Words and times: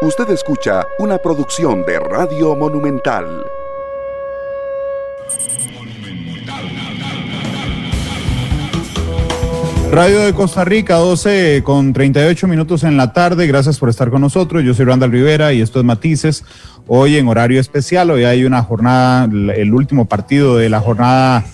Usted 0.00 0.30
escucha 0.30 0.86
una 1.00 1.18
producción 1.18 1.84
de 1.84 1.98
Radio 1.98 2.54
Monumental. 2.54 3.42
Radio 9.90 10.20
de 10.20 10.32
Costa 10.34 10.64
Rica, 10.64 10.94
12 10.94 11.62
con 11.64 11.92
38 11.92 12.46
minutos 12.46 12.84
en 12.84 12.96
la 12.96 13.12
tarde. 13.12 13.48
Gracias 13.48 13.80
por 13.80 13.88
estar 13.88 14.08
con 14.08 14.20
nosotros. 14.20 14.62
Yo 14.62 14.72
soy 14.72 14.84
Randall 14.84 15.10
Rivera 15.10 15.52
y 15.52 15.60
esto 15.62 15.80
es 15.80 15.84
Matices. 15.84 16.44
Hoy 16.86 17.16
en 17.16 17.26
horario 17.26 17.60
especial, 17.60 18.12
hoy 18.12 18.22
hay 18.22 18.44
una 18.44 18.62
jornada, 18.62 19.24
el 19.24 19.74
último 19.74 20.04
partido 20.04 20.56
de 20.56 20.68
la 20.68 20.78
jornada 20.78 21.44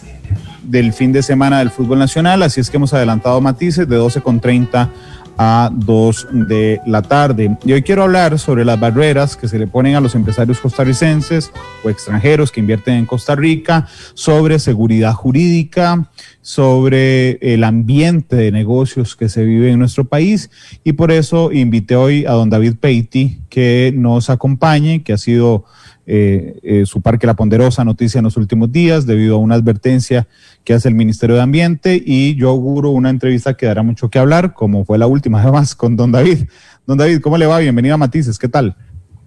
del 0.63 0.93
fin 0.93 1.13
de 1.13 1.23
semana 1.23 1.61
del 1.61 1.71
fútbol 1.71 1.99
nacional. 1.99 2.43
Así 2.43 2.61
es 2.61 2.69
que 2.69 2.77
hemos 2.77 2.93
adelantado 2.93 3.41
Matices 3.41 3.89
de 3.89 3.97
12 3.97 4.21
con 4.21 4.39
30 4.39 4.91
a 5.37 5.71
2 5.73 6.29
de 6.49 6.81
la 6.87 7.03
tarde. 7.03 7.57
Y 7.65 7.73
hoy 7.73 7.83
quiero 7.83 8.03
hablar 8.03 8.39
sobre 8.39 8.65
las 8.65 8.79
barreras 8.79 9.37
que 9.37 9.49
se 9.49 9.59
le 9.59 9.67
ponen 9.67 9.95
a 9.95 10.01
los 10.01 10.15
empresarios 10.15 10.61
costarricenses 10.61 11.51
o 11.83 11.91
extranjeros 11.91 12.53
que 12.53 12.61
invierten 12.61 12.95
en 12.95 13.07
Costa 13.07 13.35
Rica, 13.35 13.87
sobre 14.15 14.59
seguridad 14.59 15.13
jurídica, 15.13 16.11
sobre 16.41 17.33
el 17.55 17.65
ambiente 17.65 18.37
de 18.37 18.53
negocios 18.53 19.17
que 19.17 19.29
se 19.29 19.45
vive 19.45 19.71
en 19.71 19.79
nuestro 19.79 20.05
país. 20.05 20.51
Y 20.85 20.93
por 20.93 21.11
eso 21.11 21.53
invité 21.53 21.97
hoy 21.97 22.27
a 22.27 22.33
don 22.33 22.51
David 22.51 22.75
Peiti 22.81 23.41
que 23.49 23.93
nos 23.95 24.31
acompañe, 24.31 25.03
que 25.03 25.13
ha 25.13 25.19
sido 25.19 25.65
eh, 26.07 26.59
eh, 26.63 26.87
su 26.87 27.01
parque 27.01 27.27
La 27.27 27.35
Ponderosa 27.35 27.85
noticia 27.85 28.19
en 28.19 28.25
los 28.25 28.37
últimos 28.37 28.71
días 28.71 29.07
debido 29.07 29.37
a 29.37 29.39
una 29.39 29.55
advertencia 29.55 30.27
que 30.63 30.75
hace 30.75 30.89
el 30.89 30.95
Ministerio 30.95 31.37
de 31.37 31.43
Ambiente 31.43 32.03
y 32.05 32.35
yo 32.37 32.51
auguro 32.51 32.91
una 32.91 33.11
entrevista 33.11 33.55
que 33.55 33.67
dará 33.67 33.83
mucho 33.83 34.11
que 34.11 34.19
hablar, 34.19 34.55
como 34.55 34.85
fue 34.85 34.99
la 34.99 35.07
última 35.07 35.41
además 35.43 35.75
con 35.75 35.97
don 35.97 36.13
David. 36.13 36.47
Don 36.87 36.99
David, 36.99 37.21
¿cómo 37.21 37.39
le 37.39 37.47
va? 37.47 37.59
Bienvenido 37.59 37.95
a 37.95 37.99
Matices, 37.99 38.39
¿qué 38.39 38.49
tal? 38.49 38.77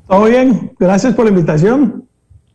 Todo 0.07 0.25
bien, 0.25 0.71
gracias 0.79 1.13
por 1.15 1.25
la 1.25 1.31
invitación. 1.31 2.05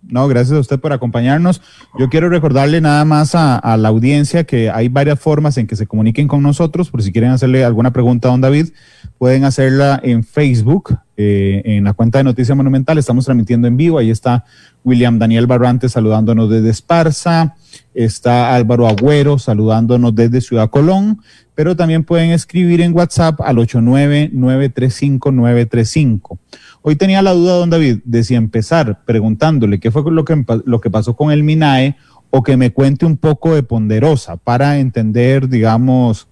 No, 0.03 0.27
gracias 0.27 0.57
a 0.57 0.61
usted 0.61 0.81
por 0.81 0.93
acompañarnos. 0.93 1.63
Yo 1.99 2.09
quiero 2.09 2.29
recordarle 2.29 2.81
nada 2.81 3.05
más 3.05 3.35
a, 3.35 3.77
la 3.77 3.89
audiencia 3.89 4.45
que 4.45 4.69
hay 4.69 4.89
varias 4.89 5.21
formas 5.21 5.57
en 5.59 5.67
que 5.67 5.77
se 5.77 5.87
comuniquen 5.87 6.27
con 6.27 6.43
nosotros. 6.43 6.91
Por 6.91 7.03
si 7.03 7.13
quieren 7.13 7.31
hacerle 7.31 7.65
alguna 7.65 7.93
pregunta 7.93 8.29
a 8.29 8.33
don 8.33 8.41
David, 8.41 8.71
pueden 9.19 9.45
hacerla 9.45 10.01
en 10.03 10.25
Facebook, 10.25 10.99
eh, 11.17 11.63
en 11.65 11.85
la 11.85 11.93
cuenta 11.93 12.19
de 12.19 12.25
Noticia 12.25 12.55
Monumental. 12.55 12.99
Estamos 12.99 13.25
transmitiendo 13.25 13.69
en 13.69 13.77
vivo. 13.77 13.99
Ahí 13.99 14.11
está 14.11 14.45
William 14.85 15.19
Daniel 15.19 15.47
Barrante 15.47 15.89
saludándonos 15.89 16.51
desde 16.51 16.71
Esparza. 16.71 17.55
Está 17.95 18.55
Álvaro 18.55 18.89
Agüero 18.89 19.39
saludándonos 19.39 20.15
desde 20.15 20.41
Ciudad 20.41 20.69
Colón. 20.69 21.21
Pero 21.55 21.77
también 21.77 22.05
pueden 22.05 22.31
escribir 22.31 22.81
en 22.81 22.95
WhatsApp 22.95 23.43
al 23.43 23.59
89935 23.59 26.39
Hoy 26.85 26.97
tenía 26.97 27.23
la 27.23 27.33
duda, 27.33 27.55
don 27.55 27.71
David, 27.71 28.01
de 28.05 28.25
si 28.25 28.35
empezar 28.35 29.05
preguntándole 29.05 29.79
qué 29.79 29.93
fue 29.93 30.03
lo 30.11 30.25
que, 30.25 30.45
lo 30.65 30.81
que 30.81 30.91
pasó 30.91 31.15
con 31.15 31.31
el 31.31 31.45
MINAE 31.45 31.97
o 32.31 32.43
que 32.43 32.57
me 32.57 32.73
cuente 32.73 33.07
un 33.07 33.17
poco 33.17 33.55
de 33.55 33.63
Ponderosa 33.63 34.37
para 34.37 34.81
entender, 34.81 35.49
digamos, 35.49 36.27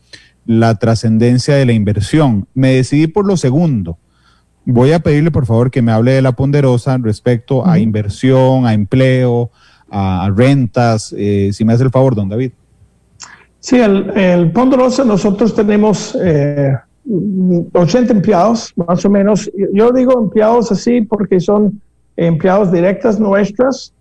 la 0.46 0.74
trascendencia 0.74 1.55
de 1.55 1.66
la 1.66 1.72
inversión. 1.72 2.48
Me 2.55 2.74
decidí 2.74 3.06
por 3.06 3.27
lo 3.27 3.36
segundo. 3.36 3.98
Voy 4.64 4.90
a 4.90 4.98
pedirle, 4.98 5.30
por 5.30 5.46
favor, 5.46 5.70
que 5.70 5.82
me 5.82 5.92
hable 5.92 6.12
de 6.12 6.22
la 6.22 6.32
Ponderosa 6.32 6.98
respecto 6.98 7.64
a 7.64 7.78
inversión, 7.78 8.66
a 8.66 8.74
empleo, 8.74 9.52
a, 9.88 10.32
rentas. 10.34 11.14
Eh, 11.16 11.50
si 11.52 11.64
me 11.64 11.74
hace 11.74 11.84
el 11.84 11.90
favor, 11.90 12.16
don 12.16 12.28
David. 12.28 12.50
Sí, 13.61 13.78
el, 13.78 14.50
Ponderosa 14.53 15.05
nosotros 15.05 15.55
tenemos 15.55 16.16
eh, 16.20 16.75
80 17.72 18.12
empleados, 18.12 18.72
más 18.75 19.05
o 19.05 19.11
menos. 19.11 19.50
Yo 19.72 19.92
digo 19.92 20.20
empleados 20.20 20.72
así 20.72 21.02
porque 21.02 21.41
son 21.41 21.80
empleados 22.17 22.72
directas 22.72 23.20
nuestras. 23.20 23.92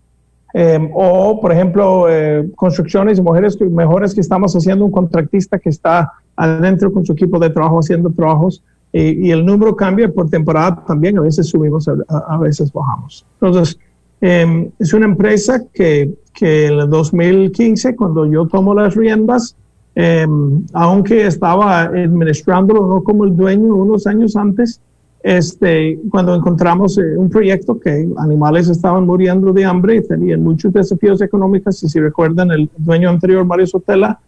Em, 0.52 0.90
o, 0.94 1.40
por 1.40 1.52
ejemplo, 1.52 2.06
eh, 2.08 2.48
construcciones 2.56 3.20
mujeres 3.20 3.60
mejores 3.60 4.14
que 4.14 4.20
estamos 4.20 4.52
haciendo 4.54 4.84
un 4.84 4.90
contratista 4.90 5.58
que 5.58 5.68
está 5.68 6.12
adentro 6.34 6.92
con 6.92 7.06
su 7.06 7.12
equipo 7.12 7.38
de 7.38 7.50
trabajo 7.50 7.78
haciendo 7.78 8.10
trabajos 8.10 8.62
y, 8.92 9.30
el 9.30 9.46
número 9.46 9.76
cambia 9.76 10.08
por 10.08 10.28
temporada 10.28 10.82
también, 10.84 11.16
a 11.18 11.20
veces 11.20 11.46
subimos, 11.46 11.86
a, 11.86 12.38
veces 12.38 12.72
bajamos. 12.72 13.24
Entonces, 13.40 13.78
em, 14.20 14.70
es 14.78 14.92
una 14.92 15.06
empresa 15.06 15.62
que, 15.72 16.12
que 16.32 16.66
el 16.66 16.88
2015, 16.88 17.96
cuando 17.96 18.26
yo 18.26 18.46
tomo 18.46 18.74
las 18.74 18.94
riendas, 18.94 19.56
Em, 19.94 20.64
aunque 20.72 21.26
estaba 21.26 21.82
administrándolo 21.82 22.86
no 22.86 23.02
como 23.02 23.24
el 23.24 23.36
dueño 23.36 23.74
unos 23.74 24.06
años 24.06 24.36
antes, 24.36 24.80
este, 25.22 25.98
cuando 26.10 26.34
encontramos 26.34 26.96
eh, 26.96 27.16
un 27.16 27.28
proyecto 27.28 27.78
que 27.78 28.08
animales 28.16 28.68
estaban 28.68 29.04
muriendo 29.04 29.52
de 29.52 29.64
hambre 29.64 29.96
y 29.96 30.02
tenían 30.06 30.42
muchos 30.42 30.72
desafíos 30.72 31.20
económicos, 31.20 31.82
y 31.82 31.88
si 31.88 32.00
recuerdan, 32.00 32.50
el 32.52 32.70
dueño 32.76 33.10
anterior, 33.10 33.44
Mario 33.44 33.66
Sotela, 33.66 34.18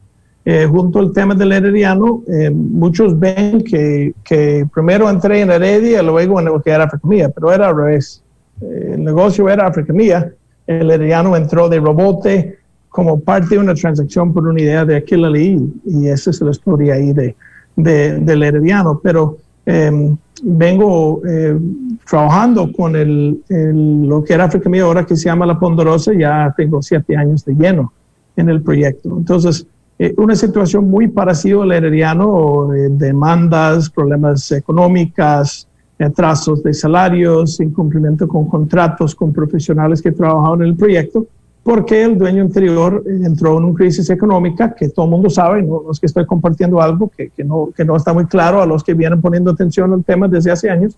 eh, 0.44 0.66
junto 0.66 0.98
al 0.98 1.12
tema 1.12 1.34
del 1.36 1.52
herediano, 1.52 2.22
eh, 2.26 2.50
muchos 2.50 3.18
ven 3.18 3.62
que, 3.62 4.12
que, 4.24 4.66
primero 4.74 5.08
entré 5.08 5.40
en 5.40 5.52
Heredia 5.52 6.02
luego 6.02 6.40
en 6.40 6.46
lo 6.46 6.60
que 6.60 6.70
era 6.70 6.84
Africanía, 6.84 7.28
pero 7.28 7.52
era 7.52 7.68
al 7.68 7.76
revés. 7.76 8.22
el 8.60 9.02
negocio 9.02 9.48
era 9.48 9.68
Africanía, 9.68 10.32
el 10.80 10.90
herediano 10.90 11.36
entró 11.36 11.68
de 11.68 11.80
robote, 11.80 12.58
como 12.88 13.20
parte 13.20 13.54
de 13.54 13.58
una 13.58 13.74
transacción 13.74 14.32
por 14.32 14.46
una 14.46 14.60
idea 14.60 14.84
de 14.84 14.96
aquel 14.96 15.22
leí 15.32 15.72
y 15.86 16.08
esa 16.08 16.30
es 16.30 16.40
la 16.42 16.50
historia 16.50 16.94
ahí 16.94 17.12
de, 17.12 17.34
del 17.74 18.42
herediano, 18.42 19.00
pero 19.02 19.38
em, 19.64 20.14
vengo 20.42 21.22
eh, 21.26 21.58
trabajando 22.08 22.70
con 22.70 22.94
el, 22.94 23.42
lo 23.48 24.22
que 24.22 24.34
era 24.34 24.44
África 24.44 24.68
Mía 24.68 24.82
ahora 24.82 25.06
que 25.06 25.16
se 25.16 25.24
llama 25.24 25.46
La 25.46 25.58
Ponderosa, 25.58 26.12
ya 26.12 26.52
tengo 26.54 26.82
siete 26.82 27.16
años 27.16 27.44
de 27.46 27.54
lleno 27.54 27.92
en 28.36 28.50
el 28.50 28.60
proyecto. 28.60 29.16
Entonces, 29.16 29.66
eh, 29.98 30.12
una 30.18 30.34
situación 30.34 30.90
muy 30.90 31.08
parecida 31.08 31.62
al 31.62 31.72
herediano, 31.72 32.74
eh, 32.74 32.88
demandas, 32.90 33.88
problemas 33.88 34.50
económicas, 34.52 35.66
atrasos 36.04 36.62
de 36.62 36.74
salarios, 36.74 37.60
incumplimiento 37.60 38.26
con 38.26 38.46
contratos 38.46 39.14
con 39.14 39.32
profesionales 39.32 40.00
que 40.02 40.12
trabajaban 40.12 40.62
en 40.62 40.68
el 40.68 40.76
proyecto, 40.76 41.26
porque 41.62 42.02
el 42.02 42.18
dueño 42.18 42.42
anterior 42.42 43.04
entró 43.06 43.58
en 43.58 43.64
una 43.64 43.74
crisis 43.74 44.10
económica 44.10 44.74
que 44.74 44.88
todo 44.88 45.06
el 45.06 45.10
mundo 45.12 45.30
sabe, 45.30 45.62
no, 45.62 45.82
es 45.90 46.00
que 46.00 46.06
estoy 46.06 46.26
compartiendo 46.26 46.80
algo 46.82 47.10
que, 47.16 47.30
que, 47.30 47.44
no, 47.44 47.70
que 47.76 47.84
no 47.84 47.96
está 47.96 48.12
muy 48.12 48.26
claro 48.26 48.60
a 48.60 48.66
los 48.66 48.82
que 48.82 48.94
vienen 48.94 49.20
poniendo 49.20 49.50
atención 49.50 49.92
al 49.92 50.04
tema 50.04 50.26
desde 50.26 50.50
hace 50.50 50.68
años. 50.68 50.96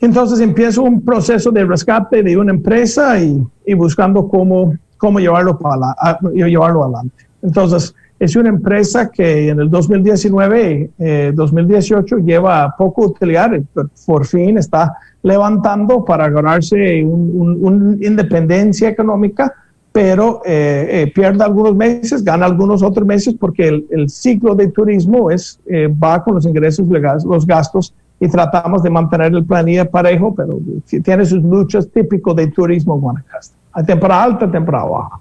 Entonces 0.00 0.40
empiezo 0.40 0.82
un 0.82 1.02
proceso 1.02 1.50
de 1.50 1.64
rescate 1.64 2.22
de 2.22 2.36
una 2.36 2.52
empresa 2.52 3.20
y, 3.20 3.44
y 3.66 3.74
buscando 3.74 4.28
cómo, 4.28 4.74
cómo 4.96 5.18
llevarlo, 5.18 5.58
para 5.58 5.94
llevarlo 6.32 6.84
adelante. 6.84 7.26
Entonces, 7.42 7.94
es 8.20 8.36
una 8.36 8.50
empresa 8.50 9.10
que 9.10 9.48
en 9.48 9.60
el 9.60 9.70
2019, 9.70 11.32
2018 11.34 12.18
eh, 12.18 12.22
lleva 12.22 12.74
poco 12.76 13.06
utilidad, 13.06 13.50
pero 13.72 13.88
por 14.04 14.26
fin 14.26 14.58
está 14.58 14.94
levantando 15.22 16.04
para 16.04 16.28
ganarse 16.28 17.02
una 17.02 17.96
independencia 17.98 18.90
económica, 18.90 19.54
pero 19.90 20.42
eh, 20.44 20.86
eh, 20.90 21.12
pierde 21.14 21.42
algunos 21.42 21.74
meses, 21.74 22.22
gana 22.22 22.44
algunos 22.44 22.82
otros 22.82 23.06
meses 23.06 23.34
porque 23.40 23.86
el, 23.90 24.10
ciclo 24.10 24.54
de 24.54 24.68
turismo 24.68 25.30
es, 25.30 25.58
va 26.02 26.22
con 26.22 26.34
los 26.34 26.44
ingresos 26.44 26.86
legales, 26.88 27.24
los 27.24 27.46
gastos 27.46 27.94
y 28.20 28.28
tratamos 28.28 28.82
de 28.82 28.90
mantener 28.90 29.32
el 29.32 29.46
planilla 29.46 29.90
parejo, 29.90 30.34
pero 30.34 30.58
tiene 31.02 31.24
sus 31.24 31.42
luchas 31.42 31.88
típicos 31.88 32.36
de 32.36 32.48
turismo 32.48 32.96
en 32.96 33.00
Guanacaste. 33.00 33.56
Hay 33.72 33.84
temporada 33.84 34.24
alta, 34.24 34.50
temporada 34.50 34.84
baja. 34.84 35.20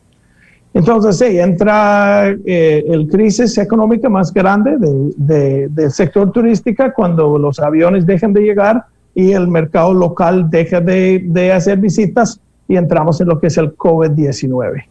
Entonces, 0.73 1.17
sí, 1.17 1.39
entra 1.39 2.29
eh, 2.29 2.83
el 2.87 3.07
crisis 3.07 3.57
económica 3.57 4.07
más 4.07 4.31
grande 4.31 4.77
del 5.17 5.91
sector 5.91 6.31
turístico 6.31 6.83
cuando 6.95 7.37
los 7.39 7.59
aviones 7.59 8.05
dejan 8.05 8.33
de 8.33 8.41
llegar 8.41 8.85
y 9.15 9.31
el 9.31 9.47
mercado 9.47 9.93
local 9.93 10.49
deja 10.49 10.79
de, 10.79 11.51
hacer 11.53 11.79
visitas 11.79 12.39
y 12.67 12.75
entramos 12.75 13.19
en 13.19 13.29
lo 13.29 13.39
que 13.39 13.47
es 13.47 13.57
el 13.57 13.75
COVID-19. 13.75 14.83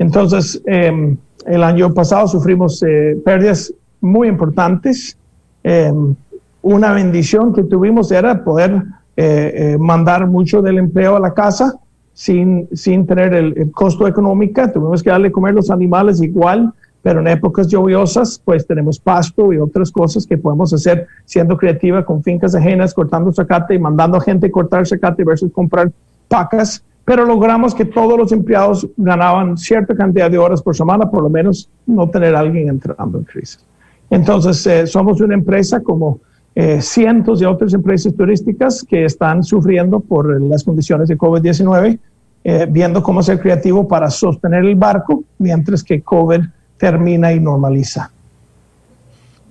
Entonces, 0.00 0.60
em, 0.66 1.16
el 1.46 1.62
año 1.62 1.94
pasado 1.94 2.26
sufrimos 2.26 2.82
eh, 2.82 3.16
pérdidas 3.24 3.72
muy 4.00 4.26
importantes. 4.26 5.16
Em, 5.62 6.16
una 6.62 6.92
bendición 6.92 7.52
que 7.52 7.62
tuvimos 7.62 8.10
era 8.10 8.42
poder 8.42 8.82
eh, 9.16 9.76
mandar 9.78 10.26
mucho 10.26 10.62
del 10.62 10.78
empleo 10.78 11.14
a 11.16 11.20
la 11.20 11.32
casa 11.32 11.78
sin, 12.12 12.68
sin 12.72 13.06
tener 13.06 13.34
el, 13.34 13.70
costo 13.72 14.06
económico. 14.06 14.62
Tuvimos 14.70 15.02
que 15.02 15.10
darle 15.10 15.32
comer 15.32 15.54
los 15.54 15.70
animales 15.70 16.20
igual, 16.22 16.72
pero 17.02 17.20
en 17.20 17.28
épocas 17.28 17.68
lluviosas, 17.68 18.40
pues 18.44 18.66
tenemos 18.66 18.98
pasto 18.98 19.52
y 19.52 19.58
otras 19.58 19.90
cosas 19.90 20.26
que 20.26 20.38
podemos 20.38 20.72
hacer 20.72 21.06
siendo 21.24 21.56
creativa 21.56 22.04
con 22.04 22.22
fincas 22.22 22.54
ajenas, 22.54 22.94
cortando 22.94 23.32
zacate 23.32 23.74
y 23.74 23.78
mandando 23.78 24.18
a 24.18 24.20
gente 24.20 24.50
cortar 24.50 24.86
zacate 24.86 25.24
versus 25.24 25.52
comprar 25.52 25.90
pacas. 26.28 26.84
Pero 27.04 27.24
logramos 27.24 27.74
que 27.74 27.84
todos 27.84 28.16
los 28.16 28.30
empleados 28.30 28.86
ganaban 28.96 29.58
cierta 29.58 29.96
cantidad 29.96 30.30
de 30.30 30.38
horas 30.38 30.62
por 30.62 30.76
semana, 30.76 31.10
por 31.10 31.24
lo 31.24 31.28
menos 31.28 31.68
no 31.84 32.08
tener 32.08 32.36
a 32.36 32.40
alguien 32.40 32.68
entrando 32.68 33.18
en 33.18 33.24
crisis. 33.24 33.64
Entonces, 34.08 34.64
eh, 34.66 34.86
somos 34.86 35.20
una 35.20 35.34
empresa 35.34 35.80
como 35.80 36.20
eh, 36.54 36.82
cientos 36.82 37.40
de 37.40 37.46
otras 37.46 37.72
empresas 37.74 38.14
turísticas 38.14 38.84
que 38.88 39.04
están 39.04 39.42
sufriendo 39.42 40.00
por 40.00 40.40
las 40.40 40.64
condiciones 40.64 41.08
de 41.08 41.16
COVID-19, 41.16 41.98
eh, 42.44 42.66
viendo 42.68 43.02
cómo 43.02 43.22
ser 43.22 43.40
creativo 43.40 43.86
para 43.86 44.10
sostener 44.10 44.64
el 44.64 44.74
barco 44.74 45.24
mientras 45.38 45.82
que 45.82 46.02
COVID 46.02 46.40
termina 46.76 47.32
y 47.32 47.40
normaliza. 47.40 48.10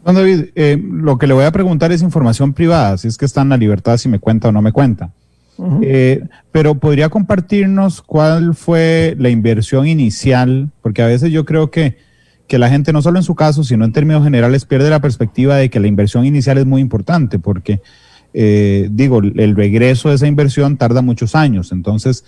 Don 0.03 0.15
David, 0.15 0.45
eh, 0.56 0.81
lo 0.81 1.18
que 1.18 1.27
le 1.27 1.33
voy 1.33 1.45
a 1.45 1.51
preguntar 1.51 1.92
es 1.92 2.01
información 2.01 2.53
privada, 2.53 2.98
si 2.98 3.07
es 3.07 3.18
que 3.18 3.25
está 3.25 3.42
en 3.42 3.50
la 3.50 3.57
libertad, 3.57 3.97
si 3.97 4.09
me 4.09 4.19
cuenta 4.19 4.50
o 4.50 4.51
no 4.51 4.62
me 4.62 4.71
cuenta. 4.71 5.12
Eh, 5.83 6.24
pero 6.51 6.74
podría 6.75 7.09
compartirnos 7.09 8.01
cuál 8.01 8.56
fue 8.56 9.15
la 9.19 9.30
inversión 9.30 9.88
inicial, 9.88 10.71
porque 10.81 11.04
a 11.04 11.06
veces 11.06 11.31
yo 11.31 11.45
creo 11.45 11.69
que, 11.69 11.97
que 12.51 12.57
la 12.57 12.69
gente, 12.69 12.92
no 12.92 13.01
solo 13.01 13.18
en 13.18 13.24
su 13.24 13.33
caso, 13.33 13.63
sino 13.63 13.86
en 13.86 13.94
términos 13.94 14.25
generales, 14.25 14.65
pierde 14.65 14.89
la 14.89 15.00
perspectiva 15.00 15.56
de 15.56 15.69
que 15.69 15.80
la 15.80 15.88
inversión 15.88 16.25
inicial 16.25 16.57
es 16.57 16.65
muy 16.65 16.81
importante, 16.81 17.39
porque, 17.39 17.80
eh, 18.33 18.89
digo, 18.92 19.19
el 19.19 19.56
regreso 19.56 20.09
de 20.09 20.15
esa 20.15 20.27
inversión 20.27 20.75
tarda 20.75 21.01
muchos 21.01 21.33
años. 21.33 21.71
Entonces, 21.71 22.25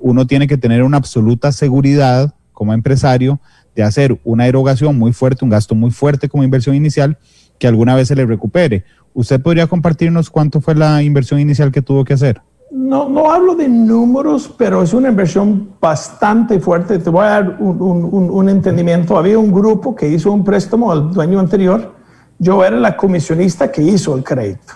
uno 0.00 0.26
tiene 0.26 0.46
que 0.46 0.56
tener 0.56 0.82
una 0.82 0.96
absoluta 0.96 1.52
seguridad 1.52 2.34
como 2.54 2.72
empresario 2.72 3.38
de 3.76 3.82
hacer 3.82 4.18
una 4.24 4.46
erogación 4.46 4.98
muy 4.98 5.12
fuerte, 5.12 5.44
un 5.44 5.50
gasto 5.50 5.74
muy 5.74 5.90
fuerte 5.90 6.30
como 6.30 6.42
inversión 6.42 6.74
inicial, 6.74 7.18
que 7.58 7.66
alguna 7.66 7.94
vez 7.94 8.08
se 8.08 8.16
le 8.16 8.24
recupere. 8.24 8.84
¿Usted 9.12 9.42
podría 9.42 9.66
compartirnos 9.66 10.30
cuánto 10.30 10.62
fue 10.62 10.74
la 10.74 11.02
inversión 11.02 11.38
inicial 11.38 11.70
que 11.70 11.82
tuvo 11.82 12.02
que 12.06 12.14
hacer? 12.14 12.40
No, 12.76 13.08
no 13.08 13.30
hablo 13.30 13.54
de 13.54 13.68
números, 13.68 14.52
pero 14.58 14.82
es 14.82 14.92
una 14.92 15.08
inversión 15.08 15.76
bastante 15.80 16.58
fuerte. 16.58 16.98
Te 16.98 17.08
voy 17.08 17.24
a 17.24 17.28
dar 17.28 17.56
un, 17.60 17.80
un, 17.80 18.28
un 18.28 18.48
entendimiento. 18.48 19.16
Había 19.16 19.38
un 19.38 19.52
grupo 19.52 19.94
que 19.94 20.08
hizo 20.08 20.32
un 20.32 20.42
préstamo 20.42 20.90
al 20.90 21.12
dueño 21.12 21.38
anterior. 21.38 21.92
Yo 22.36 22.64
era 22.64 22.76
la 22.76 22.96
comisionista 22.96 23.70
que 23.70 23.80
hizo 23.80 24.16
el 24.16 24.24
crédito. 24.24 24.72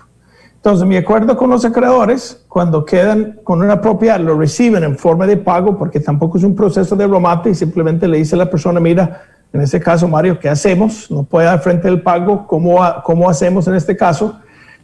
Entonces, 0.55 0.87
mi 0.87 0.97
acuerdo 0.97 1.37
con 1.37 1.50
los 1.50 1.65
acreedores, 1.65 2.45
cuando 2.47 2.85
quedan 2.85 3.41
con 3.43 3.62
una 3.62 3.81
propiedad, 3.81 4.21
lo 4.21 4.39
reciben 4.39 4.85
en 4.85 4.97
forma 4.97 5.27
de 5.27 5.37
pago, 5.37 5.77
porque 5.77 5.99
tampoco 5.99 6.39
es 6.39 6.45
un 6.45 6.55
proceso 6.55 6.95
de 6.95 7.05
bromate 7.05 7.50
y 7.50 7.55
simplemente 7.56 8.06
le 8.06 8.19
dice 8.19 8.37
a 8.37 8.39
la 8.39 8.49
persona, 8.49 8.79
mira, 8.79 9.23
en 9.53 9.61
este 9.61 9.81
caso, 9.81 10.06
Mario, 10.06 10.39
¿qué 10.39 10.49
hacemos? 10.49 11.11
No 11.11 11.25
puede 11.25 11.47
dar 11.47 11.59
frente 11.59 11.89
al 11.89 12.00
pago, 12.00 12.47
¿cómo, 12.47 12.79
cómo 13.03 13.29
hacemos 13.29 13.67
en 13.67 13.75
este 13.75 13.97
caso? 13.97 14.39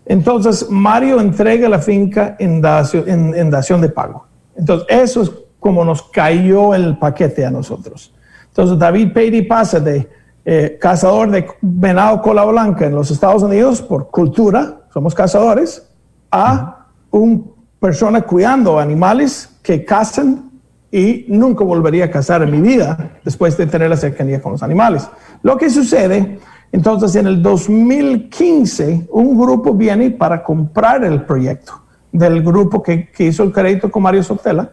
Entonces, 0.06 0.68
Mario 0.70 1.20
entrega 1.20 1.68
la 1.68 1.78
finca 1.78 2.36
en 2.38 2.60
dación, 2.60 3.04
en, 3.08 3.50
de 3.80 3.88
pago. 3.88 4.26
Entonces, 4.56 4.86
eso 4.90 5.22
es 5.22 5.32
como 5.58 5.84
nos 5.84 6.02
cayó 6.02 6.74
el 6.74 6.98
paquete 6.98 7.46
a 7.46 7.50
nosotros. 7.50 8.14
Entonces, 8.48 8.78
David 8.78 9.12
Peiri 9.12 9.42
pasa 9.42 9.80
de 9.80 10.08
eh, 10.44 10.76
cazador 10.78 11.30
de 11.30 11.46
venado 11.62 12.20
cola 12.20 12.44
blanca 12.44 12.86
en 12.86 12.94
los 12.94 13.10
Estados 13.10 13.42
Unidos 13.42 13.80
por 13.80 14.10
cultura, 14.10 14.82
somos 14.92 15.14
cazadores, 15.14 15.90
a 16.30 16.86
una 17.10 17.40
persona 17.80 18.22
cuidando 18.22 18.78
animales 18.78 19.56
que 19.62 19.84
cazan 19.84 20.50
y 20.92 21.24
nunca 21.28 21.64
volvería 21.64 22.04
a 22.04 22.10
cazar 22.10 22.42
en 22.42 22.50
mi 22.50 22.60
vida 22.60 23.18
después 23.24 23.56
de 23.56 23.66
tener 23.66 23.90
la 23.90 23.96
cercanía 23.96 24.40
con 24.42 24.52
los 24.52 24.62
animales. 24.62 25.08
Lo 25.42 25.56
que 25.56 25.70
sucede, 25.70 26.38
entonces 26.74 27.14
en 27.14 27.28
el 27.28 27.40
2015, 27.40 29.06
un 29.12 29.38
grupo 29.38 29.74
viene 29.74 30.10
para 30.10 30.42
comprar 30.42 31.04
el 31.04 31.24
proyecto 31.24 31.80
del 32.10 32.42
grupo 32.42 32.82
que, 32.82 33.10
hizo 33.16 33.44
el 33.44 33.52
crédito 33.52 33.88
con 33.92 34.02
Mario 34.02 34.24
Sotela. 34.24 34.72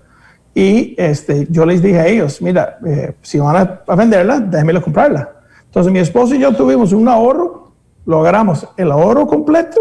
Y 0.55 0.95
este, 0.97 1.45
yo 1.51 1.63
les 1.63 1.79
dije 1.79 1.99
a 1.99 2.07
ellos, 2.07 2.41
mira, 2.41 2.79
eh, 2.87 3.13
si 3.21 3.37
van 3.37 3.83
a, 3.87 3.95
venderla, 3.95 4.39
déjenmelo 4.39 4.81
comprarla. 4.81 5.29
Entonces 5.65 5.93
mi 5.93 5.99
esposo 5.99 6.33
y 6.33 6.39
yo 6.39 6.55
tuvimos 6.55 6.91
un 6.91 7.07
ahorro, 7.07 7.71
lo 8.07 8.21
agarramos 8.21 8.67
el 8.77 8.91
ahorro 8.91 9.27
completo 9.27 9.79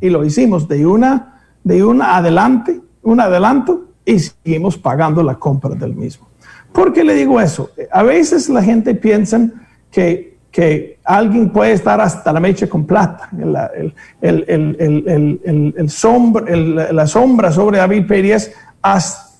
y 0.00 0.10
lo 0.10 0.24
hicimos 0.24 0.66
de 0.66 0.84
una, 0.84 1.40
de 1.62 1.84
una 1.84 2.16
adelante, 2.16 2.80
un 3.02 3.20
adelanto 3.20 3.84
y 4.04 4.18
seguimos 4.18 4.76
pagando 4.76 5.22
la 5.22 5.36
compra 5.36 5.76
del 5.76 5.94
mismo. 5.94 6.26
¿Por 6.72 6.92
qué 6.92 7.04
le 7.04 7.14
digo 7.14 7.40
eso? 7.40 7.70
A 7.92 8.02
veces 8.02 8.48
la 8.48 8.60
gente 8.60 8.92
piensa 8.96 9.40
que, 9.92 10.29
que 10.50 10.98
alguien 11.04 11.50
puede 11.50 11.72
estar 11.72 12.00
hasta 12.00 12.32
la 12.32 12.40
mecha 12.40 12.66
con 12.68 12.84
plata. 12.84 13.28
El, 14.20 14.44
el, 14.48 15.74
el, 15.76 15.90
sombra, 15.90 16.56
la 16.56 17.06
sombra 17.06 17.52
sobre 17.52 17.78
David 17.78 18.06
Pérez 18.06 18.52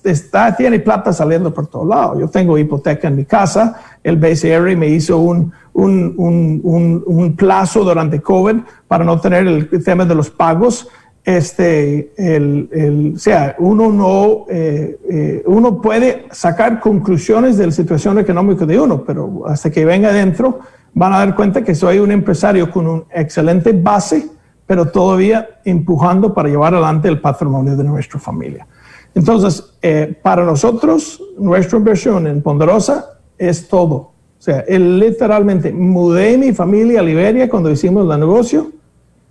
está, 0.03 0.55
tiene 0.55 0.79
plata 0.79 1.11
saliendo 1.11 1.53
por 1.53 1.67
todos 1.67 1.87
lados. 1.87 2.19
Yo 2.19 2.27
tengo 2.29 2.57
hipoteca 2.57 3.07
en 3.09 3.17
mi 3.17 3.25
casa, 3.25 3.81
el 4.03 4.17
BCR 4.17 4.75
me 4.77 4.87
hizo 4.87 5.17
un, 5.17 5.51
un, 5.73 6.13
un, 6.17 7.03
un, 7.05 7.35
plazo 7.35 7.83
durante 7.83 8.21
COVID 8.21 8.57
para 8.87 9.03
no 9.03 9.19
tener 9.19 9.47
el 9.47 9.83
tema 9.83 10.05
de 10.05 10.15
los 10.15 10.29
pagos. 10.29 10.87
Este, 11.23 12.13
el, 12.17 12.67
el, 12.71 13.13
o 13.15 13.19
sea, 13.19 13.55
uno 13.59 13.91
no, 13.91 14.45
eh, 14.49 14.97
eh, 15.07 15.43
uno 15.45 15.79
puede 15.79 16.25
sacar 16.31 16.79
conclusiones 16.79 17.57
de 17.57 17.67
la 17.67 17.71
situación 17.71 18.17
económica 18.17 18.65
de 18.65 18.79
uno, 18.79 19.03
pero 19.05 19.43
hasta 19.45 19.69
que 19.69 19.85
venga 19.85 20.09
adentro 20.09 20.61
van 20.93 21.13
a 21.13 21.19
dar 21.19 21.35
cuenta 21.35 21.63
que 21.63 21.75
soy 21.75 21.99
un 21.99 22.11
empresario 22.11 22.69
con 22.71 22.87
una 22.87 23.03
excelente 23.13 23.71
base, 23.71 24.29
pero 24.65 24.87
todavía 24.87 25.59
empujando 25.65 26.33
para 26.33 26.49
llevar 26.49 26.73
adelante 26.73 27.07
el 27.07 27.19
patrimonio 27.19 27.75
de 27.75 27.83
nuestra 27.83 28.19
familia. 28.19 28.67
Entonces, 29.13 29.73
eh, 29.81 30.17
para 30.21 30.45
nosotros, 30.45 31.21
nuestra 31.37 31.77
inversión 31.77 32.27
en 32.27 32.41
Ponderosa 32.41 33.19
es 33.37 33.67
todo. 33.67 33.95
O 34.41 34.43
sea, 34.43 34.63
literalmente 34.67 35.71
mudé 35.71 36.37
mi 36.37 36.51
familia 36.53 37.01
a 37.01 37.03
Liberia 37.03 37.49
cuando 37.49 37.69
hicimos 37.69 38.11
el 38.11 38.19
negocio. 38.19 38.71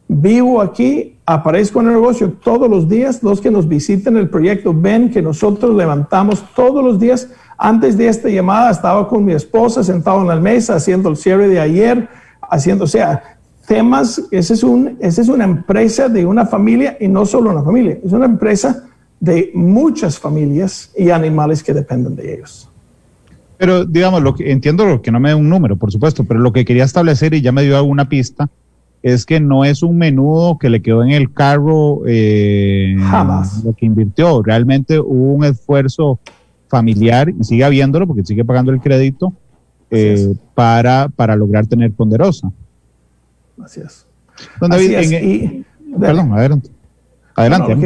Vivo 0.07 0.61
aquí, 0.61 1.19
aparezco 1.27 1.81
en 1.81 1.89
el 1.89 1.95
negocio 1.95 2.33
todos 2.33 2.69
los 2.71 2.89
días. 2.89 3.23
Los 3.23 3.41
que 3.41 3.51
nos 3.51 3.67
visiten 3.67 4.17
el 4.17 4.29
proyecto 4.29 4.73
ven 4.73 5.11
que 5.11 5.23
nosotros 5.23 5.75
levantamos 5.75 6.45
todos 6.55 6.85
los 6.85 7.01
días. 7.01 7.29
Antes 7.63 7.99
de 7.99 8.09
esta 8.09 8.31
llamada 8.31 8.71
estaba 8.71 9.07
con 9.07 9.23
mi 9.23 9.35
esposa 9.35 9.85
sentado 9.85 10.23
en 10.23 10.29
la 10.29 10.37
mesa 10.37 10.77
haciendo 10.77 11.11
el 11.11 11.17
cierre 11.19 11.47
de 11.47 11.61
ayer, 11.61 12.09
haciendo, 12.41 12.85
o 12.85 12.87
sea, 12.87 13.37
temas. 13.67 14.23
Esa 14.31 14.55
es, 14.55 14.63
un, 14.63 14.97
esa 14.99 15.21
es 15.21 15.29
una 15.29 15.45
empresa 15.45 16.09
de 16.09 16.25
una 16.25 16.47
familia 16.47 16.97
y 16.99 17.07
no 17.07 17.27
solo 17.27 17.51
una 17.51 17.63
familia, 17.63 17.99
es 18.03 18.13
una 18.13 18.25
empresa 18.25 18.87
de 19.21 19.51
muchas 19.53 20.19
familias 20.19 20.91
y 20.97 21.11
animales 21.11 21.63
que 21.63 21.75
dependen 21.75 22.17
de 22.17 22.33
ellos. 22.33 22.67
Pero 23.59 23.85
digamos, 23.85 24.23
lo 24.23 24.35
que 24.35 24.51
entiendo 24.51 24.87
lo 24.87 25.03
que 25.03 25.13
no 25.13 25.21
me 25.21 25.29
da 25.29 25.37
un 25.37 25.51
número, 25.51 25.77
por 25.77 25.93
supuesto, 25.93 26.25
pero 26.25 26.41
lo 26.41 26.55
que 26.55 26.65
quería 26.65 26.85
establecer 26.85 27.35
y 27.35 27.43
ya 27.43 27.53
me 27.53 27.63
dio 27.63 27.77
alguna 27.77 28.09
pista 28.09 28.49
es 29.03 29.27
que 29.27 29.39
no 29.39 29.67
es 29.67 29.83
un 29.83 29.99
menudo 29.99 30.57
que 30.57 30.71
le 30.71 30.81
quedó 30.81 31.03
en 31.03 31.11
el 31.11 31.31
carro 31.31 32.01
eh, 32.07 32.97
jamás 32.99 33.63
lo 33.63 33.75
que 33.75 33.85
invirtió. 33.85 34.43
Realmente 34.43 34.99
hubo 34.99 35.35
un 35.35 35.45
esfuerzo 35.45 36.19
familiar 36.71 37.29
y 37.29 37.45
sigue 37.45 37.65
habiéndolo 37.65 38.07
porque 38.07 38.25
sigue 38.25 38.45
pagando 38.45 38.73
el 38.73 38.81
crédito 38.81 39.35
eh, 39.91 40.35
para, 40.55 41.09
para 41.09 41.35
lograr 41.37 41.67
tener 41.67 41.93
ponderosa. 41.93 42.51
Así 43.63 43.81
es. 43.81 44.07
perdón, 44.59 46.33
adelante. 46.33 46.71
Adelante. 47.35 47.77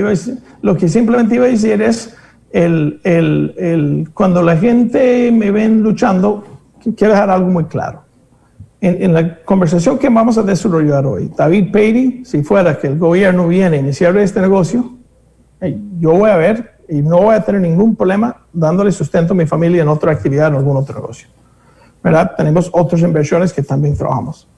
lo 0.63 0.77
que 0.77 0.89
simplemente 0.89 1.37
iba 1.37 1.47
a 1.47 1.49
decir 1.49 1.81
es 1.81 2.15
el, 2.53 3.01
el, 3.05 3.55
el, 3.57 4.11
cuando 4.13 4.43
la 4.43 4.57
gente 4.57 5.33
me 5.33 5.51
ven 5.51 5.83
luchando, 5.83 6.45
quiero 6.97 7.15
dejar 7.15 7.31
algo 7.31 7.49
muy 7.49 7.65
claro. 7.65 8.03
En, 8.81 9.03
en, 9.03 9.15
la 9.15 9.43
conversación 9.43 9.99
que 9.99 10.09
vamos 10.11 10.37
a 10.37 10.43
desarrollar 10.43 11.07
hoy, 11.07 11.31
David 11.35 11.73
Peiri, 11.73 12.25
si 12.25 12.43
fuera 12.43 12.79
que 12.79 12.89
el 12.89 12.99
gobierno 12.99 13.49
viene 13.49 13.77
a 13.77 13.81
iniciar 13.81 14.17
este 14.19 14.41
negocio, 14.43 14.99
yo 15.99 16.13
voy 16.13 16.31
a 16.31 16.37
ver 16.37 16.74
y 16.89 17.03
no 17.03 17.19
voy 17.19 17.35
a 17.35 17.45
tener 17.45 17.61
ningún 17.61 17.97
problema 17.97 18.37
dándole 18.53 18.93
sustento 18.93 19.33
a 19.33 19.37
mi 19.37 19.47
familia 19.47 19.83
en 19.83 19.89
otra 19.89 20.13
actividad, 20.13 20.49
en 20.49 20.55
algún 20.55 20.77
otro 20.77 20.95
negocio. 20.95 21.29
¿Verdad? 22.03 22.33
Tenemos 22.37 22.69
otras 22.73 23.01
inversiones 23.01 23.53
que 23.53 23.63
también 23.63 23.97
trabajamos. 23.97 24.49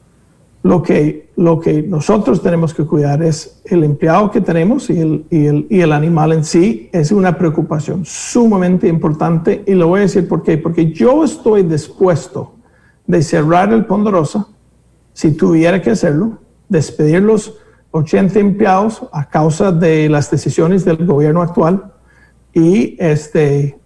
Lo 0.63 0.83
que, 0.83 1.31
lo 1.37 1.61
que 1.61 1.83
nosotros 1.83 2.43
tenemos 2.43 2.75
que 2.75 2.85
cuidar 2.85 3.23
es 3.23 3.63
el 3.67 3.85
empleado 3.85 4.33
que 4.33 4.41
tenemos 4.41 4.91
y 4.91 5.01
el, 5.01 5.25
y, 5.31 5.47
el, 5.47 5.67
y 5.71 5.81
el 5.81 5.93
animal 5.93 6.33
en 6.33 6.45
sí 6.45 6.91
es 6.93 7.13
una 7.13 7.39
preocupación 7.39 8.05
sumamente 8.05 8.89
importante 8.89 9.63
y 9.65 9.75
lo 9.75 9.89
voy 9.89 10.01
a 10.01 10.03
decir 10.03 10.27
por 10.27 10.43
qué. 10.43 10.59
Porque 10.59 10.93
yo 10.93 11.23
estoy 11.23 11.63
dispuesto 11.63 12.55
de 13.07 13.23
cerrar 13.23 13.73
el 13.73 13.85
Ponderosa 13.85 14.49
si 15.13 15.33
tuviera 15.33 15.81
que 15.81 15.93
hacerlo, 15.93 16.39
despedir 16.69 17.23
los 17.23 17.55
80 17.93 18.39
empleados 18.39 19.07
a 19.13 19.29
causa 19.29 19.73
de 19.73 20.09
las 20.09 20.31
decisiones 20.31 20.85
del 20.85 21.07
gobierno 21.07 21.43
actual 21.43 21.93
y 22.57 22.97
este, 22.99 23.79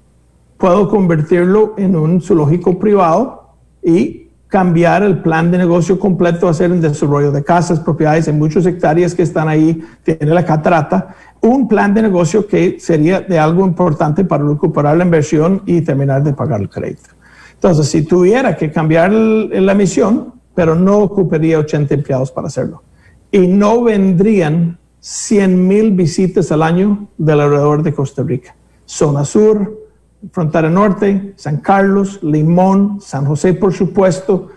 puedo 0.57 0.89
convertirlo 0.89 1.75
en 1.77 1.97
un 1.97 2.23
zoológico 2.23 2.79
privado 2.79 3.57
y 3.83 4.29
cambiar 4.47 5.03
el 5.03 5.23
plan 5.23 5.51
de 5.51 5.59
negocio 5.59 5.99
completo, 5.99 6.49
hacer 6.49 6.71
el 6.71 6.81
desarrollo 6.81 7.33
de 7.33 7.43
casas, 7.43 7.81
propiedades 7.81 8.29
en 8.29 8.39
muchas 8.39 8.65
hectáreas 8.67 9.13
que 9.13 9.25
están 9.25 9.49
ahí, 9.49 9.83
tiene 10.05 10.33
la 10.33 10.45
catarata, 10.45 11.17
un 11.41 11.67
plan 11.67 11.93
de 11.93 12.03
negocio 12.03 12.47
que 12.47 12.79
sería 12.79 13.21
de 13.21 13.41
algo 13.41 13.67
importante 13.67 14.25
para 14.25 14.47
recuperar 14.47 14.97
la 14.97 15.05
inversión 15.05 15.63
y 15.67 15.81
terminar 15.81 16.23
de 16.23 16.33
pagar 16.33 16.61
el 16.61 16.69
crédito. 16.69 17.11
Entonces, 17.55 17.89
si 17.89 18.03
tuviera 18.03 18.57
que 18.57 18.71
cambiar 18.71 19.11
la 19.11 19.75
misión, 19.75 20.35
pero 20.55 20.77
no 20.77 20.99
ocuparía 20.99 21.59
80 21.59 21.93
empleados 21.95 22.31
para 22.31 22.47
hacerlo. 22.47 22.85
y 23.33 23.47
no 23.47 23.83
vendrían 23.83 24.79
100 25.01 25.69
mil 25.69 25.91
visitas 25.93 26.53
al 26.53 26.63
año 26.63 27.09
del 27.17 27.41
alrededor 27.41 27.83
de 27.83 27.95
Costa 27.95 28.23
Rica. 28.23 28.55
Zona 28.91 29.25
Sur, 29.25 29.87
Frontera 30.33 30.69
Norte, 30.69 31.33
San 31.37 31.59
Carlos, 31.59 32.19
Limón, 32.23 33.01
San 33.01 33.25
José, 33.25 33.55
por 33.55 33.73
supuesto. 33.73 34.49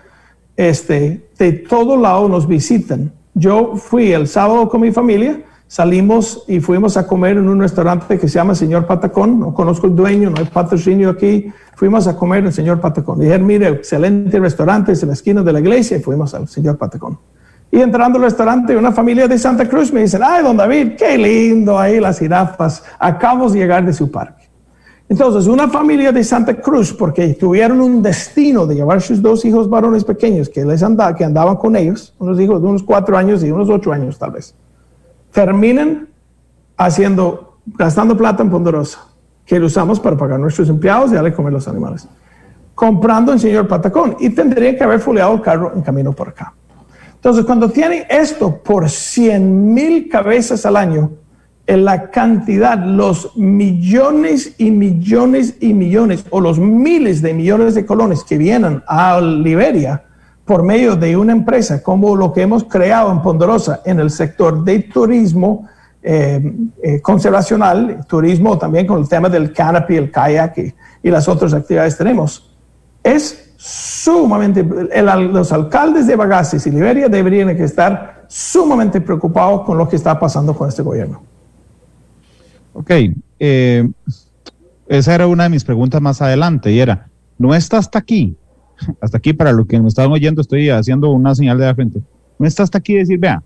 Este, 0.57 1.29
de 1.37 1.51
todo 1.53 1.97
lado 1.97 2.27
nos 2.27 2.47
visitan. 2.47 3.13
Yo 3.35 3.75
fui 3.75 4.11
el 4.11 4.27
sábado 4.27 4.69
con 4.69 4.81
mi 4.81 4.91
familia, 4.91 5.43
salimos 5.67 6.45
y 6.47 6.59
fuimos 6.59 6.97
a 6.97 7.05
comer 7.05 7.37
en 7.37 7.47
un 7.47 7.59
restaurante 7.59 8.17
que 8.17 8.27
se 8.27 8.35
llama 8.35 8.55
Señor 8.55 8.87
Patacón. 8.87 9.39
No 9.39 9.53
conozco 9.53 9.85
el 9.85 9.95
dueño, 9.95 10.31
no 10.31 10.39
hay 10.39 10.45
patrocinio 10.45 11.11
aquí. 11.11 11.51
Fuimos 11.75 12.07
a 12.07 12.17
comer 12.17 12.43
en 12.43 12.51
Señor 12.51 12.81
Patacón. 12.81 13.19
Dijeron, 13.19 13.45
mire, 13.45 13.67
excelente 13.67 14.39
restaurante, 14.39 14.93
es 14.93 15.03
en 15.03 15.09
la 15.09 15.13
esquina 15.13 15.43
de 15.43 15.53
la 15.53 15.59
iglesia 15.59 15.97
y 15.97 16.01
fuimos 16.01 16.33
al 16.33 16.47
Señor 16.47 16.77
Patacón. 16.77 17.19
Y 17.73 17.81
entrando 17.81 18.19
al 18.19 18.25
restaurante, 18.25 18.77
una 18.77 18.91
familia 18.91 19.27
de 19.27 19.35
Santa 19.35 19.67
Cruz 19.67 19.91
me 19.91 20.01
dicen, 20.01 20.21
ay, 20.23 20.43
don 20.43 20.55
David, 20.55 20.91
qué 20.95 21.17
lindo 21.17 21.79
ahí 21.79 21.99
las 21.99 22.19
jirafas. 22.19 22.83
Acabamos 22.99 23.53
de 23.53 23.61
llegar 23.61 23.83
de 23.83 23.91
su 23.91 24.11
parque. 24.11 24.47
Entonces, 25.09 25.47
una 25.47 25.67
familia 25.67 26.11
de 26.11 26.23
Santa 26.23 26.53
Cruz, 26.53 26.93
porque 26.93 27.29
tuvieron 27.33 27.81
un 27.81 28.03
destino 28.03 28.67
de 28.67 28.75
llevar 28.75 29.01
sus 29.01 29.23
dos 29.23 29.43
hijos 29.43 29.67
varones 29.67 30.03
pequeños 30.03 30.49
que, 30.49 30.63
les 30.63 30.83
andaba, 30.83 31.15
que 31.15 31.23
andaban 31.23 31.55
con 31.55 31.75
ellos, 31.75 32.13
unos 32.19 32.39
hijos 32.39 32.61
de 32.61 32.67
unos 32.67 32.83
cuatro 32.83 33.17
años 33.17 33.43
y 33.43 33.51
unos 33.51 33.67
ocho 33.69 33.91
años 33.91 34.19
tal 34.19 34.33
vez, 34.33 34.53
terminan 35.31 36.09
haciendo, 36.77 37.57
gastando 37.65 38.15
plata 38.15 38.43
en 38.43 38.51
Ponderosa, 38.51 38.99
que 39.47 39.57
lo 39.57 39.65
usamos 39.65 39.99
para 39.99 40.15
pagar 40.15 40.39
nuestros 40.39 40.69
empleados 40.69 41.11
y 41.11 41.15
darle 41.15 41.33
comer 41.33 41.49
a 41.49 41.53
los 41.53 41.67
animales, 41.67 42.07
comprando 42.75 43.31
en 43.31 43.39
Señor 43.39 43.67
Patacón 43.67 44.15
y 44.19 44.29
tendría 44.29 44.77
que 44.77 44.83
haber 44.83 44.99
foliado 44.99 45.33
el 45.33 45.41
carro 45.41 45.71
en 45.75 45.81
camino 45.81 46.13
por 46.13 46.29
acá. 46.29 46.53
Entonces, 47.23 47.45
cuando 47.45 47.69
tienen 47.69 48.03
esto 48.09 48.61
por 48.61 48.89
100 48.89 49.73
mil 49.73 50.09
cabezas 50.09 50.65
al 50.65 50.75
año, 50.75 51.09
en 51.65 51.85
la 51.85 52.11
cantidad, 52.11 52.77
los 52.77 53.37
millones 53.37 54.55
y 54.57 54.71
millones 54.71 55.55
y 55.61 55.73
millones, 55.73 56.25
o 56.31 56.41
los 56.41 56.59
miles 56.59 57.21
de 57.21 57.33
millones 57.33 57.75
de 57.75 57.85
colones 57.85 58.25
que 58.25 58.37
vienen 58.37 58.83
a 58.89 59.21
Liberia 59.21 60.03
por 60.43 60.63
medio 60.63 60.97
de 60.97 61.15
una 61.15 61.31
empresa 61.31 61.81
como 61.81 62.13
lo 62.17 62.33
que 62.33 62.41
hemos 62.41 62.65
creado 62.65 63.09
en 63.13 63.21
Ponderosa 63.21 63.79
en 63.85 64.01
el 64.01 64.09
sector 64.09 64.61
de 64.65 64.79
turismo 64.79 65.69
eh, 66.01 66.53
eh, 66.83 66.99
conservacional, 66.99 68.05
turismo 68.05 68.57
también 68.57 68.85
con 68.85 68.99
el 68.99 69.07
tema 69.07 69.29
del 69.29 69.53
canopy, 69.53 69.95
el 69.95 70.11
kayak 70.11 70.57
y, 70.57 70.73
y 71.01 71.09
las 71.09 71.29
otras 71.29 71.53
actividades 71.53 71.97
tenemos, 71.97 72.53
es 73.01 73.52
sumamente, 73.65 74.61
los 74.61 75.53
alcaldes 75.53 76.05
de 76.05 76.17
Bagaces 76.17 76.67
y 76.67 76.69
Liberia 76.69 77.07
deberían 77.07 77.47
estar 77.49 78.25
sumamente 78.27 78.99
preocupados 78.99 79.61
con 79.61 79.77
lo 79.77 79.87
que 79.87 79.95
está 79.95 80.19
pasando 80.19 80.53
con 80.53 80.67
este 80.67 80.81
gobierno. 80.81 81.21
Ok, 82.73 82.91
eh, 83.39 83.89
esa 84.87 85.15
era 85.15 85.27
una 85.27 85.43
de 85.43 85.49
mis 85.49 85.63
preguntas 85.63 86.01
más 86.01 86.21
adelante 86.21 86.73
y 86.73 86.79
era, 86.81 87.07
no 87.37 87.55
está 87.55 87.77
hasta 87.77 87.99
aquí, 87.99 88.35
hasta 89.01 89.17
aquí 89.17 89.31
para 89.31 89.53
lo 89.53 89.65
que 89.65 89.79
me 89.79 89.87
estaban 89.87 90.11
oyendo 90.11 90.41
estoy 90.41 90.69
haciendo 90.69 91.11
una 91.11 91.33
señal 91.33 91.57
de 91.57 91.65
la 91.65 91.73
frente, 91.73 92.01
no 92.37 92.45
está 92.45 92.63
hasta 92.63 92.79
aquí 92.79 92.95
decir, 92.95 93.17
vea, 93.17 93.41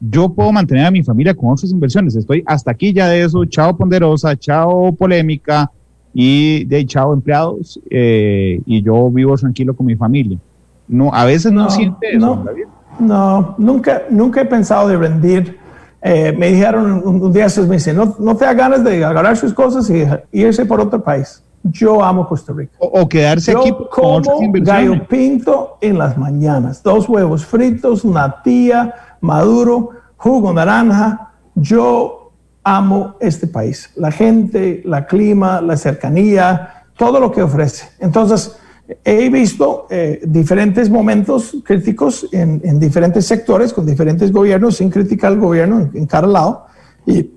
yo 0.00 0.28
puedo 0.28 0.52
mantener 0.52 0.84
a 0.84 0.90
mi 0.90 1.02
familia 1.02 1.32
con 1.32 1.50
otras 1.50 1.70
inversiones, 1.70 2.14
estoy 2.14 2.42
hasta 2.44 2.72
aquí 2.72 2.92
ya 2.92 3.08
de 3.08 3.22
eso, 3.22 3.42
chao 3.46 3.74
ponderosa, 3.74 4.36
chao 4.36 4.92
polémica, 4.92 5.70
y 6.14 6.64
de 6.64 6.86
chao 6.86 7.12
empleados 7.12 7.80
eh, 7.90 8.60
y 8.66 8.82
yo 8.82 9.10
vivo 9.10 9.36
tranquilo 9.36 9.74
con 9.74 9.86
mi 9.86 9.96
familia. 9.96 10.38
No, 10.88 11.12
a 11.12 11.24
veces 11.24 11.52
no, 11.52 11.70
siente 11.70 12.16
eso. 12.16 12.44
No, 12.98 13.54
nunca, 13.58 14.02
nunca 14.10 14.42
he 14.42 14.44
pensado 14.44 14.88
de 14.88 14.96
rendir. 14.96 15.58
Eh, 16.02 16.34
me 16.36 16.48
dijeron 16.48 17.02
un, 17.04 17.32
día, 17.32 17.46
me 17.56 17.76
dicen, 17.76 17.96
no, 17.96 18.16
no 18.18 18.36
te 18.36 18.44
da 18.44 18.54
ganas 18.54 18.84
de 18.84 19.04
agarrar 19.04 19.36
sus 19.36 19.54
cosas 19.54 19.88
y, 19.88 20.04
irse 20.32 20.66
por 20.66 20.80
otro 20.80 21.02
país. 21.02 21.42
Yo 21.62 22.02
amo 22.02 22.26
Costa 22.26 22.52
Rica. 22.52 22.72
O, 22.78 23.08
quedarse 23.08 23.52
aquí 23.52 23.72
con 23.90 24.24
como 24.24 24.52
gallo 24.54 25.06
pinto 25.06 25.78
en 25.80 25.96
las 25.96 26.18
mañanas. 26.18 26.82
Dos 26.82 27.08
huevos 27.08 27.46
fritos, 27.46 28.04
una 28.04 28.42
tía, 28.42 28.92
maduro, 29.20 29.90
jugo 30.16 30.52
naranja. 30.52 31.30
Yo 31.54 32.21
amo 32.64 33.16
este 33.20 33.46
país, 33.46 33.90
la 33.96 34.10
gente, 34.10 34.82
la 34.84 35.06
clima, 35.06 35.60
la 35.60 35.76
cercanía, 35.76 36.84
todo 36.96 37.18
lo 37.18 37.32
que 37.32 37.42
ofrece. 37.42 37.88
Entonces, 37.98 38.56
he 39.04 39.28
visto 39.30 39.86
eh, 39.90 40.20
diferentes 40.24 40.90
momentos 40.90 41.56
críticos 41.64 42.28
en, 42.32 42.78
diferentes 42.78 43.26
sectores, 43.26 43.72
con 43.72 43.86
diferentes 43.86 44.30
gobiernos, 44.32 44.76
sin 44.76 44.90
criticar 44.90 45.32
al 45.32 45.38
gobierno 45.38 45.90
en, 45.92 46.06
cada 46.06 46.26
lado. 46.26 46.66
Y 47.06 47.30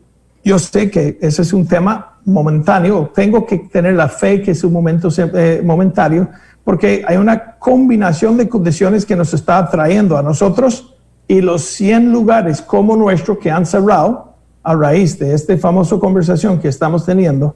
yo 0.44 0.60
sé 0.60 0.90
que 0.92 1.18
ese 1.22 1.42
es 1.42 1.54
un 1.54 1.68
tema 1.68 2.20
momentáneo. 2.26 3.12
Tengo 3.14 3.46
que 3.46 3.58
tener 3.58 3.96
la 3.96 4.10
fe 4.10 4.42
que 4.42 4.52
es 4.52 4.64
un 4.64 4.74
momento 4.74 5.10
eh, 5.18 5.62
momentario, 5.64 6.30
porque 6.64 7.04
hay 7.08 7.18
una 7.18 7.56
combinación 7.58 8.38
de 8.38 8.50
condiciones 8.50 9.06
que 9.06 9.16
nos 9.16 9.34
está 9.34 9.58
atrayendo 9.60 10.18
a 10.18 10.24
nosotros 10.24 10.96
y 11.28 11.42
los 11.42 11.64
100 11.64 12.12
lugares 12.12 12.62
como 12.62 12.96
nuestro 12.96 13.40
que 13.40 13.50
han 13.50 13.66
cerrado 13.66 14.35
a 14.66 14.76
raíz 14.76 15.18
de 15.20 15.34
esta 15.34 15.56
famosa 15.58 15.98
conversación 16.00 16.60
que 16.60 16.68
estamos 16.68 17.06
teniendo, 17.06 17.56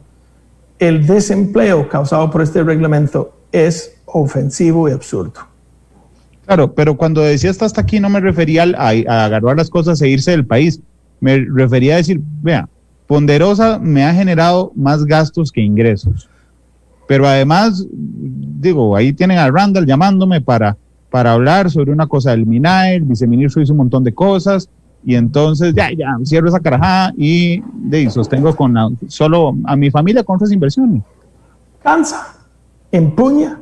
el 0.78 1.08
desempleo 1.08 1.90
causado 1.90 2.30
por 2.30 2.44
este 2.44 2.64
reglamento 2.64 3.34
es 3.52 3.96
ofensivo 4.06 4.88
y 4.88 4.92
absurdo. 4.92 5.42
Claro, 6.46 6.74
pero 6.74 6.96
cuando 6.96 7.22
decía 7.22 7.50
hasta 7.50 7.82
aquí 7.82 8.00
no 8.00 8.10
me 8.10 8.20
refería 8.20 8.64
a, 8.64 8.90
a 8.90 9.26
agarrar 9.26 9.58
las 9.58 9.70
cosas 9.70 10.02
e 10.02 10.08
irse 10.08 10.32
del 10.32 10.46
país. 10.46 10.80
Me 11.20 11.46
refería 11.52 11.96
a 11.96 11.98
decir, 11.98 12.22
vea, 12.42 12.70
Ponderosa 13.08 13.80
me 13.80 14.04
ha 14.06 14.14
generado 14.14 14.72
más 14.76 15.04
gastos 15.04 15.52
que 15.52 15.62
ingresos. 15.62 16.30
Pero 17.08 17.28
además, 17.28 17.88
digo, 17.92 18.96
ahí 18.96 19.14
tienen 19.14 19.40
a 19.40 19.50
Randall 19.50 19.88
llamándome 19.88 20.42
para, 20.42 20.78
para 21.10 21.34
hablar 21.34 21.72
sobre 21.72 21.92
una 21.92 22.06
cosa 22.06 22.32
del 22.32 22.46
MINAE, 22.46 22.98
el 22.98 23.04
viceministro 23.04 23.64
hizo 23.64 23.74
un 23.74 23.78
montón 23.78 24.04
de 24.04 24.14
cosas, 24.14 24.70
y 25.04 25.16
entonces 25.16 25.74
ya, 25.74 25.90
ya, 25.92 26.18
cierro 26.24 26.50
esa 26.50 26.60
carajada 26.60 27.14
y 27.18 27.62
de, 27.74 28.10
sostengo 28.10 28.56
con 28.56 28.76
solo 29.08 29.56
a 29.66 29.76
mi 29.76 29.90
familia 29.90 30.24
con 30.24 30.36
otras 30.36 30.52
inversiones. 30.52 31.04
Cansa, 31.82 32.36
empuña. 32.92 33.60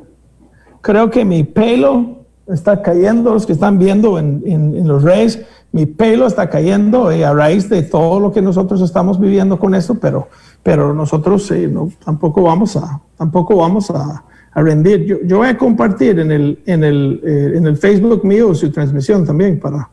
Creo 0.81 1.09
que 1.09 1.23
mi 1.23 1.43
pelo 1.43 2.17
está 2.47 2.81
cayendo, 2.81 3.33
los 3.33 3.45
que 3.45 3.53
están 3.53 3.77
viendo 3.77 4.17
en, 4.17 4.41
en, 4.45 4.87
los 4.87 5.03
redes, 5.03 5.45
mi 5.71 5.85
pelo 5.85 6.27
está 6.27 6.49
cayendo 6.49 7.11
eh, 7.11 7.25
a 7.25 7.33
raíz 7.33 7.69
de 7.69 7.83
todo 7.83 8.19
lo 8.19 8.31
que 8.31 8.41
nosotros 8.41 8.81
estamos 8.81 9.19
viviendo 9.19 9.59
con 9.59 9.75
esto, 9.75 9.95
pero, 9.95 10.29
pero 10.63 10.93
nosotros 10.93 11.51
no, 11.69 11.89
tampoco 12.03 12.43
vamos 12.43 12.77
a, 12.77 13.01
tampoco 13.17 13.57
vamos 13.57 13.91
a, 13.91 14.23
a 14.51 14.61
rendir. 14.61 15.05
Yo, 15.05 15.17
yo, 15.25 15.37
voy 15.39 15.47
a 15.47 15.57
compartir 15.57 16.19
en 16.19 16.31
el, 16.31 16.59
en, 16.65 16.83
el, 16.83 17.21
eh, 17.23 17.57
en 17.57 17.67
el 17.67 17.75
Facebook 17.75 18.23
mío 18.23 18.55
su 18.55 18.71
transmisión 18.71 19.25
también 19.25 19.59
para, 19.59 19.89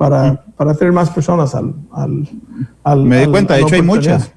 para, 0.00 0.42
para 0.56 0.72
tener 0.72 0.94
más 0.94 1.10
personas 1.10 1.54
al... 1.54 1.74
al, 2.84 3.04
Me 3.04 3.20
di 3.20 3.26
cuenta, 3.26 3.52
de 3.52 3.60
hecho 3.60 3.74
hay 3.74 3.82
muchas. 3.82 4.32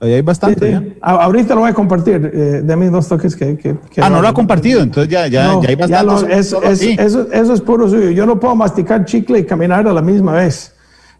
Ahí 0.00 0.14
hay 0.14 0.22
bastante. 0.22 0.96
Ahorita 1.02 1.54
lo 1.54 1.60
voy 1.60 1.70
a 1.70 1.74
compartir, 1.74 2.30
eh, 2.32 2.62
de 2.64 2.76
mis 2.76 2.90
dos 2.90 3.06
toques 3.06 3.36
que... 3.36 3.58
que, 3.58 3.76
ah, 4.00 4.08
no 4.08 4.22
lo 4.22 4.28
ha 4.28 4.32
compartido, 4.32 4.80
entonces 4.80 5.12
ya, 5.12 5.26
ya, 5.26 5.60
ya 5.60 5.68
hay 5.68 5.74
bastante. 5.74 6.32
es, 6.32 6.50
eso, 6.98 7.30
eso, 7.30 7.52
es 7.52 7.60
puro 7.60 7.90
suyo. 7.90 8.08
Yo 8.08 8.24
no 8.24 8.40
puedo 8.40 8.56
masticar 8.56 9.04
chicle 9.04 9.40
y 9.40 9.44
caminar 9.44 9.86
a 9.86 9.92
la 9.92 10.00
misma 10.00 10.32
vez. 10.32 10.74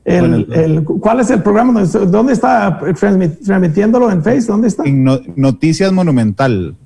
El, 0.06 0.50
el, 0.54 0.82
¿Cuál 0.82 1.20
es 1.20 1.28
el 1.28 1.42
programa? 1.42 1.84
¿Dónde 1.84 2.32
está 2.32 2.80
transmitiéndolo 2.98 4.10
en 4.10 4.22
Facebook? 4.22 4.52
¿Dónde 4.52 4.68
está? 4.68 4.84
En 4.84 5.04
Noticias 5.36 5.92
Monumental. 5.92 6.76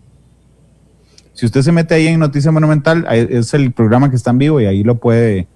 Si 1.34 1.46
usted 1.46 1.62
se 1.62 1.70
mete 1.70 1.94
ahí 1.94 2.08
en 2.08 2.18
Noticias 2.18 2.52
Monumental, 2.52 3.06
es 3.08 3.54
el 3.54 3.70
programa 3.70 4.10
que 4.10 4.16
está 4.16 4.32
en 4.32 4.38
vivo 4.38 4.60
y 4.60 4.66
ahí 4.66 4.82
lo 4.82 4.96
puede 4.96 5.46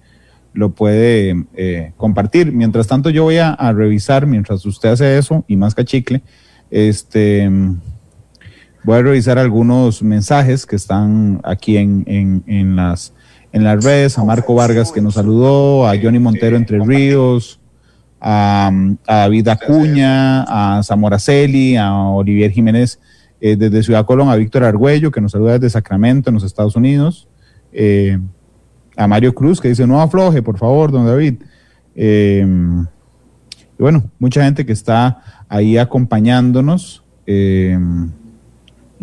lo 0.55 0.71
puede 0.73 1.45
eh, 1.55 1.91
compartir. 1.97 2.51
Mientras 2.51 2.87
tanto, 2.87 3.09
yo 3.09 3.23
voy 3.23 3.37
a, 3.37 3.55
revisar, 3.73 4.25
mientras 4.25 4.65
usted 4.65 4.89
hace 4.89 5.17
eso 5.17 5.43
y 5.47 5.57
más 5.57 5.75
cachicle, 5.75 6.23
este, 6.71 7.49
voy 8.83 8.97
a 8.97 9.01
revisar 9.01 9.37
algunos 9.37 10.01
mensajes 10.01 10.65
que 10.65 10.77
están 10.77 11.41
aquí 11.43 11.77
en, 11.77 12.43
en, 12.47 12.75
las, 12.75 13.13
en 13.51 13.63
las 13.63 13.83
redes. 13.83 14.17
A 14.17 14.23
Marco 14.23 14.55
Vargas 14.55 14.91
que 14.91 15.01
nos 15.01 15.15
saludó, 15.15 15.87
a 15.87 15.93
Johnny 16.01 16.19
Montero 16.19 16.55
Entre 16.55 16.79
Ríos, 16.79 17.59
a, 18.19 18.71
David 19.05 19.47
Acuña, 19.49 20.43
a 20.43 20.81
Zamora 20.83 21.19
Celi, 21.19 21.75
a 21.75 21.93
Olivier 21.93 22.51
Jiménez 22.51 22.99
eh, 23.41 23.55
desde 23.57 23.83
Ciudad 23.83 24.05
Colón, 24.05 24.29
a 24.29 24.35
Víctor 24.35 24.63
Argüello 24.63 25.11
que 25.11 25.21
nos 25.21 25.33
saluda 25.33 25.53
desde 25.53 25.69
Sacramento, 25.69 26.29
en 26.29 26.35
los 26.35 26.43
Estados 26.43 26.75
Unidos. 26.75 27.27
Eh, 27.73 28.17
a 28.95 29.07
Mario 29.07 29.33
Cruz 29.33 29.59
que 29.59 29.69
dice 29.69 29.85
no 29.85 30.01
afloje, 30.01 30.41
por 30.41 30.57
favor, 30.57 30.91
don 30.91 31.05
David. 31.05 31.35
Eh, 31.95 32.45
y 33.77 33.81
bueno, 33.81 34.03
mucha 34.19 34.43
gente 34.43 34.65
que 34.65 34.73
está 34.73 35.21
ahí 35.49 35.77
acompañándonos. 35.77 37.03
Eh, 37.27 37.77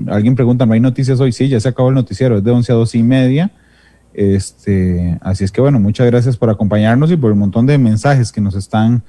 alguien 0.06 0.34
pregunta, 0.34 0.64
¿no 0.66 0.72
hay 0.72 0.80
noticias 0.80 1.20
hoy? 1.20 1.32
Sí, 1.32 1.48
ya 1.48 1.60
se 1.60 1.68
acabó 1.68 1.90
el 1.90 1.94
noticiero, 1.94 2.38
es 2.38 2.44
de 2.44 2.50
11 2.50 2.72
a 2.72 2.74
12 2.76 2.98
y 2.98 3.02
media. 3.02 3.50
Este, 4.14 5.18
así 5.22 5.44
es 5.44 5.52
que 5.52 5.60
bueno, 5.60 5.80
muchas 5.80 6.06
gracias 6.06 6.36
por 6.36 6.50
acompañarnos 6.50 7.10
y 7.10 7.16
por 7.16 7.30
el 7.30 7.38
montón 7.38 7.66
de 7.66 7.78
mensajes 7.78 8.30
que 8.30 8.40
nos 8.40 8.54
están, 8.54 9.02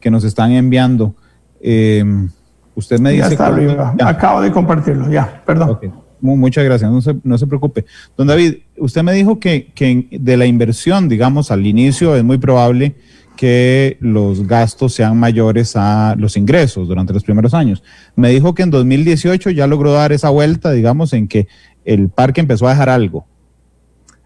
que 0.00 0.10
nos 0.10 0.24
están 0.24 0.52
enviando. 0.52 1.14
Eh, 1.60 2.04
usted 2.74 2.98
me 3.00 3.12
dice. 3.12 3.36
Acabo 4.00 4.40
de 4.40 4.52
compartirlo, 4.52 5.10
ya, 5.10 5.42
perdón. 5.44 5.78
Muchas 6.20 6.64
gracias, 6.64 6.90
no 6.90 7.00
se, 7.00 7.16
no 7.22 7.38
se 7.38 7.46
preocupe. 7.46 7.84
Don 8.16 8.26
David, 8.26 8.56
usted 8.78 9.02
me 9.02 9.12
dijo 9.12 9.38
que, 9.38 9.72
que 9.74 10.06
de 10.10 10.36
la 10.36 10.46
inversión, 10.46 11.08
digamos, 11.08 11.50
al 11.50 11.66
inicio 11.66 12.16
es 12.16 12.24
muy 12.24 12.38
probable 12.38 12.94
que 13.40 13.96
los 14.00 14.46
gastos 14.46 14.92
sean 14.92 15.18
mayores 15.18 15.74
a 15.74 16.14
los 16.18 16.36
ingresos 16.36 16.86
durante 16.86 17.14
los 17.14 17.24
primeros 17.24 17.54
años. 17.54 17.82
Me 18.14 18.28
dijo 18.28 18.54
que 18.54 18.62
en 18.62 18.70
2018 18.70 19.48
ya 19.48 19.66
logró 19.66 19.92
dar 19.92 20.12
esa 20.12 20.28
vuelta, 20.28 20.72
digamos, 20.72 21.14
en 21.14 21.26
que 21.26 21.48
el 21.86 22.10
parque 22.10 22.42
empezó 22.42 22.66
a 22.66 22.70
dejar 22.72 22.90
algo. 22.90 23.24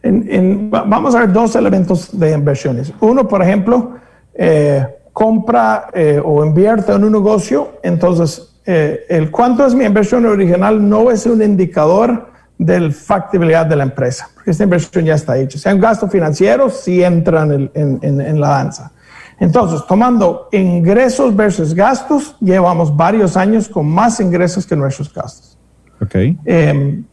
vamos 0.03 1.15
a 1.15 1.21
ver 1.21 1.33
dos 1.33 1.55
elementos 1.55 2.19
de 2.19 2.33
inversiones. 2.33 2.93
Uno, 3.01 3.29
por 3.29 3.41
ejemplo, 3.41 3.95
eh, 4.35 4.85
compra 5.13 5.87
eh, 5.95 6.21
o 6.23 6.45
invierte 6.45 6.93
en 6.93 7.05
un 7.05 7.13
negocio, 7.13 7.79
entonces 7.85 8.54
eh, 8.67 9.07
el 9.09 9.31
cuánto 9.31 9.67
es 9.67 9.75
mi 9.75 9.85
inversión 9.85 10.27
original 10.27 10.89
no 10.89 11.11
es 11.11 11.27
un 11.27 11.43
indicador 11.43 12.33
de 12.57 12.81
la 12.81 12.91
factibilidad 12.91 13.67
de 13.67 13.77
la 13.77 13.83
empresa, 13.83 14.31
porque 14.35 14.53
esta 14.53 14.65
inversión 14.65 15.05
ya 15.05 15.15
está 15.15 15.37
hecha. 15.37 15.59
Si 15.59 15.69
hay 15.69 15.75
un 15.75 15.81
gasto 15.81 16.09
financiero, 16.09 16.71
sí 16.71 17.03
entra 17.03 17.43
en, 17.43 17.71
en 18.03 18.41
la 18.41 18.49
danza. 18.49 18.93
Entonces, 19.41 19.85
tomando 19.87 20.49
ingresos 20.53 21.35
versus 21.35 21.75
gastos, 21.75 22.37
llevamos 22.41 22.97
varios 22.97 23.37
años 23.37 23.69
con 23.69 23.87
más 23.87 24.21
ingresos 24.21 24.67
que 24.67 24.77
nuestros 24.77 25.13
gastos. 25.13 25.59
Ok. 26.01 26.15
Em, 26.45 27.05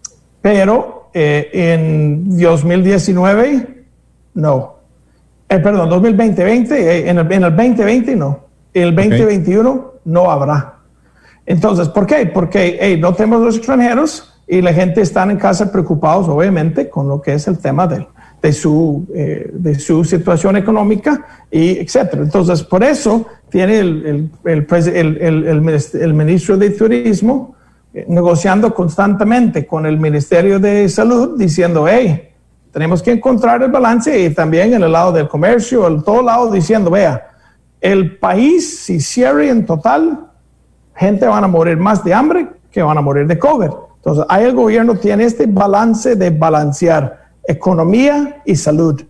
pero 0.41 1.09
eh, 1.13 1.49
en 1.53 2.37
2019, 2.37 3.85
no. 4.35 4.75
Eh, 5.49 5.59
perdón, 5.59 5.89
2020, 5.89 6.43
20, 6.43 6.75
eh, 6.75 7.09
en, 7.09 7.17
el, 7.17 7.31
en, 7.31 7.43
el, 7.43 7.55
2020 7.55 8.15
no. 8.15 8.45
En 8.73 8.83
el 8.83 8.95
2021 8.95 9.93
no 10.05 10.31
habrá. 10.31 10.75
Entonces, 11.51 11.89
¿por 11.89 12.05
qué? 12.05 12.25
Porque 12.25 12.97
no 12.99 13.13
tenemos 13.13 13.41
los 13.41 13.57
extranjeros 13.57 14.33
y 14.47 14.61
la 14.61 14.73
gente 14.73 15.01
está 15.01 15.23
en 15.23 15.37
casa 15.37 15.71
preocupados, 15.71 16.27
obviamente, 16.27 16.89
con 16.89 17.07
lo 17.07 17.21
que 17.21 17.33
es 17.33 17.47
el 17.47 17.57
tema 17.57 17.87
del 17.87 18.07
de 18.41 18.53
su, 18.53 19.05
eh, 19.13 19.51
de 19.53 19.79
su 19.79 20.03
situación 20.03 20.57
económica 20.57 21.25
y 21.51 21.77
etcétera. 21.77 22.23
Entonces, 22.23 22.63
por 22.63 22.83
eso 22.83 23.27
tiene 23.49 23.79
el, 23.79 24.29
el 24.43 26.13
ministro 26.13 26.57
de 26.57 26.69
Turismo 26.71 27.55
eh, 27.93 28.05
negociando 28.07 28.73
constantemente 28.73 29.67
con 29.67 29.85
el 29.85 29.99
Ministerio 29.99 30.59
de 30.59 30.89
Salud 30.89 31.37
diciendo, 31.37 31.85
hey, 31.87 32.29
tenemos 32.71 33.03
que 33.03 33.11
encontrar 33.11 33.61
el 33.61 33.69
balance 33.69 34.17
y 34.17 34.33
también 34.33 34.73
en 34.73 34.83
el 34.83 34.91
lado 34.91 35.11
del 35.11 35.27
comercio, 35.27 35.87
en 35.87 36.01
todo 36.01 36.23
lado 36.23 36.49
diciendo, 36.49 36.89
vea, 36.89 37.27
el 37.79 38.17
país 38.17 38.79
si 38.79 38.99
cierre 38.99 39.49
en 39.49 39.65
total, 39.65 40.30
gente 40.95 41.25
van 41.25 41.43
a 41.43 41.47
morir 41.47 41.77
más 41.77 42.03
de 42.03 42.13
hambre 42.13 42.47
que 42.71 42.81
van 42.81 42.97
a 42.97 43.01
morir 43.01 43.27
de 43.27 43.37
COVID. 43.37 43.69
Entonces, 43.97 44.25
ahí 44.29 44.45
el 44.45 44.55
gobierno 44.55 44.95
tiene 44.95 45.25
este 45.25 45.45
balance 45.45 46.15
de 46.15 46.29
balancear 46.31 47.29
economía 47.43 48.41
y 48.45 48.55
salud. 48.55 49.01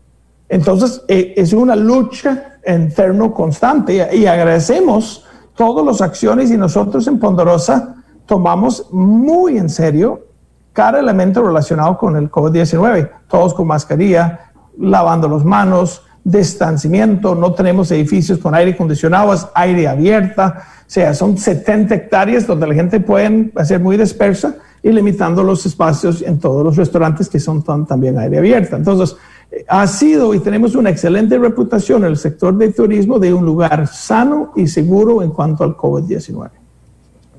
Entonces, 0.49 1.01
eh, 1.07 1.33
es 1.37 1.53
una 1.53 1.75
lucha 1.75 2.57
interno 2.65 3.33
constante 3.33 4.09
y 4.13 4.25
agradecemos 4.25 5.25
todas 5.55 5.85
las 5.85 6.01
acciones 6.01 6.51
y 6.51 6.57
nosotros 6.57 7.07
en 7.07 7.19
Ponderosa 7.19 7.95
tomamos 8.25 8.87
muy 8.91 9.57
en 9.57 9.69
serio 9.69 10.25
cada 10.73 10.99
elemento 10.99 11.43
relacionado 11.43 11.97
con 11.97 12.15
el 12.15 12.31
COVID-19, 12.31 13.09
todos 13.27 13.53
con 13.53 13.67
mascarilla, 13.67 14.51
lavando 14.77 15.27
las 15.27 15.43
manos, 15.43 16.03
distanciamiento, 16.23 17.35
no 17.35 17.53
tenemos 17.53 17.91
edificios 17.91 18.39
con 18.39 18.53
aire 18.53 18.71
acondicionado, 18.71 19.33
es 19.33 19.47
aire 19.55 19.87
abierta, 19.87 20.63
o 20.81 20.83
sea, 20.87 21.13
son 21.13 21.37
70 21.37 21.95
hectáreas 21.95 22.45
donde 22.45 22.67
la 22.67 22.73
gente 22.73 22.99
puede 22.99 23.51
hacer 23.55 23.79
muy 23.79 23.97
dispersa 23.97 24.55
y 24.83 24.91
limitando 24.91 25.43
los 25.43 25.65
espacios 25.65 26.21
en 26.21 26.39
todos 26.39 26.63
los 26.63 26.75
restaurantes 26.75 27.29
que 27.29 27.39
son 27.39 27.63
también 27.85 28.17
aire 28.17 28.39
abierta. 28.39 28.77
Entonces, 28.77 29.15
eh, 29.51 29.63
ha 29.67 29.85
sido 29.87 30.33
y 30.33 30.39
tenemos 30.39 30.75
una 30.75 30.89
excelente 30.89 31.37
reputación 31.37 32.03
en 32.03 32.09
el 32.09 32.17
sector 32.17 32.57
de 32.57 32.71
turismo 32.71 33.19
de 33.19 33.33
un 33.33 33.45
lugar 33.45 33.87
sano 33.87 34.51
y 34.55 34.67
seguro 34.67 35.21
en 35.21 35.31
cuanto 35.31 35.63
al 35.63 35.75
COVID-19. 35.75 36.49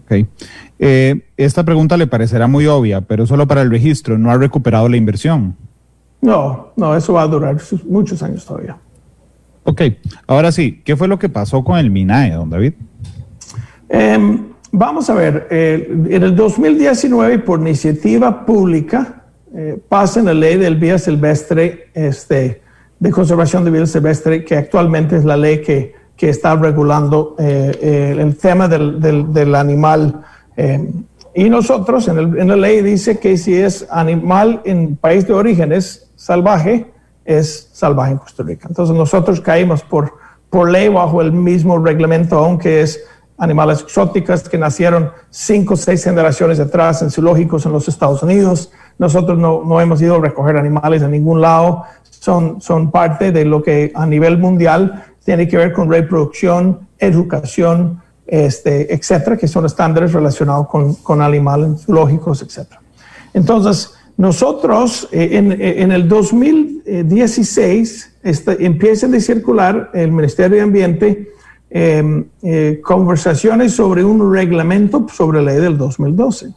Ok. 0.04 0.26
Eh, 0.78 1.22
esta 1.36 1.64
pregunta 1.64 1.96
le 1.96 2.06
parecerá 2.06 2.46
muy 2.46 2.66
obvia, 2.66 3.00
pero 3.02 3.26
solo 3.26 3.46
para 3.46 3.62
el 3.62 3.70
registro, 3.70 4.18
¿no 4.18 4.30
ha 4.30 4.38
recuperado 4.38 4.88
la 4.88 4.96
inversión? 4.96 5.56
No, 6.22 6.72
no, 6.76 6.96
eso 6.96 7.12
va 7.12 7.22
a 7.22 7.26
durar 7.26 7.58
muchos 7.84 8.22
años 8.22 8.46
todavía. 8.46 8.78
Ok, 9.64 9.82
ahora 10.26 10.50
sí, 10.50 10.80
¿qué 10.84 10.96
fue 10.96 11.06
lo 11.06 11.18
que 11.18 11.28
pasó 11.28 11.62
con 11.62 11.78
el 11.78 11.90
MINAE, 11.90 12.32
don 12.32 12.48
David? 12.48 12.72
Eh, 13.90 14.38
Vamos 14.74 15.10
a 15.10 15.14
ver, 15.14 15.48
eh, 15.50 15.86
en 15.90 16.22
el 16.22 16.34
2019, 16.34 17.40
por 17.40 17.60
iniciativa 17.60 18.46
pública, 18.46 19.24
eh, 19.54 19.78
pasa 19.86 20.20
en 20.20 20.26
la 20.26 20.32
ley 20.32 20.56
del 20.56 20.76
vía 20.76 20.98
silvestre, 20.98 21.90
este, 21.92 22.62
de 22.98 23.10
conservación 23.10 23.66
de 23.66 23.70
vida 23.70 23.84
silvestre, 23.84 24.46
que 24.46 24.56
actualmente 24.56 25.16
es 25.16 25.26
la 25.26 25.36
ley 25.36 25.60
que, 25.60 25.92
que 26.16 26.30
está 26.30 26.56
regulando 26.56 27.36
eh, 27.38 28.16
el 28.18 28.34
tema 28.38 28.66
del, 28.66 28.98
del, 28.98 29.54
animal. 29.54 30.22
y 31.34 31.50
nosotros, 31.50 32.08
en, 32.08 32.18
el, 32.18 32.38
en, 32.38 32.48
la 32.48 32.56
ley 32.56 32.80
dice 32.80 33.18
que 33.18 33.36
si 33.36 33.52
es 33.52 33.86
animal 33.90 34.62
en 34.64 34.96
país 34.96 35.26
de 35.26 35.34
origen 35.34 35.72
es 35.72 36.10
salvaje, 36.22 36.86
es 37.24 37.68
salvaje 37.72 38.12
en 38.12 38.18
Costa 38.18 38.44
Rica. 38.44 38.68
Entonces 38.68 38.94
nosotros 38.94 39.40
caímos 39.40 39.82
por, 39.82 40.14
por 40.50 40.70
ley 40.70 40.88
bajo 40.88 41.20
el 41.20 41.32
mismo 41.32 41.78
reglamento, 41.78 42.38
aunque 42.38 42.82
es 42.82 43.00
animales 43.38 43.80
exóticas 43.80 44.48
que 44.48 44.56
nacieron 44.56 45.10
cinco 45.30 45.74
o 45.74 45.76
seis 45.76 46.04
generaciones 46.04 46.60
atrás 46.60 47.02
en 47.02 47.10
zoológicos 47.10 47.66
en 47.66 47.72
los 47.72 47.88
Estados 47.88 48.22
Unidos. 48.22 48.70
Nosotros 48.98 49.36
no, 49.36 49.64
no, 49.64 49.80
hemos 49.80 50.00
ido 50.00 50.14
a 50.14 50.20
recoger 50.20 50.56
animales 50.56 51.02
en 51.02 51.10
ningún 51.10 51.40
lado. 51.40 51.82
Son, 52.08 52.60
son 52.60 52.92
parte 52.92 53.32
de 53.32 53.44
lo 53.44 53.60
que 53.60 53.90
a 53.92 54.06
nivel 54.06 54.38
mundial 54.38 55.04
tiene 55.24 55.48
que 55.48 55.56
ver 55.56 55.72
con 55.72 55.90
reproducción, 55.90 56.86
educación, 56.98 58.00
este, 58.28 58.94
etcétera, 58.94 59.36
que 59.36 59.48
son 59.48 59.66
estándares 59.66 60.12
relacionados 60.12 60.68
con, 60.68 60.94
con 60.94 61.20
animales 61.20 61.84
zoológicos, 61.84 62.42
etcétera. 62.42 62.80
Entonces, 63.34 63.94
nosotros 64.16 65.08
eh, 65.12 65.30
en, 65.32 65.52
en, 65.52 65.92
el 65.92 66.08
2016 66.08 68.18
este, 68.22 68.64
empiezan 68.64 69.14
a 69.14 69.20
circular 69.20 69.90
el 69.94 70.12
Ministerio 70.12 70.58
de 70.58 70.62
Ambiente 70.62 71.32
Em, 71.74 72.26
eh, 72.42 72.82
conversaciones 72.84 73.72
sobre 73.72 74.04
un 74.04 74.30
reglamento 74.30 75.06
sobre 75.10 75.42
la 75.42 75.52
ley 75.52 75.62
del 75.62 75.78
2012. 75.78 76.52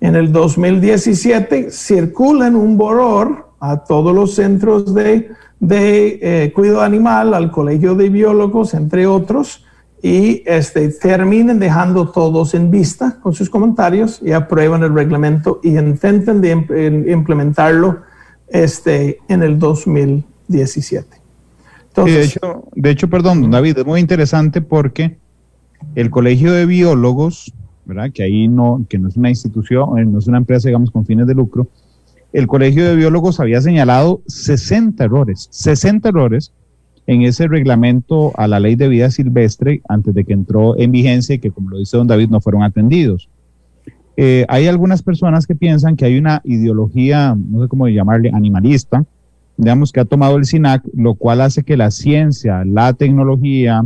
En 0.00 0.16
el 0.16 0.32
2017 0.32 1.70
circulan 1.70 2.56
un 2.56 2.78
borrador 2.78 3.50
a 3.60 3.84
todos 3.84 4.14
los 4.14 4.34
centros 4.34 4.94
de, 4.94 5.28
de 5.60 6.18
eh, 6.22 6.52
cuidado 6.54 6.80
animal, 6.80 7.34
al 7.34 7.50
Colegio 7.50 7.94
de 7.94 8.08
Biólogos, 8.08 8.72
entre 8.72 9.06
otros, 9.06 9.65
y 10.02 10.42
este, 10.46 10.88
terminen 10.90 11.58
dejando 11.58 12.10
todos 12.10 12.54
en 12.54 12.70
vista 12.70 13.18
con 13.20 13.34
sus 13.34 13.50
comentarios 13.50 14.20
y 14.22 14.32
aprueban 14.32 14.82
el 14.82 14.94
reglamento 14.94 15.60
y 15.62 15.78
intenten 15.78 16.40
de 16.40 16.50
implementarlo 17.08 18.02
este, 18.48 19.18
en 19.28 19.42
el 19.42 19.58
2017 19.58 21.26
de, 22.04 22.22
hecho, 22.22 22.64
de 22.74 22.90
hecho, 22.90 23.08
perdón, 23.08 23.50
David, 23.50 23.78
es 23.78 23.86
muy 23.86 24.00
interesante 24.00 24.60
porque 24.60 25.16
el 25.94 26.10
Colegio 26.10 26.52
de 26.52 26.66
Biólogos, 26.66 27.52
¿verdad? 27.84 28.10
que 28.12 28.22
ahí 28.22 28.48
no, 28.48 28.84
que 28.88 28.98
no 28.98 29.08
es 29.08 29.16
una 29.16 29.30
institución, 29.30 29.98
eh, 29.98 30.04
no 30.04 30.18
es 30.18 30.26
una 30.26 30.38
empresa, 30.38 30.68
digamos, 30.68 30.90
con 30.90 31.06
fines 31.06 31.26
de 31.26 31.34
lucro, 31.34 31.68
el 32.32 32.46
Colegio 32.46 32.84
de 32.86 32.96
Biólogos 32.96 33.40
había 33.40 33.60
señalado 33.60 34.20
60 34.26 35.02
errores, 35.04 35.48
60 35.50 36.08
errores 36.08 36.52
en 37.06 37.22
ese 37.22 37.48
reglamento 37.48 38.32
a 38.36 38.48
la 38.48 38.60
ley 38.60 38.74
de 38.74 38.88
vida 38.88 39.10
silvestre 39.10 39.80
antes 39.88 40.14
de 40.14 40.24
que 40.24 40.32
entró 40.32 40.78
en 40.78 40.90
vigencia 40.90 41.34
y 41.34 41.38
que, 41.38 41.50
como 41.50 41.70
lo 41.70 41.78
dice 41.78 41.96
don 41.96 42.06
David, 42.06 42.30
no 42.30 42.40
fueron 42.40 42.62
atendidos. 42.62 43.28
Eh, 44.16 44.46
hay 44.48 44.66
algunas 44.66 45.02
personas 45.02 45.46
que 45.46 45.54
piensan 45.54 45.96
que 45.96 46.06
hay 46.06 46.18
una 46.18 46.40
ideología, 46.44 47.36
no 47.36 47.62
sé 47.62 47.68
cómo 47.68 47.86
llamarle, 47.88 48.30
animalista, 48.32 49.04
digamos, 49.56 49.92
que 49.92 50.00
ha 50.00 50.04
tomado 50.04 50.36
el 50.36 50.46
SINAC, 50.46 50.82
lo 50.94 51.14
cual 51.14 51.42
hace 51.42 51.62
que 51.62 51.76
la 51.76 51.90
ciencia, 51.90 52.64
la 52.64 52.92
tecnología 52.94 53.84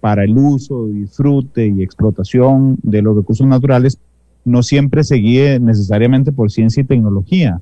para 0.00 0.24
el 0.24 0.36
uso, 0.36 0.86
disfrute 0.86 1.66
y 1.66 1.82
explotación 1.82 2.78
de 2.82 3.02
los 3.02 3.16
recursos 3.16 3.46
naturales 3.46 3.98
no 4.44 4.62
siempre 4.62 5.04
se 5.04 5.16
guíe 5.16 5.60
necesariamente 5.60 6.32
por 6.32 6.50
ciencia 6.50 6.80
y 6.80 6.84
tecnología. 6.84 7.60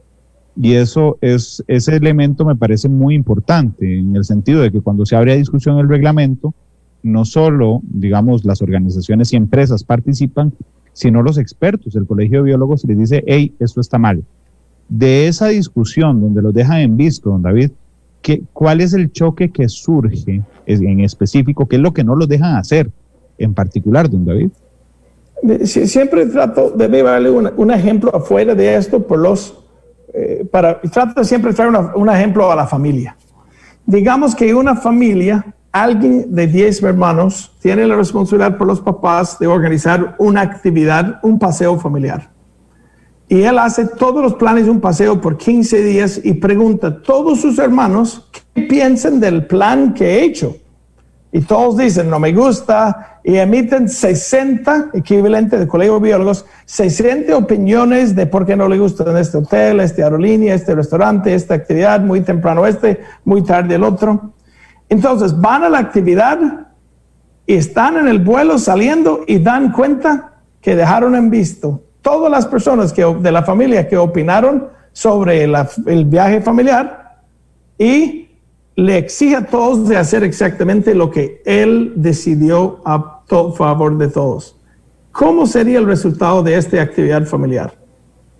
Y 0.60 0.74
eso 0.74 1.18
es, 1.20 1.62
ese 1.68 1.96
elemento 1.96 2.44
me 2.44 2.56
parece 2.56 2.88
muy 2.88 3.14
importante 3.14 4.00
en 4.00 4.16
el 4.16 4.24
sentido 4.24 4.60
de 4.60 4.72
que 4.72 4.80
cuando 4.80 5.06
se 5.06 5.14
abre 5.14 5.32
a 5.32 5.36
discusión 5.36 5.78
el 5.78 5.88
reglamento, 5.88 6.52
no 7.02 7.24
solo, 7.24 7.80
digamos, 7.84 8.44
las 8.44 8.60
organizaciones 8.60 9.32
y 9.32 9.36
empresas 9.36 9.84
participan, 9.84 10.52
sino 10.92 11.22
los 11.22 11.38
expertos. 11.38 11.94
El 11.94 12.06
Colegio 12.06 12.38
de 12.38 12.46
Biólogos 12.46 12.84
les 12.84 12.98
dice, 12.98 13.22
hey, 13.28 13.54
esto 13.60 13.80
está 13.80 13.98
mal 13.98 14.24
De 14.88 15.28
esa 15.28 15.46
discusión 15.46 16.20
donde 16.20 16.42
los 16.42 16.52
dejan 16.52 16.80
en 16.80 16.96
visto, 16.96 17.30
don 17.30 17.42
David, 17.42 17.70
¿qué, 18.20 18.42
¿cuál 18.52 18.80
es 18.80 18.94
el 18.94 19.12
choque 19.12 19.50
que 19.50 19.68
surge 19.68 20.42
en 20.66 21.00
específico? 21.00 21.66
¿Qué 21.66 21.76
es 21.76 21.82
lo 21.82 21.94
que 21.94 22.02
no 22.02 22.16
los 22.16 22.26
dejan 22.26 22.56
hacer 22.56 22.90
en 23.38 23.54
particular, 23.54 24.10
don 24.10 24.24
David? 24.24 24.50
Siempre 25.64 26.26
trato 26.26 26.70
de 26.70 26.88
darle 26.88 27.30
un, 27.30 27.70
ejemplo 27.70 28.12
afuera 28.12 28.56
de 28.56 28.74
esto 28.74 29.06
por 29.06 29.20
los, 29.20 29.56
eh, 30.14 30.46
para, 30.50 30.80
trato 30.80 31.22
siempre 31.24 31.52
traer 31.52 31.72
un 31.94 32.08
ejemplo 32.08 32.50
a 32.50 32.56
la 32.56 32.66
familia. 32.66 33.16
Digamos 33.84 34.34
que 34.34 34.54
una 34.54 34.76
familia, 34.76 35.44
alguien 35.72 36.34
de 36.34 36.46
10 36.46 36.82
hermanos, 36.82 37.56
tiene 37.60 37.86
la 37.86 37.96
responsabilidad 37.96 38.56
por 38.56 38.66
los 38.66 38.80
papás 38.80 39.38
de 39.38 39.46
organizar 39.46 40.14
una 40.18 40.42
actividad, 40.42 41.18
un 41.22 41.38
paseo 41.38 41.78
familiar. 41.78 42.30
Y 43.28 43.42
él 43.42 43.58
hace 43.58 43.86
todos 43.86 44.22
los 44.22 44.34
planes 44.34 44.64
de 44.64 44.70
un 44.70 44.80
paseo 44.80 45.20
por 45.20 45.36
15 45.36 45.84
días 45.84 46.20
y 46.24 46.34
pregunta 46.34 46.86
a 46.86 47.02
todos 47.02 47.40
sus 47.40 47.58
hermanos 47.58 48.28
qué 48.54 48.62
piensan 48.62 49.20
del 49.20 49.46
plan 49.46 49.92
que 49.92 50.04
he 50.04 50.24
hecho. 50.24 50.56
Y 51.30 51.42
todos 51.42 51.76
dicen, 51.76 52.08
no 52.08 52.18
me 52.18 52.32
gusta, 52.32 53.20
y 53.22 53.36
emiten 53.36 53.88
60, 53.88 54.90
equivalente 54.94 55.58
de 55.58 55.68
colegio 55.68 56.00
de 56.00 56.08
biólogos, 56.08 56.46
60 56.64 57.36
opiniones 57.36 58.16
de 58.16 58.26
por 58.26 58.46
qué 58.46 58.56
no 58.56 58.68
le 58.68 58.78
gusta 58.78 59.18
este 59.20 59.36
hotel, 59.36 59.80
este 59.80 60.02
aerolínea, 60.02 60.54
este 60.54 60.74
restaurante, 60.74 61.34
esta 61.34 61.54
actividad, 61.54 62.00
muy 62.00 62.22
temprano 62.22 62.66
este, 62.66 63.00
muy 63.26 63.42
tarde 63.42 63.74
el 63.74 63.84
otro. 63.84 64.32
Entonces 64.88 65.38
van 65.38 65.64
a 65.64 65.68
la 65.68 65.78
actividad 65.78 66.38
y 67.46 67.54
están 67.54 67.98
en 67.98 68.08
el 68.08 68.20
vuelo 68.20 68.58
saliendo 68.58 69.24
y 69.26 69.38
dan 69.38 69.72
cuenta 69.72 70.32
que 70.62 70.74
dejaron 70.74 71.14
en 71.14 71.28
visto 71.28 71.82
todas 72.00 72.30
las 72.30 72.46
personas 72.46 72.94
que, 72.94 73.04
de 73.04 73.32
la 73.32 73.42
familia 73.42 73.86
que 73.86 73.98
opinaron 73.98 74.68
sobre 74.92 75.44
el 75.44 76.04
viaje 76.06 76.40
familiar 76.40 77.18
y 77.78 78.27
le 78.78 78.96
exige 78.96 79.34
a 79.34 79.44
todos 79.44 79.88
de 79.88 79.96
hacer 79.96 80.22
exactamente 80.22 80.94
lo 80.94 81.10
que 81.10 81.42
él 81.44 81.94
decidió 81.96 82.80
a 82.84 83.24
favor 83.56 83.98
de 83.98 84.06
todos. 84.06 84.56
¿Cómo 85.10 85.48
sería 85.48 85.80
el 85.80 85.86
resultado 85.86 86.44
de 86.44 86.54
esta 86.54 86.80
actividad 86.80 87.26
familiar, 87.26 87.76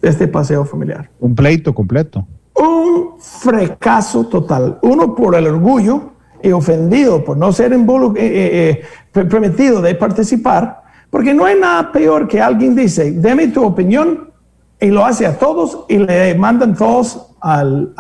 de 0.01 0.09
este 0.09 0.29
paseo 0.29 0.65
familiar? 0.65 1.11
Un 1.19 1.35
pleito 1.35 1.75
completo. 1.75 2.25
Un 2.55 3.19
fracaso 3.19 4.29
total. 4.29 4.79
Uno 4.83 5.13
por 5.13 5.35
el 5.35 5.49
orgullo 5.49 6.13
y 6.41 6.53
ofendido 6.53 7.25
por 7.25 7.37
no 7.37 7.53
ser 7.53 7.73
eh, 7.73 7.85
eh, 8.17 8.85
eh, 9.13 9.25
permitido 9.25 9.83
de 9.83 9.97
participar 9.97 10.85
porque 11.11 11.35
no 11.35 11.47
hay 11.47 11.59
nada 11.59 11.91
peor 11.91 12.29
que 12.29 12.41
alguien 12.41 12.77
dice, 12.77 13.11
deme 13.11 13.49
tu 13.49 13.65
opinión, 13.65 14.31
y 14.81 14.87
lo 14.87 15.05
hace 15.05 15.27
a 15.27 15.37
todos 15.37 15.85
y 15.89 15.99
le 15.99 16.33
mandan 16.37 16.77
todos 16.77 17.35
al, 17.41 17.93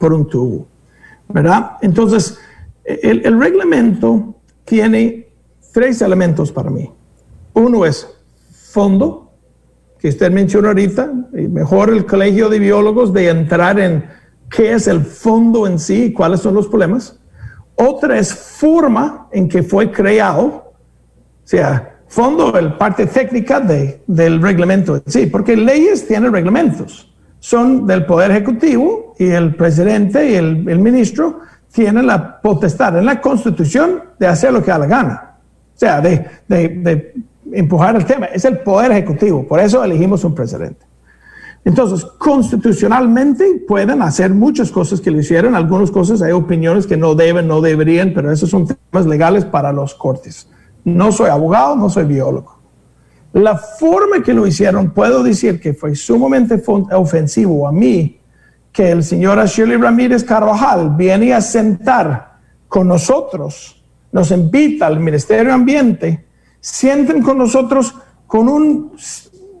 por 0.00 0.12
un 0.12 0.28
tubo. 0.28 0.73
¿Verdad? 1.28 1.72
Entonces, 1.82 2.38
el, 2.84 3.40
reglamento 3.40 4.34
tiene 4.64 5.28
tres 5.72 6.02
elementos 6.02 6.52
para 6.52 6.70
mí. 6.70 6.90
Uno 7.54 7.84
es 7.84 8.08
fondo, 8.72 9.32
que 9.98 10.08
usted 10.08 10.30
mencionó 10.30 10.68
ahorita, 10.68 11.12
y 11.32 11.48
mejor 11.48 11.90
el 11.90 12.04
colegio 12.04 12.48
de 12.48 12.58
biólogos 12.58 13.12
de 13.12 13.28
entrar 13.28 13.78
en 13.78 14.04
qué 14.50 14.72
es 14.72 14.86
el 14.86 15.00
fondo 15.00 15.66
en 15.66 15.78
sí 15.78 16.04
y 16.04 16.12
cuáles 16.12 16.40
son 16.40 16.54
los 16.54 16.68
problemas. 16.68 17.18
Otra 17.76 18.18
es 18.18 18.32
forma 18.34 19.28
en 19.32 19.48
que 19.48 19.62
fue 19.62 19.90
creado, 19.90 20.44
o 20.44 20.72
sea, 21.44 22.00
fondo, 22.06 22.56
el 22.56 22.76
parte 22.76 23.06
técnica 23.06 23.60
de, 23.60 24.02
del 24.06 24.40
reglamento. 24.40 25.02
Sí, 25.06 25.26
porque 25.26 25.56
leyes 25.56 26.06
tienen 26.06 26.32
reglamentos. 26.32 27.13
Son 27.44 27.86
del 27.86 28.06
Poder 28.06 28.30
Ejecutivo 28.30 29.14
y 29.18 29.26
el 29.26 29.54
presidente 29.54 30.30
y 30.30 30.34
el, 30.34 30.78
ministro 30.78 31.40
tienen 31.70 32.06
la 32.06 32.40
potestad 32.40 32.96
en 32.96 33.04
la 33.04 33.20
Constitución 33.20 34.02
de 34.18 34.26
hacer 34.26 34.50
lo 34.50 34.64
que 34.64 34.70
da 34.70 34.78
la 34.78 34.86
gana. 34.86 35.36
O 35.76 35.78
sea, 35.78 36.00
de, 36.00 36.26
de, 36.48 37.12
empujar 37.52 37.96
el 37.96 38.06
tema. 38.06 38.24
Es 38.32 38.46
el 38.46 38.60
Poder 38.60 38.92
Ejecutivo. 38.92 39.46
Por 39.46 39.60
eso 39.60 39.84
elegimos 39.84 40.24
un 40.24 40.34
presidente. 40.34 40.86
Entonces, 41.66 42.06
constitucionalmente 42.16 43.62
pueden 43.68 44.00
hacer 44.00 44.32
muchas 44.32 44.70
cosas 44.70 45.02
que 45.02 45.10
lo 45.10 45.20
hicieron. 45.20 45.54
Algunas 45.54 45.90
cosas 45.90 46.22
hay 46.22 46.32
opiniones 46.32 46.86
que 46.86 46.96
no 46.96 47.14
deben, 47.14 47.46
no 47.46 47.60
deberían, 47.60 48.14
pero 48.14 48.32
esos 48.32 48.48
son 48.48 48.66
temas 48.66 49.04
legales 49.04 49.44
para 49.44 49.70
los 49.70 49.94
cortes. 49.94 50.48
No 50.82 51.12
soy 51.12 51.28
abogado, 51.28 51.76
no 51.76 51.90
soy 51.90 52.04
biólogo. 52.04 52.63
La 53.34 53.56
forma 53.56 54.22
que 54.22 54.32
lo 54.32 54.46
hicieron, 54.46 54.90
puedo 54.92 55.24
decir 55.24 55.60
que 55.60 55.74
fue 55.74 55.96
sumamente 55.96 56.62
ofensivo 56.92 57.66
a 57.66 57.72
mí 57.72 58.20
que 58.72 58.92
el 58.92 59.02
señor 59.02 59.44
Shirley 59.44 59.76
Ramírez 59.76 60.22
Carvajal 60.22 60.94
viene 60.96 61.34
a 61.34 61.40
sentar 61.40 62.38
con 62.68 62.86
nosotros, 62.86 63.84
nos 64.12 64.30
invita 64.30 64.86
al 64.86 65.00
Ministerio 65.00 65.46
de 65.46 65.52
Ambiente, 65.52 66.24
sienten 66.60 67.22
con 67.22 67.38
nosotros 67.38 67.94
con 68.28 68.48
un, 68.48 68.92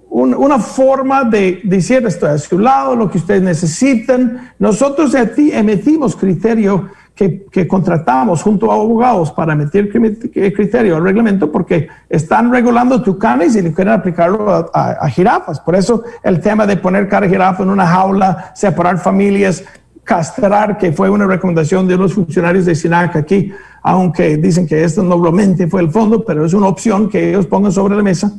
una 0.08 0.60
forma 0.60 1.24
de 1.24 1.60
decir 1.64 2.06
estoy 2.06 2.30
a 2.30 2.38
su 2.38 2.60
lado, 2.60 2.94
lo 2.94 3.10
que 3.10 3.18
ustedes 3.18 3.42
necesiten. 3.42 4.52
Nosotros 4.60 5.12
emitimos 5.14 6.14
criterio 6.14 6.90
que, 7.14 7.68
contratamos 7.68 8.42
junto 8.42 8.70
a 8.70 8.74
abogados 8.74 9.30
para 9.30 9.54
meter 9.54 9.88
criterio 9.88 10.96
al 10.96 11.04
reglamento 11.04 11.50
porque 11.50 11.88
están 12.08 12.50
regulando 12.50 13.00
tucanes 13.02 13.54
y 13.54 13.62
quieren 13.72 13.94
aplicarlo 13.94 14.70
a, 14.74 15.08
jirafas. 15.08 15.60
Por 15.60 15.76
eso 15.76 16.02
el 16.22 16.40
tema 16.40 16.66
de 16.66 16.76
poner 16.76 17.08
cada 17.08 17.28
jirafa 17.28 17.62
en 17.62 17.70
una 17.70 17.86
jaula, 17.86 18.52
separar 18.54 18.98
familias, 18.98 19.64
castrar, 20.02 20.76
que 20.76 20.92
fue 20.92 21.08
una 21.08 21.26
recomendación 21.26 21.86
de 21.86 21.94
unos 21.94 22.14
funcionarios 22.14 22.64
de 22.64 22.74
SINAC 22.74 23.16
aquí, 23.16 23.52
aunque 23.82 24.36
dicen 24.36 24.66
que 24.66 24.82
esto 24.82 25.02
normalmente 25.02 25.68
fue 25.68 25.82
el 25.82 25.90
fondo, 25.90 26.24
pero 26.24 26.44
es 26.44 26.52
una 26.52 26.66
opción 26.66 27.08
que 27.08 27.30
ellos 27.30 27.46
pongan 27.46 27.70
sobre 27.70 27.96
la 27.96 28.02
mesa. 28.02 28.32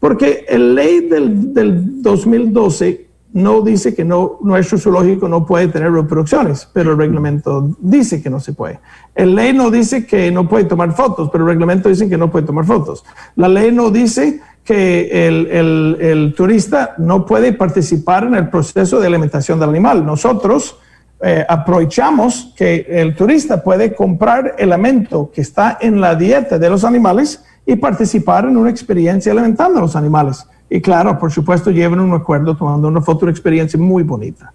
Porque 0.00 0.44
el 0.48 0.74
ley 0.74 1.08
del, 1.08 1.54
del 1.54 2.02
2012 2.02 3.11
no 3.32 3.62
dice 3.62 3.94
que 3.94 4.04
no, 4.04 4.38
nuestro 4.42 4.78
zoológico 4.78 5.28
no 5.28 5.46
puede 5.46 5.68
tener 5.68 5.90
reproducciones, 5.90 6.68
pero 6.72 6.92
el 6.92 6.98
reglamento 6.98 7.74
dice 7.78 8.22
que 8.22 8.28
no 8.28 8.40
se 8.40 8.52
puede. 8.52 8.80
El 9.14 9.34
ley 9.34 9.52
no 9.52 9.70
dice 9.70 10.06
que 10.06 10.30
no 10.30 10.48
puede 10.48 10.64
tomar 10.64 10.92
fotos, 10.92 11.30
pero 11.30 11.44
el 11.44 11.50
reglamento 11.50 11.88
dice 11.88 12.08
que 12.08 12.18
no 12.18 12.30
puede 12.30 12.46
tomar 12.46 12.66
fotos. 12.66 13.04
La 13.36 13.48
ley 13.48 13.72
no 13.72 13.90
dice 13.90 14.40
que 14.64 15.28
el, 15.28 16.34
turista 16.36 16.94
no 16.98 17.26
puede 17.26 17.52
participar 17.52 18.24
en 18.24 18.34
el 18.34 18.48
proceso 18.48 19.00
de 19.00 19.06
alimentación 19.06 19.58
del 19.58 19.70
animal. 19.70 20.04
Nosotros 20.04 20.78
eh, 21.20 21.44
aprovechamos 21.48 22.52
que 22.56 22.86
el 22.88 23.16
turista 23.16 23.62
puede 23.62 23.94
comprar 23.94 24.56
elemento 24.58 25.30
que 25.32 25.40
está 25.40 25.78
en 25.80 26.00
la 26.00 26.14
dieta 26.14 26.58
de 26.58 26.70
los 26.70 26.84
animales 26.84 27.42
y 27.64 27.76
participar 27.76 28.44
en 28.44 28.56
una 28.56 28.70
experiencia 28.70 29.32
alimentando 29.32 29.78
a 29.78 29.82
los 29.82 29.96
animales. 29.96 30.46
Y 30.74 30.80
claro, 30.80 31.18
por 31.18 31.30
supuesto, 31.30 31.70
llevan 31.70 32.00
un 32.00 32.14
acuerdo 32.14 32.56
tomando 32.56 32.88
una 32.88 33.02
foto, 33.02 33.26
una 33.26 33.30
experiencia 33.30 33.78
muy 33.78 34.04
bonita. 34.04 34.54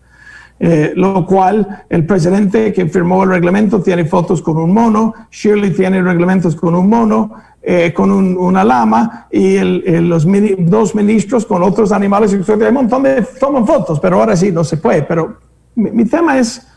Eh, 0.60 0.94
lo 0.96 1.24
cual 1.28 1.84
el 1.88 2.08
presidente 2.08 2.74
que 2.74 2.88
firmó 2.88 3.24
el 3.24 3.30
reglamento 3.30 3.84
tiene 3.84 4.04
fotos 4.06 4.42
con 4.42 4.58
un 4.58 4.74
mono, 4.74 5.14
Shirley 5.30 5.70
tiene 5.76 6.02
reglamentos 6.02 6.56
con 6.56 6.74
un 6.74 6.90
mono, 6.90 7.36
eh, 7.62 7.94
con 7.94 8.10
una 8.10 8.64
lama 8.64 9.28
y 9.30 9.60
los 9.60 10.26
dos 10.58 10.96
ministros 10.96 11.46
con 11.46 11.62
otros 11.62 11.92
animales. 11.92 12.34
Hay 12.34 12.68
un 12.68 12.74
montón 12.74 13.04
de 13.04 13.22
toman 13.40 13.68
fotos, 13.68 14.00
pero 14.00 14.20
ahora 14.20 14.36
sí 14.36 14.52
no 14.52 14.64
se 14.64 14.78
puede. 14.78 15.04
Pero 15.04 15.38
mi, 15.76 16.04
tema 16.06 16.40
es 16.40 16.68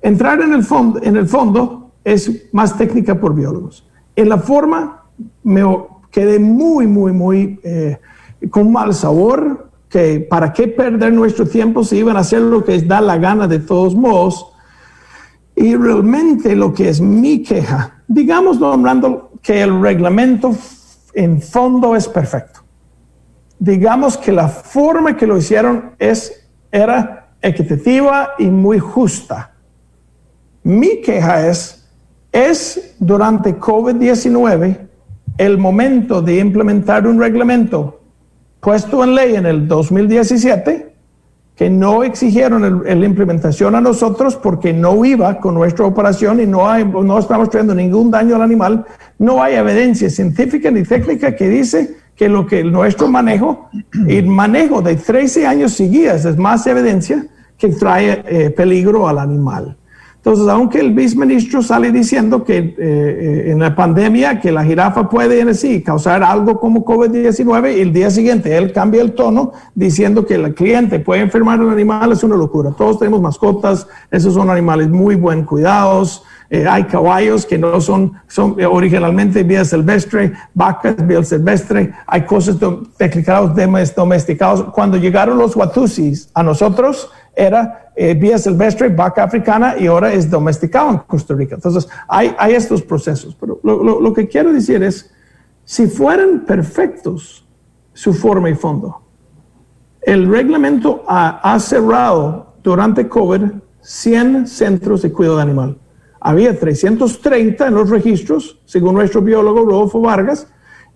entrar 0.00 0.40
en 0.40 0.54
el, 0.54 0.64
fondo, 0.64 0.98
en 1.02 1.16
el 1.16 1.28
fondo 1.28 1.92
es 2.02 2.48
más 2.54 2.78
técnica 2.78 3.20
por 3.20 3.34
biólogos. 3.34 3.86
En 4.16 4.30
la 4.30 4.38
forma 4.38 5.02
me 5.42 5.62
quedé 6.10 6.38
muy, 6.38 6.86
muy, 6.86 7.12
muy... 7.12 7.60
Eh, 7.62 7.98
con 8.50 8.72
mal 8.72 8.94
sabor, 8.94 9.70
que 9.88 10.20
para 10.20 10.52
qué 10.52 10.68
perder 10.68 11.12
nuestro 11.12 11.46
tiempo 11.46 11.84
si 11.84 11.98
iban 11.98 12.16
a 12.16 12.20
hacer 12.20 12.40
lo 12.40 12.64
que 12.64 12.80
da 12.82 13.00
la 13.00 13.16
gana 13.16 13.46
de 13.46 13.60
todos 13.60 13.94
modos. 13.94 14.46
Y 15.54 15.76
realmente 15.76 16.56
lo 16.56 16.72
que 16.74 16.88
es 16.88 17.00
mi 17.00 17.42
queja, 17.42 18.02
digamos 18.08 18.58
nombrando 18.58 19.30
que 19.40 19.62
el 19.62 19.80
reglamento 19.80 20.56
en 21.12 21.40
fondo 21.40 21.94
es 21.94 22.08
perfecto. 22.08 22.60
Digamos 23.58 24.16
que 24.16 24.32
la 24.32 24.48
forma 24.48 25.16
que 25.16 25.26
lo 25.26 25.36
hicieron 25.36 25.92
es, 25.98 26.48
era 26.72 27.36
equitativa 27.40 28.30
y 28.38 28.46
muy 28.46 28.80
justa. 28.80 29.52
Mi 30.64 31.00
queja 31.02 31.46
es, 31.46 31.86
es 32.32 32.96
durante 32.98 33.56
COVID-19 33.58 34.88
el 35.38 35.58
momento 35.58 36.20
de 36.20 36.38
implementar 36.38 37.06
un 37.06 37.20
reglamento 37.20 38.03
puesto 38.64 39.04
en 39.04 39.14
ley 39.14 39.36
en 39.36 39.46
el 39.46 39.68
2017 39.68 40.94
que 41.54 41.70
no 41.70 42.02
exigieron 42.02 42.82
la 42.84 43.06
implementación 43.06 43.76
a 43.76 43.80
nosotros 43.80 44.34
porque 44.34 44.72
no 44.72 45.04
iba 45.04 45.38
con 45.38 45.54
nuestra 45.54 45.84
operación 45.84 46.40
y 46.40 46.46
no, 46.46 46.76
no 46.84 47.18
estamos 47.18 47.48
trayendo 47.50 47.76
ningún 47.76 48.10
daño 48.10 48.34
al 48.34 48.42
animal. 48.42 48.84
No 49.18 49.40
hay 49.40 49.54
evidencia 49.54 50.10
científica 50.10 50.70
ni 50.70 50.82
técnica 50.82 51.36
que 51.36 51.48
dice 51.48 51.96
que 52.16 52.28
lo 52.28 52.44
que 52.44 52.64
nuestro 52.64 53.06
manejo, 53.06 53.68
el 54.08 54.26
manejo 54.26 54.82
de 54.82 54.96
13 54.96 55.46
años 55.46 55.74
seguidas 55.74 56.24
es 56.24 56.36
más 56.36 56.66
evidencia 56.66 57.24
que 57.56 57.68
trae 57.68 58.24
eh, 58.26 58.50
peligro 58.50 59.06
al 59.06 59.18
animal. 59.18 59.76
Entonces, 60.24 60.48
aunque 60.48 60.80
el 60.80 60.94
viceministro 60.94 61.60
sale 61.60 61.92
diciendo 61.92 62.44
que 62.44 62.56
eh, 62.56 62.74
eh, 62.78 63.50
en 63.50 63.58
la 63.58 63.76
pandemia 63.76 64.40
que 64.40 64.50
la 64.50 64.64
jirafa 64.64 65.06
puede 65.10 65.38
en 65.38 65.54
sí 65.54 65.82
causar 65.82 66.22
algo 66.22 66.58
como 66.58 66.82
COVID-19, 66.82 67.76
y 67.76 67.80
el 67.82 67.92
día 67.92 68.08
siguiente 68.10 68.56
él 68.56 68.72
cambia 68.72 69.02
el 69.02 69.12
tono 69.12 69.52
diciendo 69.74 70.24
que 70.24 70.36
el 70.36 70.54
cliente 70.54 70.98
puede 70.98 71.20
enfermar 71.20 71.60
al 71.60 71.68
animal, 71.68 72.12
es 72.12 72.24
una 72.24 72.36
locura. 72.36 72.70
Todos 72.70 73.00
tenemos 73.00 73.20
mascotas, 73.20 73.86
esos 74.10 74.32
son 74.32 74.48
animales 74.48 74.88
muy 74.88 75.14
buen 75.14 75.44
cuidados. 75.44 76.24
Eh, 76.48 76.66
hay 76.66 76.84
caballos 76.84 77.44
que 77.44 77.58
no 77.58 77.78
son, 77.82 78.14
son 78.26 78.56
originalmente 78.64 79.42
vía 79.42 79.62
silvestre, 79.62 80.32
vacas 80.54 81.06
vía 81.06 81.22
silvestre, 81.22 81.92
hay 82.06 82.22
cosas 82.22 82.58
domesticados, 82.58 83.54
domesticados. 83.94 84.64
Cuando 84.72 84.96
llegaron 84.96 85.36
los 85.36 85.54
Watusis 85.54 86.30
a 86.32 86.42
nosotros, 86.42 87.10
era 87.36 87.92
eh, 87.96 88.14
vía 88.14 88.38
silvestre, 88.38 88.88
vaca 88.88 89.22
africana 89.22 89.76
y 89.78 89.86
ahora 89.86 90.12
es 90.12 90.28
domesticado 90.28 90.90
en 90.90 90.98
Costa 90.98 91.34
Rica. 91.34 91.54
Entonces, 91.54 91.88
hay, 92.08 92.34
estos 92.48 92.82
procesos. 92.82 93.36
Pero 93.38 93.60
lo, 93.62 94.12
que 94.12 94.28
quiero 94.28 94.52
decir 94.52 94.82
es, 94.82 95.12
si 95.64 95.86
fueran 95.86 96.44
perfectos 96.44 97.46
su 97.92 98.12
forma 98.12 98.50
y 98.50 98.54
fondo, 98.54 99.02
el 100.02 100.28
reglamento 100.28 101.04
ha, 101.06 101.58
cerrado 101.60 102.54
durante 102.62 103.08
COVID 103.08 103.42
100 103.80 104.46
centros 104.46 105.02
de 105.02 105.12
cuidado 105.12 105.38
animal. 105.38 105.78
Había 106.20 106.58
330 106.58 107.66
en 107.66 107.74
los 107.74 107.90
registros, 107.90 108.60
según 108.64 108.94
nuestro 108.94 109.20
biólogo 109.20 109.64
Rodolfo 109.64 110.00
Vargas, 110.00 110.48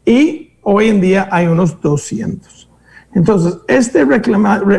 y 0.05 0.55
hoy 0.63 0.89
en 0.89 1.01
día 1.01 1.29
hay 1.31 1.47
unos 1.47 1.81
200. 1.81 2.68
Entonces, 3.15 3.59
este, 3.69 4.07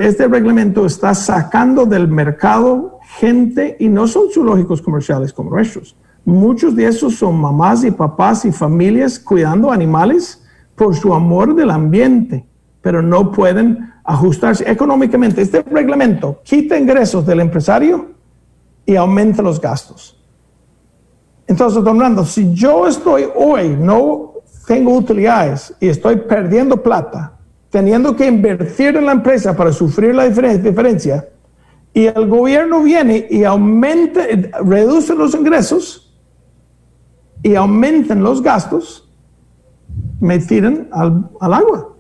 este 0.01 0.27
reglamento 0.27 0.85
está 0.85 1.13
sacando 1.13 1.85
del 1.85 2.07
mercado 2.07 2.99
gente 3.17 3.75
y 3.79 3.87
no 3.87 4.07
son 4.07 4.31
zoológicos 4.31 4.81
comerciales 4.81 5.33
como 5.33 5.49
nuestros. 5.49 5.95
Muchos 6.25 6.75
de 6.75 6.85
esos 6.85 7.15
son 7.15 7.39
mamás 7.39 7.83
y 7.83 7.91
papás 7.91 8.45
y 8.45 8.51
familias 8.51 9.19
cuidando 9.19 9.71
animales 9.71 10.45
por 10.75 10.95
su 10.95 11.13
amor 11.13 11.55
del 11.55 11.71
ambiente, 11.71 12.45
pero 12.81 13.01
no 13.01 13.31
pueden 13.31 13.91
ajustarse 14.03 14.69
económicamente. 14.69 15.41
Este 15.41 15.63
reglamento 15.63 16.39
quita 16.43 16.77
ingresos 16.77 17.25
del 17.25 17.39
empresario 17.39 18.11
y 18.85 18.95
aumenta 18.95 19.41
los 19.41 19.59
gastos. 19.59 20.23
Entonces, 21.47 21.83
don 21.83 21.99
Rando, 21.99 22.23
si 22.25 22.53
yo 22.53 22.87
estoy 22.87 23.25
hoy, 23.35 23.69
no 23.69 24.33
tengo 24.67 24.95
utilidades 24.95 25.75
y 25.79 25.87
estoy 25.87 26.17
perdiendo 26.17 26.83
plata, 26.83 27.38
teniendo 27.69 28.15
que 28.15 28.27
invertir 28.27 28.97
en 28.97 29.05
la 29.05 29.11
empresa 29.11 29.55
para 29.55 29.71
sufrir 29.71 30.15
la 30.15 30.27
diferencia, 30.27 31.27
y 31.93 32.05
el 32.05 32.27
gobierno 32.27 32.83
viene 32.83 33.27
y 33.29 33.43
aumenta, 33.43 34.21
reduce 34.63 35.15
los 35.15 35.33
ingresos 35.33 36.13
y 37.41 37.55
aumentan 37.55 38.21
los 38.21 38.41
gastos, 38.41 39.09
me 40.19 40.39
tiran 40.39 40.87
al, 40.91 41.29
agua. 41.41 41.95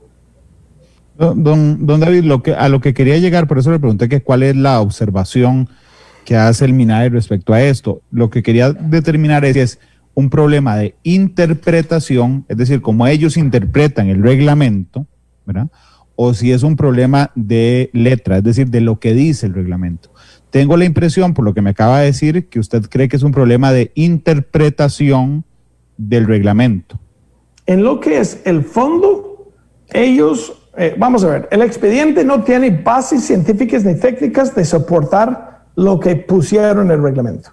Don, 1.17 1.99
David, 1.99 2.31
a 2.57 2.69
lo 2.69 2.79
que 2.79 2.93
quería 2.93 3.17
llegar, 3.17 3.47
por 3.47 3.57
eso 3.57 3.71
le 3.71 3.79
pregunté 3.79 4.07
que 4.07 4.21
cuál 4.21 4.43
es 4.43 4.55
la 4.55 4.79
observación 4.79 5.67
que 6.23 6.37
hace 6.37 6.65
el 6.65 6.73
MINAE 6.73 7.09
respecto 7.09 7.53
a 7.53 7.61
esto. 7.61 8.01
Lo 8.11 8.29
que 8.29 8.43
quería 8.43 8.71
determinar 8.71 9.43
es 9.45 9.53
si 9.53 9.59
es 9.59 9.79
un 10.13 10.29
problema 10.29 10.75
de 10.75 10.95
interpretación, 11.03 12.45
es 12.47 12.57
decir, 12.57 12.81
como 12.81 13.07
ellos 13.07 13.37
interpretan 13.37 14.07
el 14.09 14.21
reglamento, 14.21 15.07
o 16.15 16.33
si 16.33 16.51
es 16.51 16.63
un 16.63 16.75
problema 16.75 17.31
de 17.35 17.89
letra, 17.93 18.39
es 18.39 18.43
decir, 18.43 18.69
de 18.69 18.81
lo 18.81 18.99
que 18.99 19.13
dice 19.13 19.45
el 19.45 19.53
reglamento. 19.53 20.09
Tengo 20.49 20.75
la 20.75 20.83
impresión, 20.83 21.33
por 21.33 21.45
lo 21.45 21.53
que 21.53 21.61
me 21.61 21.69
acaba 21.69 21.99
de 21.99 22.07
decir, 22.07 22.49
que 22.49 22.59
usted 22.59 22.83
cree 22.89 23.07
que 23.07 23.15
es 23.15 23.23
un 23.23 23.31
problema 23.31 23.71
de 23.71 23.91
interpretación 23.95 25.45
del 25.97 26.27
reglamento. 26.27 26.99
En 27.65 27.83
lo 27.83 27.99
que 27.99 28.19
es 28.19 28.41
el 28.45 28.63
fondo, 28.63 29.53
ellos, 29.91 30.69
eh, 30.75 30.95
vamos 30.97 31.23
a 31.23 31.29
ver, 31.29 31.47
el 31.51 31.61
expediente 31.61 32.25
no 32.25 32.43
tiene 32.43 32.69
bases 32.69 33.23
científicas 33.23 33.85
ni 33.85 33.95
técnicas 33.95 34.53
de 34.53 34.65
soportar 34.65 35.67
lo 35.75 35.99
que 35.99 36.15
pusieron 36.15 36.87
en 36.87 36.91
el 36.93 37.03
reglamento. 37.03 37.51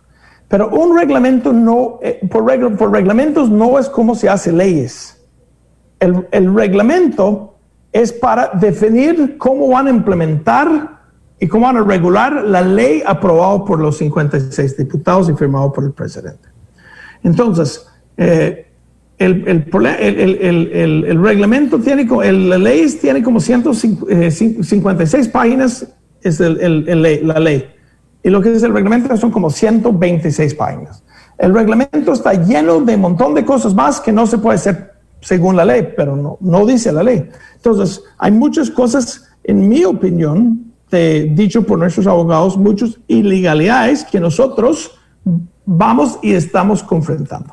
Pero 0.48 0.70
un 0.70 0.98
reglamento 0.98 1.52
no, 1.52 1.98
eh, 2.02 2.18
por, 2.30 2.76
por, 2.76 2.92
reglamentos 2.92 3.50
no 3.50 3.78
es 3.78 3.88
como 3.88 4.14
se 4.14 4.28
hace 4.28 4.52
leyes. 4.52 5.24
El, 6.00 6.26
el 6.32 6.54
reglamento 6.54 7.55
es 8.02 8.12
para 8.12 8.50
definir 8.52 9.38
cómo 9.38 9.68
van 9.68 9.86
a 9.86 9.90
implementar 9.90 11.00
y 11.40 11.46
cómo 11.46 11.64
van 11.64 11.78
a 11.78 11.82
regular 11.82 12.44
la 12.44 12.60
ley 12.60 13.02
aprobada 13.06 13.64
por 13.64 13.80
los 13.80 13.96
56 13.96 14.76
diputados 14.76 15.30
y 15.30 15.32
firmado 15.32 15.72
por 15.72 15.84
el 15.84 15.92
presidente. 15.92 16.46
Entonces, 17.22 17.86
eh, 18.18 18.66
el, 19.16 19.72
reglamento 21.22 21.78
tiene, 21.78 22.04
la 22.04 22.58
ley 22.58 22.86
tiene 23.00 23.22
como 23.22 23.40
156 23.40 25.28
páginas, 25.28 25.86
es 26.20 26.38
la 26.38 27.40
ley. 27.40 27.66
Y 28.22 28.28
lo 28.28 28.42
que 28.42 28.52
es 28.52 28.62
el 28.62 28.74
reglamento 28.74 29.16
son 29.16 29.30
como 29.30 29.48
126 29.48 30.54
páginas. 30.54 31.02
El 31.38 31.54
reglamento 31.54 32.12
está 32.12 32.34
lleno 32.34 32.78
de 32.80 32.94
un 32.94 33.00
montón 33.00 33.32
de 33.34 33.42
cosas 33.46 33.74
más 33.74 34.02
que 34.02 34.12
no 34.12 34.26
se 34.26 34.36
puede 34.36 34.56
hacer 34.56 34.95
según 35.26 35.56
la 35.56 35.64
ley, 35.64 35.92
pero 35.96 36.14
no, 36.14 36.38
no 36.40 36.64
dice 36.64 36.92
la 36.92 37.02
ley. 37.02 37.28
Entonces, 37.56 38.00
hay 38.16 38.30
muchas 38.30 38.70
cosas, 38.70 39.28
en 39.42 39.68
mi 39.68 39.84
opinión, 39.84 40.72
dicho 40.88 41.66
por 41.66 41.80
nuestros 41.80 42.06
abogados, 42.06 42.56
muchas 42.56 42.96
ilegalidades 43.08 44.04
que 44.04 44.20
nosotros 44.20 44.92
vamos 45.64 46.20
y 46.22 46.32
estamos 46.32 46.80
confrontando. 46.80 47.52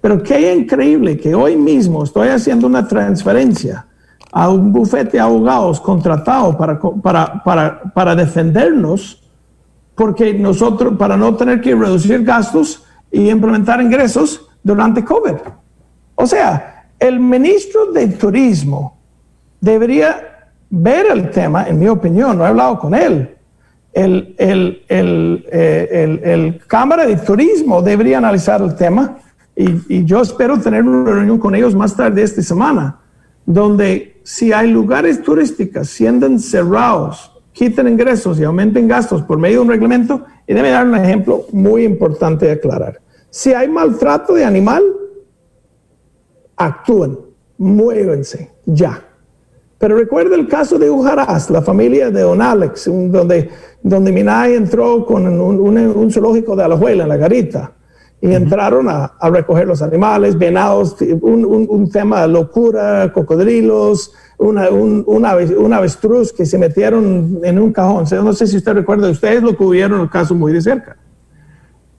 Pero 0.00 0.22
qué 0.22 0.54
increíble 0.54 1.18
que 1.18 1.34
hoy 1.34 1.56
mismo 1.56 2.04
estoy 2.04 2.28
haciendo 2.28 2.68
una 2.68 2.86
transferencia 2.86 3.88
a 4.30 4.48
un 4.48 4.72
bufete 4.72 5.16
de 5.16 5.20
abogados 5.20 5.80
contratado 5.80 6.56
para, 6.56 6.78
para, 7.02 7.42
para, 7.42 7.82
para 7.92 8.14
defendernos, 8.14 9.20
porque 9.96 10.32
nosotros, 10.32 10.96
para 10.96 11.16
no 11.16 11.34
tener 11.34 11.60
que 11.60 11.74
reducir 11.74 12.22
gastos 12.22 12.84
y 13.10 13.28
implementar 13.28 13.82
ingresos 13.82 14.46
durante 14.62 15.04
COVID. 15.04 15.34
O 16.14 16.24
sea, 16.24 16.79
el 17.00 17.18
ministro 17.18 17.86
de 17.92 18.08
Turismo 18.08 18.98
debería 19.60 20.48
ver 20.68 21.06
el 21.10 21.30
tema, 21.30 21.66
en 21.66 21.78
mi 21.78 21.88
opinión, 21.88 22.38
no 22.38 22.44
he 22.44 22.48
hablado 22.48 22.78
con 22.78 22.94
él. 22.94 23.36
El, 23.92 24.36
el, 24.38 24.84
el, 24.86 25.46
eh, 25.50 26.20
el 26.22 26.60
Cámara 26.68 27.06
de 27.06 27.16
Turismo 27.16 27.82
debería 27.82 28.18
analizar 28.18 28.62
el 28.62 28.76
tema 28.76 29.18
y, 29.56 30.04
yo 30.04 30.22
espero 30.22 30.58
tener 30.60 30.84
una 30.84 31.10
reunión 31.10 31.38
con 31.38 31.54
ellos 31.54 31.74
más 31.74 31.94
tarde 31.96 32.22
esta 32.22 32.40
semana, 32.40 33.00
donde 33.44 34.20
si 34.22 34.52
hay 34.52 34.70
lugares 34.70 35.22
turísticos 35.22 35.88
siendo 35.88 36.38
cerrados, 36.38 37.32
quiten 37.52 37.88
ingresos 37.88 38.38
y 38.38 38.44
aumenten 38.44 38.88
gastos 38.88 39.22
por 39.22 39.38
medio 39.38 39.56
de 39.56 39.62
un 39.62 39.70
reglamento, 39.70 40.24
y 40.46 40.54
debe 40.54 40.70
dar 40.70 40.86
un 40.86 40.94
ejemplo 40.94 41.44
muy 41.52 41.84
importante 41.84 42.46
de 42.46 42.52
aclarar. 42.52 43.00
Si 43.28 43.52
hay 43.52 43.68
maltrato 43.68 44.34
de 44.34 44.44
animal, 44.44 44.82
actúen, 46.60 47.18
muévense 47.58 48.50
ya. 48.66 49.02
Pero 49.78 49.96
recuerda 49.96 50.36
el 50.36 50.46
caso 50.46 50.78
de 50.78 50.90
Ujaraz, 50.90 51.48
la 51.48 51.62
familia 51.62 52.10
de 52.10 52.20
Don 52.20 52.42
Alex, 52.42 52.84
donde, 52.84 53.48
donde 53.82 54.12
Minay 54.12 54.54
entró 54.54 55.06
con 55.06 55.26
un, 55.26 56.12
zoológico 56.12 56.54
de 56.54 56.64
Alajuela, 56.64 57.04
en 57.04 57.08
la 57.08 57.16
garita, 57.16 57.72
y 58.20 58.34
entraron 58.34 58.90
a, 58.90 59.14
recoger 59.30 59.66
los 59.66 59.80
animales, 59.80 60.36
venados, 60.36 60.98
un, 61.22 61.90
tema 61.90 62.20
de 62.20 62.28
locura, 62.28 63.10
cocodrilos, 63.10 64.12
una, 64.36 64.68
un, 64.68 65.72
avestruz 65.72 66.30
que 66.30 66.44
se 66.44 66.58
metieron 66.58 67.40
en 67.42 67.58
un 67.58 67.72
cajón. 67.72 68.04
No 68.22 68.34
sé 68.34 68.46
si 68.46 68.58
usted 68.58 68.74
recuerda, 68.74 69.08
ustedes 69.08 69.42
lo 69.42 69.56
cubrieron 69.56 70.02
el 70.02 70.10
caso 70.10 70.34
muy 70.34 70.52
de 70.52 70.60
cerca. 70.60 70.98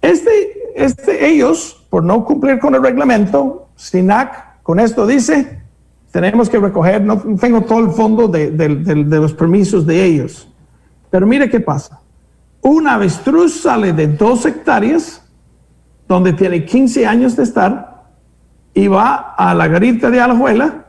Este, 0.04 0.30
este, 0.76 1.28
ellos, 1.28 1.84
por 1.90 2.04
no 2.04 2.24
cumplir 2.26 2.60
con 2.60 2.76
el 2.76 2.84
reglamento, 2.84 3.70
SINAC 3.76 4.51
con 4.72 4.80
esto 4.80 5.06
dice, 5.06 5.60
tenemos 6.12 6.50
que 6.50 6.58
recoger, 6.58 7.02
no 7.02 7.18
tengo 7.36 7.60
todo 7.60 7.80
el 7.80 7.90
fondo 7.90 8.30
de, 8.30 8.50
los 9.06 9.34
permisos 9.34 9.86
de 9.86 10.02
ellos, 10.02 10.48
pero 11.10 11.28
mire 11.28 11.50
qué 11.50 11.60
pasa. 11.60 12.00
Un 12.62 12.88
avestruz 12.88 13.64
sale 13.64 13.92
de 13.92 14.08
dos 14.08 14.46
hectáreas, 14.46 15.30
donde 16.08 16.32
tiene 16.32 16.64
15 16.64 17.06
años 17.06 17.36
de 17.36 17.44
estar, 17.44 18.06
y 18.74 18.88
va 18.88 19.36
a 19.38 19.54
la 19.54 19.68
garita 19.68 20.10
de 20.10 20.22
Alajuela 20.22 20.86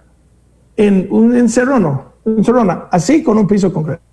en 0.77 1.09
un 1.11 1.37
encerrono, 1.37 2.05
encerrona, 2.25 2.85
así 2.89 3.21
con 3.25 3.37
un 3.37 3.49
piso 3.49 3.73
concreto. 3.73 4.05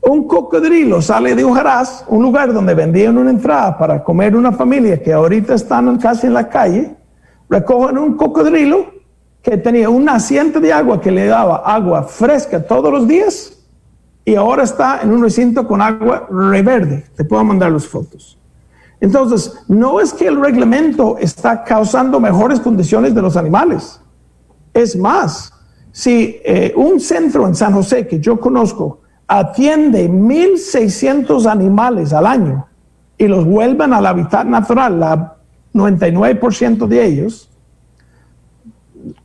Un 0.00 0.26
cocodrilo 0.26 1.02
sale 1.02 1.34
de 1.34 1.44
Ujaraz, 1.44 2.06
un 2.08 2.22
lugar 2.22 2.50
donde 2.54 2.72
vendían 2.72 3.18
una 3.18 3.28
entrada 3.28 3.76
para 3.76 4.02
comer 4.02 4.34
una 4.34 4.52
familia 4.52 5.02
que 5.02 5.12
ahorita 5.12 5.52
están 5.52 5.98
casi 5.98 6.28
en 6.28 6.32
la 6.32 6.48
calle, 6.48 6.96
recogen 7.52 7.98
un 7.98 8.16
cocodrilo 8.16 8.86
que 9.42 9.58
tenía 9.58 9.90
un 9.90 10.04
naciente 10.04 10.58
de 10.58 10.72
agua 10.72 11.00
que 11.00 11.10
le 11.10 11.26
daba 11.26 11.56
agua 11.56 12.04
fresca 12.04 12.64
todos 12.64 12.90
los 12.90 13.06
días 13.06 13.58
y 14.24 14.36
ahora 14.36 14.62
está 14.62 15.00
en 15.02 15.12
un 15.12 15.22
recinto 15.22 15.66
con 15.66 15.82
agua 15.82 16.26
reverde. 16.30 17.04
Te 17.14 17.24
puedo 17.24 17.44
mandar 17.44 17.70
las 17.72 17.86
fotos. 17.86 18.38
Entonces, 19.00 19.52
no 19.68 20.00
es 20.00 20.14
que 20.14 20.28
el 20.28 20.40
reglamento 20.40 21.18
está 21.18 21.64
causando 21.64 22.20
mejores 22.20 22.60
condiciones 22.60 23.14
de 23.14 23.20
los 23.20 23.36
animales. 23.36 24.00
Es 24.72 24.96
más, 24.96 25.52
si 25.90 26.40
eh, 26.44 26.72
un 26.76 27.00
centro 27.00 27.46
en 27.46 27.54
San 27.54 27.74
José 27.74 28.06
que 28.06 28.20
yo 28.20 28.40
conozco 28.40 29.00
atiende 29.26 30.08
1.600 30.08 31.46
animales 31.46 32.12
al 32.12 32.26
año 32.26 32.66
y 33.18 33.26
los 33.26 33.44
vuelven 33.44 33.92
al 33.92 34.06
hábitat 34.06 34.46
natural, 34.46 35.00
la 35.00 35.36
99% 35.74 36.86
de 36.86 37.04
ellos, 37.04 37.48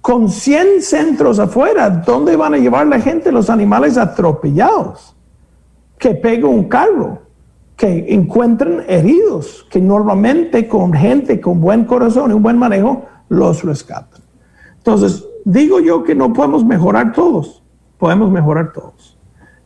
con 0.02 0.30
100 0.30 0.82
centros 0.82 1.40
afuera, 1.40 1.90
¿dónde 1.90 2.36
van 2.36 2.54
a 2.54 2.58
llevar 2.58 2.88
la 2.88 3.00
gente 3.00 3.32
los 3.32 3.50
animales 3.50 3.98
atropellados? 3.98 5.16
Que 5.98 6.16
pegue 6.16 6.46
un 6.46 6.66
carro, 6.66 7.22
que 7.76 8.14
encuentren 8.14 8.84
heridos, 8.88 9.68
que 9.70 9.80
normalmente 9.80 10.68
con 10.68 10.94
gente 10.94 11.40
con 11.40 11.62
buen 11.62 11.86
corazón 11.86 12.32
y 12.32 12.34
un 12.34 12.44
buen 12.44 12.58
manejo 12.58 13.06
los 13.30 13.64
rescatan. 13.64 14.22
Entonces, 14.78 15.26
digo 15.46 15.80
yo 15.80 16.04
que 16.04 16.16
no 16.16 16.34
podemos 16.34 16.66
mejorar 16.66 17.14
todos, 17.14 17.64
podemos 17.98 18.32
mejorar 18.32 18.74
todos. 18.74 19.18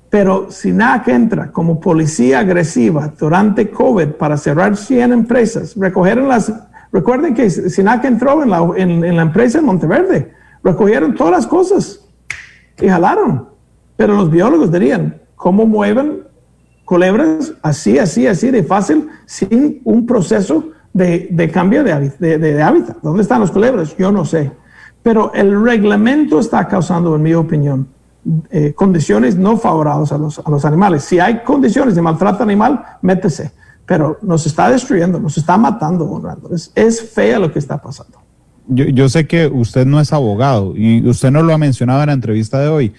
Pero 0.09 0.51
si 0.51 0.73
NAC 0.73 1.07
entra 1.07 1.51
como 1.53 1.79
policía 1.79 2.39
agresiva 2.39 3.13
durante 3.17 3.71
COVID 3.71 4.09
para 4.09 4.35
cerrar 4.35 4.75
100 4.75 5.13
empresas, 5.13 5.73
recoger 5.77 6.17
las 6.17 6.51
Recuerden 6.91 7.33
que 7.33 7.49
SINAC 7.49 8.03
entró 8.05 8.43
en 8.43 8.49
la, 8.49 8.69
en, 8.75 9.15
la 9.15 9.21
empresa 9.21 9.59
en 9.59 9.65
Monteverde, 9.65 10.33
recogieron 10.63 11.15
todas 11.15 11.31
las 11.31 11.47
cosas 11.47 12.01
y 12.79 12.87
jalaron. 12.87 13.47
Pero 13.95 14.15
los 14.15 14.29
biólogos 14.29 14.71
dirían, 14.71 15.21
¿cómo 15.35 15.65
mueven 15.65 16.23
culebras 16.83 17.53
así, 17.61 17.97
así, 17.97 18.27
así 18.27 18.51
de 18.51 18.63
fácil 18.63 19.07
sin 19.25 19.81
un 19.85 20.05
proceso 20.05 20.69
de, 20.91 21.49
cambio 21.53 21.83
de, 21.83 22.09
de, 22.19 22.61
hábitat? 22.61 22.97
¿Dónde 23.01 23.21
están 23.21 23.39
los 23.39 23.51
culebras? 23.51 23.95
Yo 23.97 24.11
no 24.11 24.25
sé. 24.25 24.51
Pero 25.01 25.31
el 25.33 25.63
reglamento 25.63 26.39
está 26.39 26.67
causando, 26.67 27.15
en 27.15 27.23
mi 27.23 27.33
opinión, 27.33 27.87
eh, 28.49 28.73
condiciones 28.73 29.37
no 29.37 29.57
favorables 29.57 30.11
a 30.11 30.17
los, 30.17 30.39
a 30.39 30.49
los 30.49 30.65
animales. 30.65 31.03
Si 31.05 31.19
hay 31.19 31.41
condiciones 31.43 31.95
de 31.95 32.01
maltrato 32.01 32.43
animal, 32.43 32.83
métese 33.01 33.51
pero 33.91 34.17
nos 34.21 34.45
está 34.45 34.69
destruyendo, 34.69 35.19
nos 35.19 35.37
está 35.37 35.57
matando, 35.57 36.21
Es, 36.49 36.71
es 36.75 37.11
fea 37.11 37.37
lo 37.37 37.51
que 37.51 37.59
está 37.59 37.81
pasando. 37.81 38.19
Yo, 38.69 39.09
sé 39.09 39.27
que 39.27 39.47
usted 39.47 39.85
no 39.85 39.99
es 39.99 40.13
abogado 40.13 40.77
y 40.77 41.05
usted 41.05 41.29
no 41.29 41.43
lo 41.43 41.53
ha 41.53 41.57
mencionado 41.57 41.99
en 41.99 42.07
la 42.07 42.13
entrevista 42.13 42.61
de 42.61 42.69
hoy, 42.69 42.93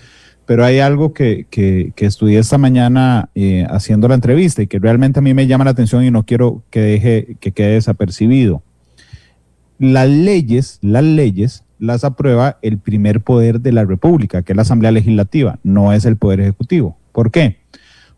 pero 0.45 0.67
hay 0.67 0.81
algo 0.81 1.15
que, 1.15 1.47
que, 1.49 1.95
estudié 1.97 2.39
esta 2.39 2.59
mañana 2.59 3.31
eh, 3.35 3.67
haciendo 3.71 4.07
la 4.07 4.17
entrevista 4.17 4.61
y 4.61 4.67
que 4.67 4.79
realmente 4.79 5.21
a 5.21 5.23
mí 5.23 5.33
me 5.33 5.47
llama 5.47 5.65
la 5.65 5.71
atención 5.71 6.05
y 6.05 6.11
no 6.11 6.27
quiero 6.27 6.63
que 6.69 6.81
deje 6.81 7.39
que 7.41 7.53
quede 7.53 7.73
desapercibido. 7.73 8.63
Las 9.79 10.11
leyes, 10.11 10.79
las 10.83 11.05
leyes 11.05 11.65
las 11.79 12.05
aprueba 12.05 12.59
el 12.61 12.77
primer 12.77 13.23
poder 13.23 13.63
de 13.63 13.73
la 13.73 13.87
República, 13.87 14.43
que 14.43 14.53
es 14.53 14.57
la 14.57 14.63
Asamblea 14.63 14.93
Legislativa, 14.93 15.59
no 15.63 15.95
es 15.95 16.05
el 16.05 16.19
Poder 16.19 16.41
Ejecutivo. 16.41 16.99
¿Por 17.13 17.31
qué? 17.31 17.62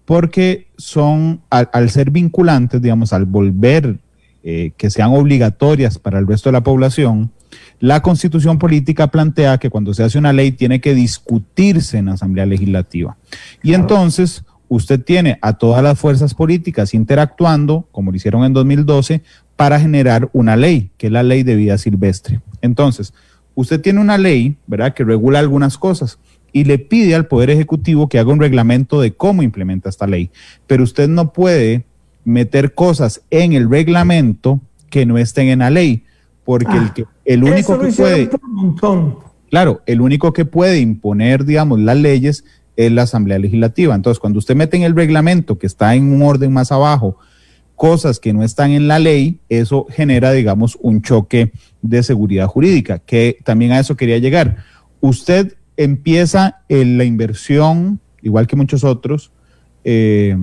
Porque 0.05 0.69
son, 0.77 1.41
al, 1.51 1.91
ser 1.91 2.11
vinculantes, 2.11 2.81
digamos, 2.83 3.13
al 3.13 3.25
volver 3.25 3.97
eh, 4.43 4.73
que 4.77 4.91
sean 4.91 5.11
obligatorias 5.13 5.99
para 5.99 6.19
el 6.19 6.27
resto 6.27 6.49
de 6.49 6.55
la 6.55 6.63
población, 6.63 7.31
la 7.81 8.03
constitución 8.03 8.59
política 8.59 9.09
plantea 9.09 9.59
que 9.59 9.71
cuando 9.71 9.95
se 9.95 10.03
hace 10.03 10.19
una 10.19 10.33
ley 10.33 10.53
tiene 10.53 10.81
que 10.81 10.95
discutirse 10.95 11.99
en 11.99 12.07
la 12.07 12.13
Asamblea 12.13 12.47
Legislativa. 12.47 13.17
Y 13.63 13.75
entonces 13.75 14.45
usted 14.69 15.03
tiene 15.03 15.39
a 15.41 15.55
todas 15.55 15.83
las 15.83 15.99
fuerzas 15.99 16.35
políticas 16.35 16.95
interactuando, 16.95 17.87
como 17.93 18.11
lo 18.11 18.17
hicieron 18.17 18.45
en 18.45 18.53
2012, 18.53 19.23
para 19.57 19.79
generar 19.79 20.29
una 20.33 20.57
ley, 20.57 20.91
que 20.97 21.07
es 21.07 21.13
la 21.13 21.23
ley 21.23 21.43
de 21.43 21.57
vida 21.57 21.79
silvestre. 21.79 22.41
Entonces, 22.61 23.15
usted 23.55 23.81
tiene 23.81 24.01
una 24.01 24.19
ley, 24.19 24.57
¿verdad?, 24.67 24.95
que 24.95 25.05
regula 25.05 25.39
algunas 25.39 25.79
cosas 25.79 26.19
y 26.55 26.65
le 26.65 26.79
pide 26.79 27.17
al 27.17 27.27
Poder 27.27 27.51
Ejecutivo 27.51 28.09
que 28.09 28.21
haga 28.21 28.33
un 28.33 28.39
reglamento 28.39 29.01
de 29.01 29.13
cómo 29.13 29.43
implementa 29.43 29.89
esta 29.89 30.07
ley. 30.07 30.31
Pero 30.69 30.85
usted 30.85 31.09
no 31.09 31.33
puede 31.33 31.85
meter 32.25 32.75
cosas 32.75 33.23
en 33.31 33.55
el 33.55 33.69
reglamento 33.69 34.61
que 34.89 35.05
no 35.05 35.19
estén 35.19 35.49
en 35.49 35.59
la 35.59 35.71
ley, 35.71 36.05
porque 36.45 36.77
el, 36.77 36.85
ah, 36.85 36.93
que, 36.95 37.07
el 37.25 37.43
único 37.43 37.77
que 37.81 37.89
puede... 37.89 38.31
Claro, 39.51 39.83
el 39.87 40.01
único 40.01 40.33
que 40.33 40.45
puede 40.45 40.79
imponer, 40.79 41.45
digamos, 41.45 41.81
las 41.81 41.97
leyes 41.97 42.45
es 42.77 42.93
la 42.93 43.03
Asamblea 43.03 43.41
Legislativa. 43.41 43.93
Entonces, 43.97 44.21
cuando 44.21 44.39
usted 44.39 44.55
mete 44.55 44.77
en 44.77 44.85
el 44.85 44.95
reglamento 44.95 45.59
que 45.59 45.67
está 45.67 45.97
en 45.97 46.13
un 46.13 46.23
orden 46.23 46.53
más 46.53 46.71
abajo, 46.71 47.19
cosas 47.75 48.21
que 48.21 48.33
no 48.33 48.45
están 48.45 48.71
en 48.71 48.87
la 48.87 49.01
ley, 49.01 49.41
eso 49.49 49.87
genera, 49.91 50.31
digamos, 50.31 50.79
un 50.81 51.03
choque 51.03 51.51
de 51.83 52.05
seguridad 52.05 52.47
jurídica, 52.47 53.01
que 53.01 53.39
también 53.43 53.73
a 53.73 53.81
eso 53.81 53.97
quería 53.97 54.19
llegar. 54.19 54.59
Usted 55.01 55.57
empieza 55.77 56.63
en 56.69 56.99
la 56.99 57.05
inversión, 57.05 58.01
igual 58.23 58.47
que 58.47 58.57
muchos 58.57 58.85
otros, 58.85 59.33
eh, 59.85 60.37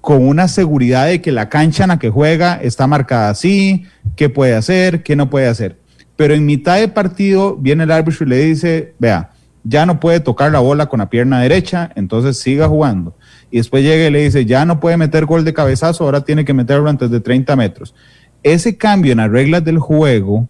con 0.00 0.26
una 0.26 0.48
seguridad 0.48 1.06
de 1.06 1.20
que 1.20 1.32
la 1.32 1.48
cancha 1.48 1.84
en 1.84 1.88
la 1.88 1.98
que 1.98 2.10
juega 2.10 2.54
está 2.62 2.86
marcada 2.86 3.30
así, 3.30 3.84
qué 4.16 4.28
puede 4.28 4.54
hacer, 4.54 5.02
qué 5.02 5.16
no 5.16 5.28
puede 5.28 5.46
hacer. 5.46 5.78
Pero 6.16 6.34
en 6.34 6.46
mitad 6.46 6.78
de 6.78 6.88
partido 6.88 7.56
viene 7.56 7.84
el 7.84 7.90
árbitro 7.90 8.26
y 8.26 8.28
le 8.28 8.44
dice, 8.44 8.94
vea, 8.98 9.30
ya 9.62 9.84
no 9.84 10.00
puede 10.00 10.20
tocar 10.20 10.50
la 10.52 10.60
bola 10.60 10.86
con 10.86 11.00
la 11.00 11.10
pierna 11.10 11.40
derecha, 11.40 11.90
entonces 11.96 12.38
siga 12.38 12.68
jugando. 12.68 13.14
Y 13.50 13.58
después 13.58 13.82
llega 13.82 14.06
y 14.06 14.10
le 14.10 14.22
dice, 14.22 14.46
ya 14.46 14.64
no 14.64 14.80
puede 14.80 14.96
meter 14.96 15.26
gol 15.26 15.44
de 15.44 15.52
cabezazo, 15.52 16.04
ahora 16.04 16.22
tiene 16.22 16.44
que 16.44 16.54
meterlo 16.54 16.88
antes 16.88 17.10
de 17.10 17.20
30 17.20 17.56
metros. 17.56 17.94
Ese 18.42 18.76
cambio 18.78 19.12
en 19.12 19.18
las 19.18 19.30
reglas 19.30 19.64
del 19.64 19.78
juego 19.78 20.48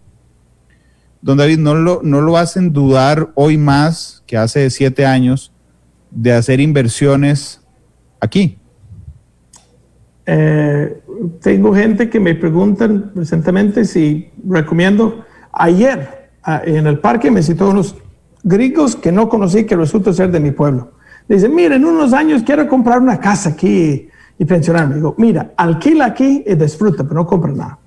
don 1.23 1.39
David, 1.39 1.59
no 1.59 1.75
lo, 1.75 2.01
no 2.03 2.21
lo 2.21 2.37
hacen 2.37 2.73
dudar 2.73 3.31
hoy 3.35 3.59
más 3.59 4.23
que 4.27 4.37
hace 4.37 4.71
siete 4.71 5.07
años 5.07 5.53
de 6.11 6.33
hacer 6.33 6.61
inversiones 6.61 7.61
aquí. 8.21 8.59
Eh, 10.27 11.03
tengo 11.41 11.75
gente 11.75 12.09
que 12.09 12.21
me 12.21 12.35
preguntan 12.35 13.13
recientemente 13.15 13.85
si 13.85 14.31
recomiendo. 14.47 15.25
Ayer 15.53 16.31
ah, 16.43 16.63
en 16.65 16.87
el 16.87 16.99
parque 16.99 17.31
me 17.31 17.43
citó 17.43 17.71
unos 17.71 17.97
gringos 18.43 18.97
que 18.97 19.13
no 19.13 19.29
conocí 19.29 19.65
que 19.65 19.77
resulta 19.77 20.13
ser 20.13 20.31
de 20.31 20.41
mi 20.41 20.51
pueblo. 20.51 20.93
Dicen, 21.29 21.55
mira, 21.55 21.77
en 21.77 21.85
unos 21.85 22.13
años 22.13 22.43
quiero 22.43 22.67
comprar 22.69 23.01
una 23.01 23.21
casa 23.21 23.51
aquí 23.51 24.09
y 24.39 24.45
pensionarme. 24.45 24.97
Digo, 24.97 25.15
mira, 25.19 25.53
alquila 25.57 26.07
aquí 26.07 26.45
y 26.47 26.55
disfruta, 26.55 27.05
pero 27.05 27.15
no 27.17 27.27
compra 27.27 27.53
nada. 27.53 27.79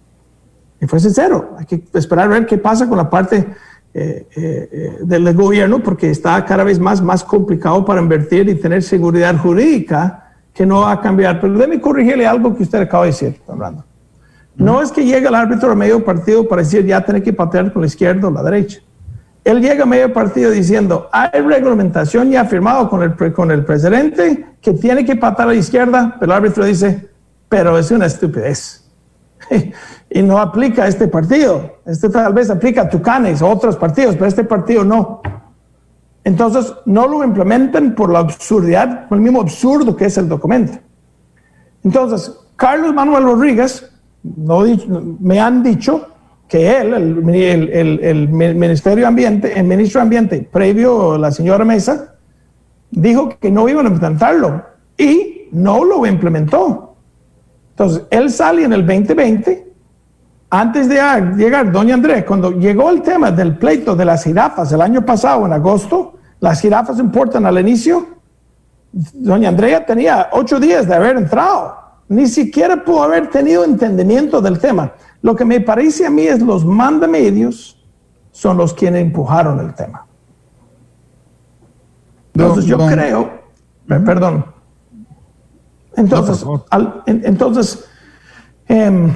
Y 0.84 0.86
fue 0.86 1.00
sincero, 1.00 1.56
hay 1.58 1.66
que 1.66 1.82
esperar 1.94 2.26
a 2.26 2.34
ver 2.34 2.46
qué 2.46 2.58
pasa 2.58 2.90
con 2.90 2.98
la 2.98 3.10
parte 3.10 3.48
eh, 3.94 4.28
eh, 4.36 4.98
del 5.04 5.34
gobierno 5.34 5.82
porque 5.82 6.10
está 6.10 6.44
cada 6.44 6.66
vez 6.66 6.78
más, 6.78 7.02
más 7.02 7.24
complicado 7.24 7.86
para 7.86 8.02
invertir 8.02 8.50
y 8.50 8.56
tener 8.56 8.84
seguridad 8.84 9.38
jurídica 9.38 10.34
que 10.54 10.66
no 10.66 10.82
va 10.82 10.92
a 10.92 11.00
cambiar. 11.00 11.40
Pero 11.40 11.58
déme 11.58 11.80
corregirle 11.80 12.28
algo 12.28 12.54
que 12.54 12.64
usted 12.64 12.82
acaba 12.82 13.06
de 13.06 13.12
decir, 13.12 13.40
hablando. 13.48 13.86
No 14.58 14.82
es 14.82 14.92
que 14.92 15.06
llegue 15.06 15.26
el 15.26 15.36
árbitro 15.36 15.72
a 15.72 15.76
medio 15.76 16.04
partido 16.04 16.46
para 16.50 16.64
decir 16.64 16.86
ya 16.86 17.00
tiene 17.00 17.24
que 17.24 17.32
patear 17.32 17.72
con 17.72 17.82
la 17.82 17.88
izquierda 17.88 18.28
o 18.28 18.32
la 18.32 18.44
derecha. 18.44 18.82
Él 19.46 19.62
llega 19.62 19.84
a 19.84 19.86
medio 19.86 20.12
partido 20.12 20.52
diciendo, 20.52 21.08
hay 21.14 21.40
reglamentación 21.40 22.30
ya 22.30 22.44
firmado 22.44 22.90
con 22.90 23.04
el, 23.04 23.34
con 23.34 23.52
el 23.52 23.64
presidente 23.64 24.48
que 24.62 24.74
tiene 24.74 25.06
que 25.06 25.16
patear 25.16 25.48
a 25.48 25.54
la 25.54 25.58
izquierda, 25.58 26.18
pero 26.20 26.34
el 26.34 26.38
árbitro 26.38 26.66
dice, 26.66 27.10
pero 27.48 27.78
es 27.78 27.90
una 27.90 28.06
estupidez. 28.06 28.83
y 30.10 30.22
no 30.22 30.40
aplica 30.40 30.84
a 30.84 30.88
este 30.88 31.08
partido. 31.08 31.78
Este 31.86 32.10
tal 32.10 32.34
vez 32.34 32.50
aplica 32.50 32.84
a 32.84 32.90
Tucanes 32.90 33.42
o 33.42 33.50
otros 33.50 33.78
partidos, 33.78 34.16
pero 34.16 34.28
este 34.28 34.44
partido 34.44 34.84
no. 34.84 35.22
Entonces, 36.24 36.74
no 36.86 37.08
lo 37.08 37.24
implementan 37.24 37.96
por 37.96 38.12
la 38.12 38.20
absurdidad, 38.20 39.08
por 39.10 39.18
el 39.18 39.24
mismo 39.24 39.42
absurdo 39.42 39.96
que 39.96 40.06
es 40.06 40.18
el 40.18 40.30
documento. 40.30 40.80
Entonces, 41.84 42.34
Carlos 42.56 42.94
Manuel 42.94 43.24
Rodríguez, 43.24 43.92
no, 44.24 44.64
me 45.20 45.40
han 45.40 45.64
dicho 45.64 46.08
que 46.48 46.78
él, 46.78 46.94
el, 46.94 48.00
el, 48.02 48.30
Ministerio 48.30 49.02
de 49.02 49.08
Ambiente, 49.08 49.60
el 49.60 49.66
ministro 49.66 50.00
de 50.00 50.04
Ambiente, 50.04 50.50
previo 50.52 51.18
la 51.18 51.32
señora 51.32 51.66
Mesa, 51.66 52.16
dijo 52.92 53.30
que 53.40 53.52
no 53.52 53.68
iban 53.68 53.88
a 53.88 53.90
implementarlo 53.90 54.64
y 54.98 55.50
no 55.52 55.84
lo 55.84 56.06
implementó. 56.06 56.93
Entonces, 57.74 58.04
él 58.12 58.30
sale 58.30 58.64
en 58.64 58.74
el 58.74 58.86
2020 58.86 59.74
antes 60.56 60.88
de 60.88 60.96
llegar, 61.36 61.72
doña 61.72 61.96
Andrés, 61.96 62.26
cuando 62.26 62.52
llegó 62.52 62.92
el 62.92 63.02
tema 63.02 63.32
del 63.32 63.58
pleito 63.58 63.96
de 63.96 64.06
las 64.06 64.24
jirafas 64.24 64.72
el 64.72 64.82
año 64.82 65.04
pasado, 65.04 65.48
en 65.48 65.54
agosto, 65.54 66.14
las 66.40 66.62
jirafas 66.62 67.00
importan 67.00 67.48
al 67.48 67.58
inicio, 67.58 68.06
doña 68.92 69.50
Andrea 69.50 69.84
tenía 69.84 70.30
ocho 70.32 70.60
días 70.60 70.88
de 70.88 70.94
haber 70.94 71.18
entrado, 71.18 71.76
ni 72.08 72.28
siquiera 72.28 72.84
pudo 72.84 73.02
haber 73.02 73.32
tenido 73.32 73.64
entendimiento 73.64 74.42
del 74.42 74.60
tema. 74.60 74.94
Lo 75.24 75.36
que 75.36 75.44
me 75.44 75.60
parece 75.60 76.06
a 76.06 76.12
mí 76.12 76.28
es 76.28 76.40
los 76.40 76.64
mandamedios 76.64 77.84
son 78.32 78.58
los 78.58 78.76
quienes 78.76 79.02
empujaron 79.02 79.60
el 79.60 79.74
tema. 79.74 80.06
Entonces 82.36 82.66
yo 82.66 82.78
creo, 82.78 83.32
perdón, 83.88 84.53
entonces, 85.96 86.46
entonces 87.06 87.86
em, 88.68 89.14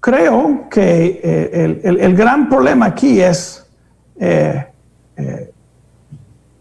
creo 0.00 0.68
que 0.70 1.20
eh, 1.22 1.80
el, 1.82 2.16
gran 2.16 2.48
problema 2.48 2.86
aquí 2.86 3.20
es 3.20 3.66
eh, 4.16 4.66
eh, 5.16 5.52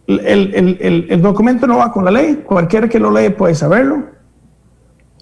el, 0.07 1.21
documento 1.21 1.67
no 1.67 1.77
va 1.77 1.91
con 1.91 2.05
la 2.05 2.11
ley, 2.11 2.43
cualquiera 2.45 2.87
que 2.87 2.99
lo 2.99 3.11
lee 3.11 3.29
puede 3.29 3.55
saberlo. 3.55 4.03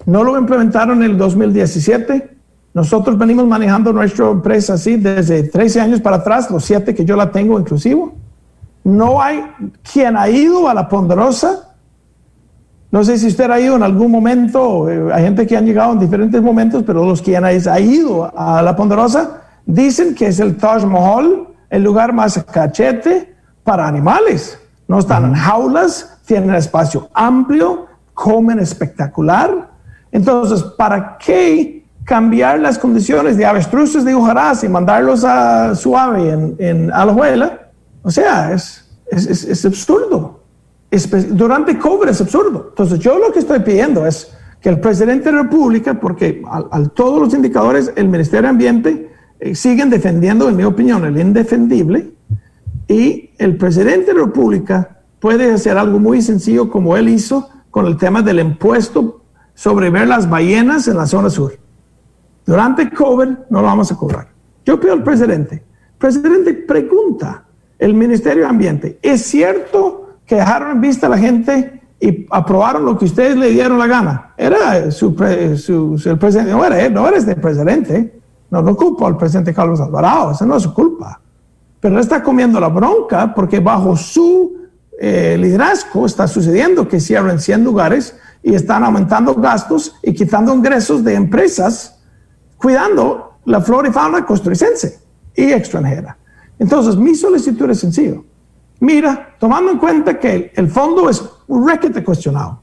No 0.04 0.22
lo 0.22 0.38
implementaron 0.38 1.02
en 1.02 1.10
el 1.10 1.18
2017. 1.18 2.36
Nosotros 2.72 3.18
venimos 3.18 3.46
manejando 3.46 3.92
nuestra 3.92 4.30
empresa 4.30 4.74
así 4.74 4.96
desde 4.96 5.44
13 5.44 5.80
años 5.80 6.00
para 6.00 6.16
atrás, 6.16 6.50
los 6.50 6.64
7 6.64 6.94
que 6.94 7.04
yo 7.04 7.16
la 7.16 7.32
tengo 7.32 7.58
inclusivo. 7.58 8.14
No 8.84 9.20
hay 9.20 9.42
quien 9.92 10.16
ha 10.16 10.28
ido 10.28 10.68
a 10.68 10.74
la 10.74 10.88
ponderosa. 10.88 11.65
No 12.96 13.04
sé 13.04 13.18
si 13.18 13.26
usted 13.26 13.50
ha 13.50 13.60
ido 13.60 13.76
en 13.76 13.82
algún 13.82 14.10
momento, 14.10 14.88
eh, 14.88 15.12
hay 15.12 15.24
gente 15.24 15.46
que 15.46 15.54
han 15.54 15.66
llegado 15.66 15.92
en 15.92 15.98
diferentes 15.98 16.40
momentos, 16.40 16.82
pero 16.86 17.04
los 17.04 17.20
que 17.20 17.36
han 17.36 17.44
ido 17.78 18.32
a 18.34 18.62
la 18.62 18.74
ponderosa 18.74 19.42
dicen 19.66 20.14
que 20.14 20.28
es 20.28 20.40
el 20.40 20.56
Taj 20.56 20.86
Mahal, 20.86 21.46
el 21.68 21.82
lugar 21.82 22.14
más 22.14 22.42
cachete 22.50 23.34
para 23.62 23.86
animales. 23.86 24.58
No 24.88 24.98
están 24.98 25.26
en 25.26 25.34
jaulas, 25.34 26.20
tienen 26.24 26.54
espacio 26.54 27.10
amplio, 27.12 27.84
comen 28.14 28.60
espectacular. 28.60 29.68
Entonces, 30.10 30.62
¿para 30.62 31.18
qué 31.18 31.84
cambiar 32.02 32.60
las 32.60 32.78
condiciones 32.78 33.36
de 33.36 33.44
avestruces 33.44 34.06
de 34.06 34.14
hojarás 34.14 34.64
y 34.64 34.70
mandarlos 34.70 35.22
a 35.22 35.74
suave 35.74 36.30
en, 36.30 36.56
en 36.58 36.90
Alajuela? 36.94 37.60
O 38.02 38.10
sea, 38.10 38.54
es, 38.54 38.88
es, 39.10 39.44
es, 39.44 39.66
absurdo. 39.66 40.35
Durante 41.30 41.78
COVID 41.78 42.08
es 42.08 42.20
absurdo. 42.20 42.66
Entonces, 42.70 42.98
yo 42.98 43.18
lo 43.18 43.32
que 43.32 43.40
estoy 43.40 43.60
pidiendo 43.60 44.06
es 44.06 44.32
que 44.60 44.68
el 44.68 44.80
presidente 44.80 45.26
de 45.26 45.32
la 45.32 45.42
República, 45.42 46.00
porque 46.00 46.42
a, 46.50 46.82
todos 46.88 47.20
los 47.20 47.34
indicadores, 47.34 47.92
el 47.96 48.08
Ministerio 48.08 48.42
de 48.42 48.48
Ambiente 48.48 49.10
eh, 49.38 49.54
siguen 49.54 49.90
defendiendo, 49.90 50.48
en 50.48 50.56
mi 50.56 50.64
opinión, 50.64 51.04
el 51.04 51.18
indefendible, 51.18 52.12
y 52.88 53.30
el 53.38 53.56
presidente 53.56 54.06
de 54.06 54.14
la 54.14 54.26
República 54.26 55.00
puede 55.20 55.52
hacer 55.52 55.76
algo 55.76 55.98
muy 55.98 56.22
sencillo 56.22 56.70
como 56.70 56.96
él 56.96 57.08
hizo 57.08 57.48
con 57.70 57.86
el 57.86 57.96
tema 57.96 58.22
del 58.22 58.40
impuesto 58.40 59.22
sobre 59.54 59.90
ver 59.90 60.08
las 60.08 60.28
ballenas 60.28 60.86
en 60.88 60.96
la 60.96 61.06
zona 61.06 61.30
sur. 61.30 61.52
Durante 62.44 62.90
COVID 62.90 63.28
no 63.50 63.60
lo 63.60 63.66
vamos 63.66 63.90
a 63.90 63.96
cobrar. 63.96 64.28
Yo 64.64 64.78
pido 64.78 64.92
al 64.92 65.02
presidente, 65.02 65.64
presidente, 65.98 66.54
pregunta 66.54 67.44
el 67.78 67.92
Ministerio 67.94 68.44
de 68.44 68.48
Ambiente, 68.48 68.98
¿es 69.02 69.22
cierto 69.22 70.05
que 70.26 70.34
dejaron 70.34 70.72
en 70.72 70.80
vista 70.80 71.06
a 71.06 71.10
la 71.10 71.18
gente 71.18 71.80
y 72.00 72.26
aprobaron 72.30 72.84
lo 72.84 72.98
que 72.98 73.06
ustedes 73.06 73.36
le 73.36 73.50
dieron 73.50 73.78
la 73.78 73.86
gana? 73.86 74.34
Era 74.36 74.90
su, 74.90 75.08
el 75.08 76.18
presidente, 76.18 76.52
no 76.52 76.64
era 76.64 76.88
no 76.88 77.08
eres 77.08 77.26
el 77.26 77.36
presidente, 77.36 78.20
no, 78.50 78.62
no 78.62 78.76
culpo 78.76 79.06
al 79.06 79.16
presidente 79.16 79.54
Carlos 79.54 79.80
Alvarado, 79.80 80.32
esa 80.32 80.44
no 80.44 80.56
es 80.56 80.64
su 80.64 80.74
culpa. 80.74 81.20
Pero 81.80 81.94
él 81.94 82.00
está 82.00 82.22
comiendo 82.22 82.58
la 82.58 82.68
bronca 82.68 83.32
porque 83.34 83.60
bajo 83.60 83.96
su 83.96 84.56
eh, 84.98 85.36
liderazgo 85.38 86.06
está 86.06 86.26
sucediendo 86.26 86.88
que 86.88 87.00
cierran 87.00 87.38
100 87.38 87.64
lugares 87.64 88.16
y 88.42 88.54
están 88.54 88.82
aumentando 88.82 89.34
gastos 89.34 89.96
y 90.02 90.14
quitando 90.14 90.54
ingresos 90.54 91.04
de 91.04 91.14
empresas 91.14 91.98
cuidando 92.56 93.38
la 93.44 93.60
flora 93.60 93.88
y 93.88 93.92
fauna 93.92 94.24
costarricense 94.24 95.00
y 95.34 95.52
extranjera. 95.52 96.16
Entonces, 96.58 96.96
mi 96.96 97.14
solicitud 97.14 97.68
es 97.70 97.80
sencillo. 97.80 98.24
Mira, 98.80 99.34
tomando 99.38 99.72
en 99.72 99.78
cuenta 99.78 100.18
que 100.18 100.52
el 100.54 100.68
fondo 100.68 101.08
es 101.08 101.24
requete 101.48 102.04
cuestionado, 102.04 102.60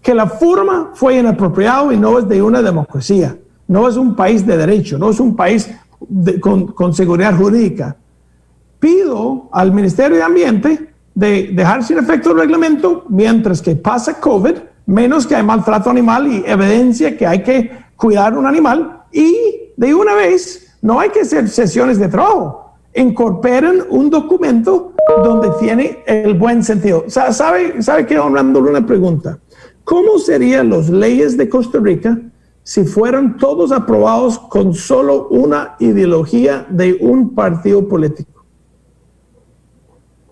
que 0.00 0.14
la 0.14 0.26
forma 0.26 0.90
fue 0.94 1.18
inapropiado 1.18 1.90
y 1.92 1.96
no 1.96 2.18
es 2.18 2.28
de 2.28 2.40
una 2.40 2.62
democracia, 2.62 3.36
no 3.68 3.88
es 3.88 3.96
un 3.96 4.14
país 4.14 4.46
de 4.46 4.56
derecho, 4.56 4.98
no 4.98 5.10
es 5.10 5.18
un 5.18 5.34
país 5.34 5.68
con, 6.40 6.68
con 6.68 6.94
seguridad 6.94 7.36
jurídica. 7.36 7.96
Pido 8.78 9.48
al 9.52 9.72
Ministerio 9.72 10.18
de 10.18 10.22
Ambiente 10.22 10.94
de 11.14 11.50
dejar 11.52 11.82
sin 11.82 11.98
efecto 11.98 12.30
el 12.30 12.38
reglamento 12.38 13.04
mientras 13.08 13.60
que 13.60 13.74
pasa 13.74 14.20
COVID, 14.20 14.54
menos 14.86 15.26
que 15.26 15.34
hay 15.34 15.42
maltrato 15.42 15.90
animal 15.90 16.28
y 16.28 16.44
evidencia 16.46 17.16
que 17.16 17.26
hay 17.26 17.42
que 17.42 17.70
cuidar 17.96 18.36
un 18.38 18.46
animal 18.46 19.02
y 19.10 19.34
de 19.76 19.94
una 19.94 20.14
vez 20.14 20.76
no 20.82 21.00
hay 21.00 21.10
que 21.10 21.22
hacer 21.22 21.48
sesiones 21.48 21.98
de 21.98 22.08
trabajo 22.08 22.65
incorporen 22.96 23.84
un 23.90 24.10
documento 24.10 24.94
donde 25.22 25.50
tiene 25.60 26.02
el 26.06 26.34
buen 26.34 26.64
sentido. 26.64 27.04
¿Sabe, 27.08 27.82
sabe 27.82 28.06
que 28.06 28.18
honrándole 28.18 28.70
una 28.70 28.84
pregunta? 28.84 29.38
¿Cómo 29.84 30.18
serían 30.18 30.70
las 30.70 30.88
leyes 30.88 31.36
de 31.36 31.48
Costa 31.48 31.78
Rica 31.78 32.18
si 32.64 32.84
fueran 32.84 33.36
todos 33.36 33.70
aprobados 33.70 34.38
con 34.38 34.74
solo 34.74 35.28
una 35.28 35.76
ideología 35.78 36.66
de 36.68 36.94
un 37.00 37.34
partido 37.34 37.86
político? 37.86 38.44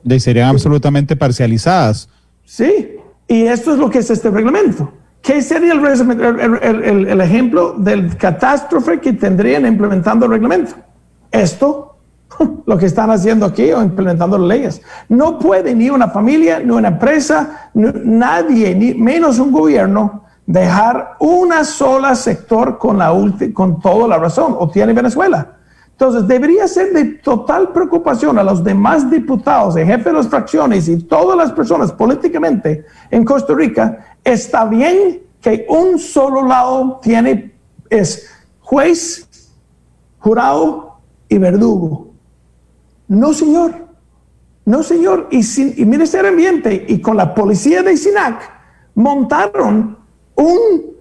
De 0.03 0.19
serían 0.19 0.49
absolutamente 0.49 1.15
parcializadas. 1.17 2.09
Sí, 2.45 2.97
y 3.29 3.43
esto 3.43 3.73
es 3.73 3.79
lo 3.79 3.89
que 3.89 3.99
es 3.99 4.11
este 4.11 4.31
reglamento. 4.31 4.93
¿Qué 5.23 5.41
sería 5.41 5.73
el, 5.73 7.07
el 7.07 7.21
ejemplo 7.21 7.75
del 7.79 8.15
catástrofe 8.17 9.01
que 9.01 9.15
tendrían 9.15 9.65
implementando 9.67 10.27
el 10.27 10.33
reglamento? 10.33 10.75
Esto 11.31 11.94
lo 12.67 12.79
que 12.79 12.87
están 12.87 13.11
haciendo 13.11 13.47
aquí 13.47 13.73
o 13.73 13.83
implementando 13.83 14.39
leyes. 14.39 14.83
No 15.09 15.39
puede 15.39 15.75
ni 15.75 15.91
una 15.91 16.09
familia, 16.09 16.61
ni 16.61 16.71
una 16.71 16.89
empresa, 16.89 17.71
nadie, 17.75 18.75
ni 18.75 18.95
menos 18.95 19.39
un 19.39 19.53
gobierno, 19.53 20.25
dejar 20.47 21.17
una 21.21 21.65
sola 21.65 22.15
sector 22.15 22.79
con, 22.79 22.99
la 22.99 23.13
con 23.53 23.81
toda 23.81 24.09
la 24.09 24.19
razón, 24.19 24.57
o 24.59 24.69
tiene 24.69 24.93
Venezuela. 24.93 25.57
Entonces, 25.93 26.27
debería 26.27 26.67
ser 26.67 26.93
de 26.93 27.05
total 27.05 27.71
preocupación 27.71 28.37
a 28.39 28.43
los 28.43 28.65
demás 28.65 29.09
diputados, 29.09 29.77
el 29.77 29.87
jefe 29.87 30.11
de 30.11 30.17
las 30.17 30.29
fracciones 30.29 30.89
y 30.89 31.05
todas 31.05 31.37
las 31.37 31.53
personas 31.53 31.93
políticamente 31.93 32.85
en 33.11 33.25
Costa 33.25 33.55
Rica, 33.55 34.17
está 34.25 34.65
bien 34.65 35.23
que 35.41 35.67
un 35.69 35.99
solo 35.99 36.43
lado 36.43 36.99
tiene, 37.01 37.55
es 37.89 38.29
juez, 38.61 39.29
jurado 40.19 40.99
y 41.29 41.39
verdugo. 41.39 42.14
No, 43.15 43.33
señor. 43.33 43.87
No, 44.65 44.83
señor. 44.83 45.29
Y, 45.31 45.43
sin, 45.43 45.75
y 45.77 45.85
Ministerio 45.85 46.31
Ambiente 46.31 46.85
y 46.89 47.01
con 47.01 47.17
la 47.17 47.35
policía 47.35 47.83
de 47.83 47.97
SINAC 47.97 48.51
montaron 48.95 49.99
un 50.35 50.95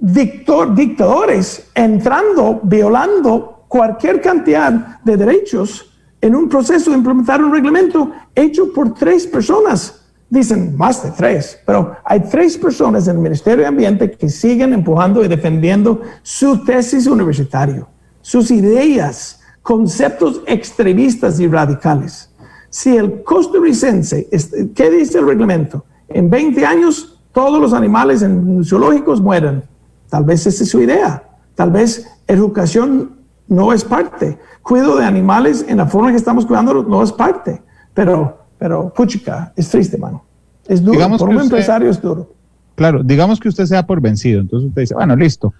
dictor, 0.00 0.74
dictadores 0.74 1.70
entrando, 1.74 2.60
violando 2.62 3.64
cualquier 3.68 4.20
cantidad 4.20 5.00
de 5.02 5.16
derechos 5.16 5.90
en 6.20 6.34
un 6.34 6.48
proceso 6.48 6.90
de 6.90 6.98
implementar 6.98 7.42
un 7.42 7.52
reglamento 7.52 8.12
hecho 8.34 8.72
por 8.72 8.94
tres 8.94 9.26
personas. 9.26 10.00
Dicen 10.28 10.76
más 10.76 11.02
de 11.02 11.10
tres, 11.10 11.60
pero 11.66 11.96
hay 12.04 12.20
tres 12.20 12.56
personas 12.56 13.06
en 13.08 13.16
el 13.16 13.22
Ministerio 13.22 13.60
de 13.60 13.66
Ambiente 13.66 14.10
que 14.10 14.28
siguen 14.28 14.72
empujando 14.72 15.24
y 15.24 15.28
defendiendo 15.28 16.00
su 16.22 16.64
tesis 16.64 17.06
universitario, 17.06 17.88
sus 18.20 18.50
ideas, 18.50 19.40
conceptos 19.64 20.42
extremistas 20.46 21.40
y 21.40 21.48
radicales. 21.48 22.30
Si 22.68 22.96
el 22.96 23.22
costarricense, 23.22 24.28
¿qué 24.74 24.90
dice 24.90 25.18
el 25.18 25.26
reglamento? 25.26 25.86
En 26.08 26.28
20 26.28 26.66
años 26.66 27.18
todos 27.32 27.60
los 27.60 27.72
animales 27.72 28.22
en 28.22 28.62
zoológicos 28.62 29.22
mueren. 29.22 29.64
Tal 30.10 30.24
vez 30.24 30.46
esa 30.46 30.64
es 30.64 30.70
su 30.70 30.82
idea. 30.82 31.22
Tal 31.54 31.70
vez 31.70 32.06
educación 32.28 33.16
no 33.48 33.72
es 33.72 33.84
parte. 33.84 34.38
Cuido 34.62 34.96
de 34.96 35.04
animales 35.06 35.64
en 35.66 35.78
la 35.78 35.86
forma 35.86 36.10
que 36.10 36.18
estamos 36.18 36.44
cuidándolos 36.44 36.86
no 36.86 37.02
es 37.02 37.10
parte. 37.10 37.62
Pero, 37.94 38.46
pero, 38.58 38.92
puchica, 38.92 39.52
es 39.56 39.70
triste, 39.70 39.96
mano. 39.96 40.24
Es 40.68 40.82
duro. 40.84 40.92
Digamos 40.92 41.20
por 41.20 41.30
un 41.30 41.40
empresario 41.40 41.88
es 41.88 42.02
duro. 42.02 42.34
Claro, 42.74 43.02
digamos 43.02 43.40
que 43.40 43.48
usted 43.48 43.64
sea 43.64 43.86
por 43.86 44.02
vencido. 44.02 44.40
Entonces 44.40 44.68
usted 44.68 44.82
dice, 44.82 44.94
bueno, 44.94 45.16
listo. 45.16 45.54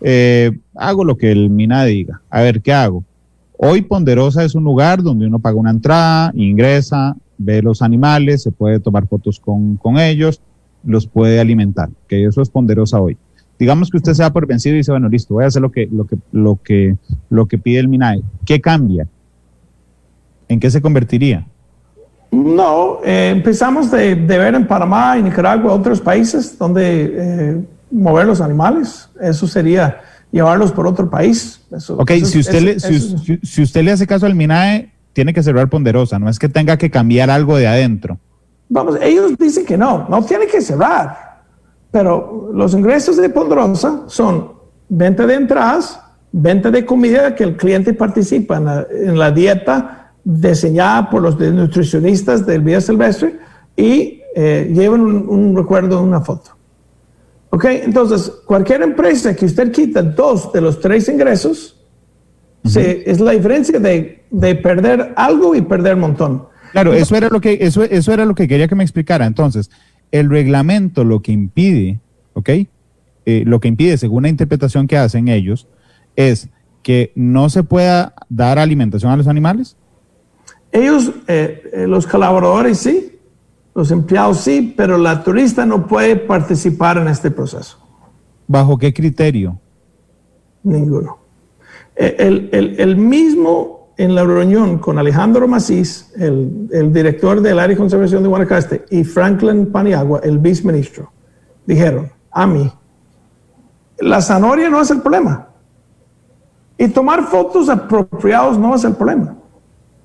Eh, 0.00 0.50
hago 0.74 1.04
lo 1.04 1.16
que 1.16 1.30
el 1.30 1.50
MINA 1.50 1.84
diga. 1.84 2.20
A 2.30 2.40
ver, 2.40 2.60
¿qué 2.60 2.72
hago? 2.72 3.04
Hoy 3.66 3.80
Ponderosa 3.80 4.44
es 4.44 4.54
un 4.54 4.62
lugar 4.62 5.02
donde 5.02 5.26
uno 5.26 5.38
paga 5.38 5.56
una 5.56 5.70
entrada, 5.70 6.30
ingresa, 6.34 7.16
ve 7.38 7.62
los 7.62 7.80
animales, 7.80 8.42
se 8.42 8.50
puede 8.50 8.78
tomar 8.78 9.06
fotos 9.06 9.40
con, 9.40 9.78
ellos, 9.98 10.42
los 10.84 11.06
puede 11.06 11.40
alimentar, 11.40 11.88
que 12.06 12.26
eso 12.26 12.42
es 12.42 12.50
Ponderosa 12.50 13.00
hoy. 13.00 13.16
Digamos 13.58 13.88
que 13.88 13.96
usted 13.96 14.12
se 14.12 14.22
da 14.22 14.30
por 14.30 14.46
vencido 14.46 14.74
y 14.74 14.78
dice, 14.80 14.90
bueno, 14.90 15.08
listo, 15.08 15.32
voy 15.32 15.44
a 15.44 15.46
hacer 15.46 15.62
lo 15.62 15.72
que, 15.72 15.88
lo 15.90 16.06
que, 16.06 16.18
lo 16.32 16.60
que, 16.62 16.96
lo 17.30 17.46
que 17.46 17.56
pide 17.56 17.78
el 17.78 17.88
MINAE. 17.88 18.22
¿Qué 18.44 18.60
cambia? 18.60 19.08
¿En 20.46 20.60
qué 20.60 20.70
se 20.70 20.82
convertiría? 20.82 21.46
No, 22.32 22.98
eh, 23.02 23.30
empezamos 23.34 23.90
de, 23.90 24.14
ver 24.14 24.56
en 24.56 24.66
Panamá 24.66 25.16
y 25.16 25.22
Nicaragua, 25.22 25.72
otros 25.72 26.02
países 26.02 26.58
donde 26.58 27.14
eh, 27.16 27.64
mover 27.90 28.26
los 28.26 28.42
animales. 28.42 29.08
Eso 29.22 29.46
sería 29.46 30.02
llevarlos 30.34 30.72
por 30.72 30.86
otro 30.88 31.08
país. 31.08 31.60
ok, 31.70 32.10
si, 32.24 32.40
usted 32.40 32.60
le, 32.60 32.80
si, 32.80 33.62
usted 33.62 33.82
le 33.84 33.92
hace 33.92 34.04
caso 34.04 34.26
al 34.26 34.34
MINAE, 34.34 34.92
tiene 35.12 35.32
que 35.32 35.44
cerrar 35.44 35.70
Ponderosa, 35.70 36.18
no 36.18 36.28
es 36.28 36.40
que 36.40 36.48
tenga 36.48 36.76
que 36.76 36.90
cambiar 36.90 37.30
algo 37.30 37.56
de 37.56 37.68
adentro. 37.68 38.18
Vamos, 38.68 38.98
ellos 39.00 39.38
dicen 39.38 39.64
que 39.64 39.76
no, 39.76 40.08
no 40.08 40.24
tiene 40.24 40.48
que 40.48 40.60
cerrar, 40.60 41.42
pero 41.92 42.50
los 42.52 42.74
ingresos 42.74 43.16
de 43.16 43.28
Ponderosa 43.28 44.02
son 44.08 44.54
venta 44.88 45.24
de 45.24 45.34
entradas, 45.34 46.00
venta 46.32 46.68
de 46.68 46.84
comida 46.84 47.36
que 47.36 47.44
el 47.44 47.56
cliente 47.56 47.94
participa 47.94 48.56
en 48.56 49.16
la, 49.16 49.30
dieta 49.30 50.14
diseñada 50.24 51.10
por 51.10 51.22
los 51.22 51.38
nutricionistas 51.38 52.44
del 52.44 52.62
Vía 52.62 52.80
Silvestre 52.80 53.38
y 53.76 54.20
eh, 54.34 54.68
llevan 54.74 55.02
un, 55.02 55.56
recuerdo, 55.56 56.02
una 56.02 56.20
foto. 56.22 56.53
¿Ok? 57.54 57.66
Entonces, 57.66 58.32
cualquier 58.44 58.82
empresa 58.82 59.36
que 59.36 59.44
usted 59.44 59.70
quita 59.70 60.02
dos 60.02 60.52
de 60.52 60.60
los 60.60 60.80
tres 60.80 61.08
ingresos, 61.08 61.80
es 62.64 63.20
la 63.20 63.30
diferencia 63.30 63.78
de, 63.78 64.24
perder 64.60 65.12
algo 65.14 65.54
y 65.54 65.62
perder 65.62 65.94
un 65.94 66.00
montón. 66.00 66.48
Claro, 66.72 66.92
eso 66.92 67.14
era 67.14 67.28
lo 67.28 67.40
que 67.40 67.58
eso, 67.60 67.84
eso 67.84 68.12
era 68.12 68.24
lo 68.24 68.34
que 68.34 68.48
quería 68.48 68.66
que 68.66 68.74
me 68.74 68.82
explicara. 68.82 69.24
Entonces, 69.24 69.70
el 70.10 70.30
reglamento 70.30 71.04
lo 71.04 71.22
que 71.22 71.30
impide, 71.30 72.00
¿ok? 72.32 72.50
Eh, 73.24 73.44
lo 73.46 73.60
que 73.60 73.68
impide, 73.68 73.98
según 73.98 74.24
la 74.24 74.30
interpretación 74.30 74.88
que 74.88 74.96
hacen 74.96 75.28
ellos, 75.28 75.68
es 76.16 76.48
que 76.82 77.12
no 77.14 77.50
se 77.50 77.62
pueda 77.62 78.14
dar 78.28 78.58
alimentación 78.58 79.12
a 79.12 79.16
los 79.16 79.28
animales. 79.28 79.76
Ellos, 80.72 81.12
eh, 81.28 81.70
eh, 81.72 81.86
los 81.86 82.04
colaboradores 82.04 82.78
sí, 82.78 83.13
los 83.74 83.90
empleados 83.90 84.40
sí, 84.40 84.72
pero 84.76 84.96
la 84.98 85.22
turista 85.22 85.66
no 85.66 85.86
puede 85.86 86.16
participar 86.16 86.98
en 86.98 87.08
este 87.08 87.30
proceso. 87.30 87.78
¿Bajo 88.46 88.78
qué 88.78 88.92
criterio? 88.92 89.58
Ninguno. 90.62 91.18
El, 91.96 92.50
el, 92.52 92.96
mismo 92.96 93.90
en 93.96 94.14
la 94.14 94.24
reunión 94.24 94.78
con 94.78 94.98
Alejandro 94.98 95.46
Macís, 95.46 96.12
el, 96.16 96.68
el, 96.72 96.92
director 96.92 97.40
del 97.40 97.58
área 97.58 97.74
de 97.74 97.76
conservación 97.76 98.22
de 98.22 98.28
Guanacaste, 98.28 98.84
y 98.90 99.04
Franklin 99.04 99.70
Paniagua, 99.70 100.20
el 100.24 100.38
viceministro, 100.38 101.12
dijeron 101.66 102.10
a 102.32 102.46
mí, 102.46 102.70
la 103.98 104.20
zanahoria 104.20 104.68
no 104.68 104.80
es 104.80 104.90
el 104.90 105.00
problema. 105.00 105.48
Y 106.76 106.88
tomar 106.88 107.24
fotos 107.28 107.68
apropiados 107.68 108.58
no 108.58 108.74
es 108.74 108.82
el 108.84 108.94
problema. 108.94 109.36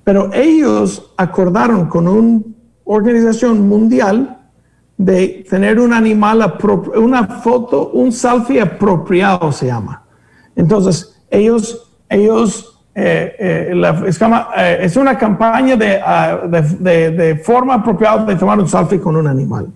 Pero 0.04 0.32
ellos 0.32 1.12
acordaron 1.16 1.86
con 1.86 2.06
una 2.06 2.40
organización 2.92 3.68
mundial 3.68 4.38
de 4.96 5.46
tener 5.48 5.78
un 5.78 5.92
animal, 5.92 6.54
una 6.96 7.24
foto, 7.24 7.90
un 7.90 8.10
selfie 8.10 8.60
apropiado 8.60 9.52
se 9.52 9.66
llama. 9.66 10.02
Entonces, 10.56 11.22
ellos, 11.30 11.96
ellos, 12.08 12.82
eh, 12.94 13.36
eh, 13.38 13.72
eh, 13.72 14.78
es, 14.82 14.96
una 14.96 15.16
campaña 15.16 15.78
ah, 16.04 16.40
de, 16.48 17.10
de, 17.12 17.36
forma 17.36 17.74
apropiada 17.74 18.24
de 18.24 18.34
tomar 18.34 18.58
un 18.58 18.68
selfie 18.68 19.00
con 19.00 19.14
un 19.14 19.28
animal. 19.28 19.68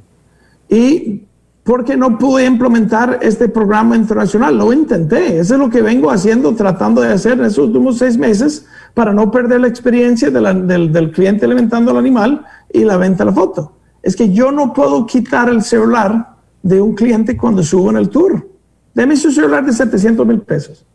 Y 0.69 1.23
porque 1.62 1.97
no 1.97 2.19
pude 2.19 2.45
implementar 2.45 3.21
este 3.23 3.49
programa 3.49 3.97
internacional. 3.97 4.59
Lo 4.59 4.73
intenté. 4.73 5.39
Eso 5.39 5.55
es 5.55 5.61
lo 5.61 5.71
que 5.71 5.83
vengo 5.83 6.11
haciendo, 6.11 6.53
tratando 6.55 7.01
de 7.01 7.12
hacer 7.12 7.35
en 7.35 7.45
esos 7.45 7.67
últimos 7.69 7.97
seis 7.97 8.19
meses 8.19 8.67
para 8.95 9.12
no 9.12 9.30
perder 9.30 9.61
la 9.61 9.68
experiencia 9.68 10.30
del, 10.30 11.11
cliente 11.12 11.45
alimentando 11.45 11.90
al 11.90 11.99
animal 11.99 12.45
y 12.72 12.84
la 12.84 12.97
venta 12.97 13.24
de 13.24 13.30
la 13.30 13.36
foto. 13.36 13.76
Es 14.03 14.14
que 14.14 14.32
yo 14.32 14.53
no 14.53 14.72
puedo 14.72 15.05
quitar 15.05 15.49
el 15.49 15.62
celular 15.62 16.36
de 16.62 16.80
un 16.80 16.95
cliente 16.95 17.36
cuando 17.36 17.62
subo 17.62 17.90
en 17.90 17.97
el 17.97 18.09
tour. 18.09 18.49
Deme 18.95 19.16
su 19.16 19.32
celular 19.32 19.66
de 19.66 19.72
700 19.72 20.26
mil 20.26 20.40
pesos. 20.40 20.86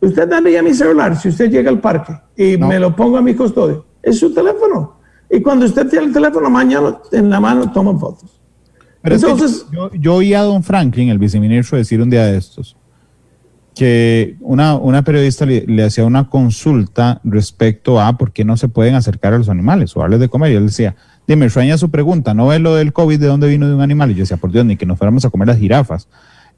Usted 0.00 0.28
daría 0.28 0.62
mi 0.62 0.74
celular 0.74 1.18
si 1.18 1.30
usted 1.30 1.50
llega 1.50 1.70
al 1.70 1.80
parque 1.80 2.14
y 2.36 2.56
me 2.58 2.78
lo 2.78 2.94
pongo 2.94 3.16
a 3.16 3.22
mi 3.22 3.34
custodio. 3.34 3.86
Es 4.02 4.18
su 4.18 4.32
teléfono. 4.32 4.98
Y 5.30 5.40
cuando 5.40 5.64
usted 5.64 5.88
tiene 5.88 6.06
el 6.06 6.12
teléfono 6.12 6.50
mañana 6.50 6.98
en 7.10 7.30
la 7.30 7.40
mano, 7.40 7.72
toma 7.72 7.98
fotos. 7.98 8.40
Entonces, 9.02 9.66
yo, 9.98 10.14
oí 10.14 10.34
a 10.34 10.42
don 10.42 10.62
Franklin, 10.62 11.08
el 11.08 11.18
viceministro, 11.18 11.78
decir 11.78 12.00
un 12.02 12.10
día 12.10 12.26
de 12.26 12.36
estos 12.36 12.77
que 13.78 14.34
una, 14.40 14.74
una 14.74 15.04
periodista 15.04 15.46
le, 15.46 15.84
hacía 15.84 16.04
una 16.04 16.28
consulta 16.28 17.20
respecto 17.22 18.00
a 18.00 18.18
por 18.18 18.32
qué 18.32 18.44
no 18.44 18.56
se 18.56 18.66
pueden 18.66 18.96
acercar 18.96 19.34
a 19.34 19.38
los 19.38 19.48
animales 19.48 19.96
o 19.96 20.00
darles 20.00 20.18
de 20.18 20.28
comer. 20.28 20.50
Y 20.50 20.56
él 20.56 20.66
decía, 20.66 20.96
dime, 21.28 21.48
sueña 21.48 21.78
su 21.78 21.88
pregunta, 21.88 22.34
¿no 22.34 22.48
ve 22.48 22.58
lo 22.58 22.74
del 22.74 22.92
COVID 22.92 23.20
de 23.20 23.28
dónde 23.28 23.46
vino 23.46 23.68
de 23.68 23.74
un 23.76 23.80
animal? 23.80 24.10
Y 24.10 24.14
yo 24.14 24.20
decía, 24.22 24.36
por 24.36 24.50
Dios, 24.50 24.64
ni 24.64 24.76
que 24.76 24.84
nos 24.84 24.98
fuéramos 24.98 25.24
a 25.24 25.30
comer 25.30 25.46
las 25.46 25.58
jirafas. 25.58 26.08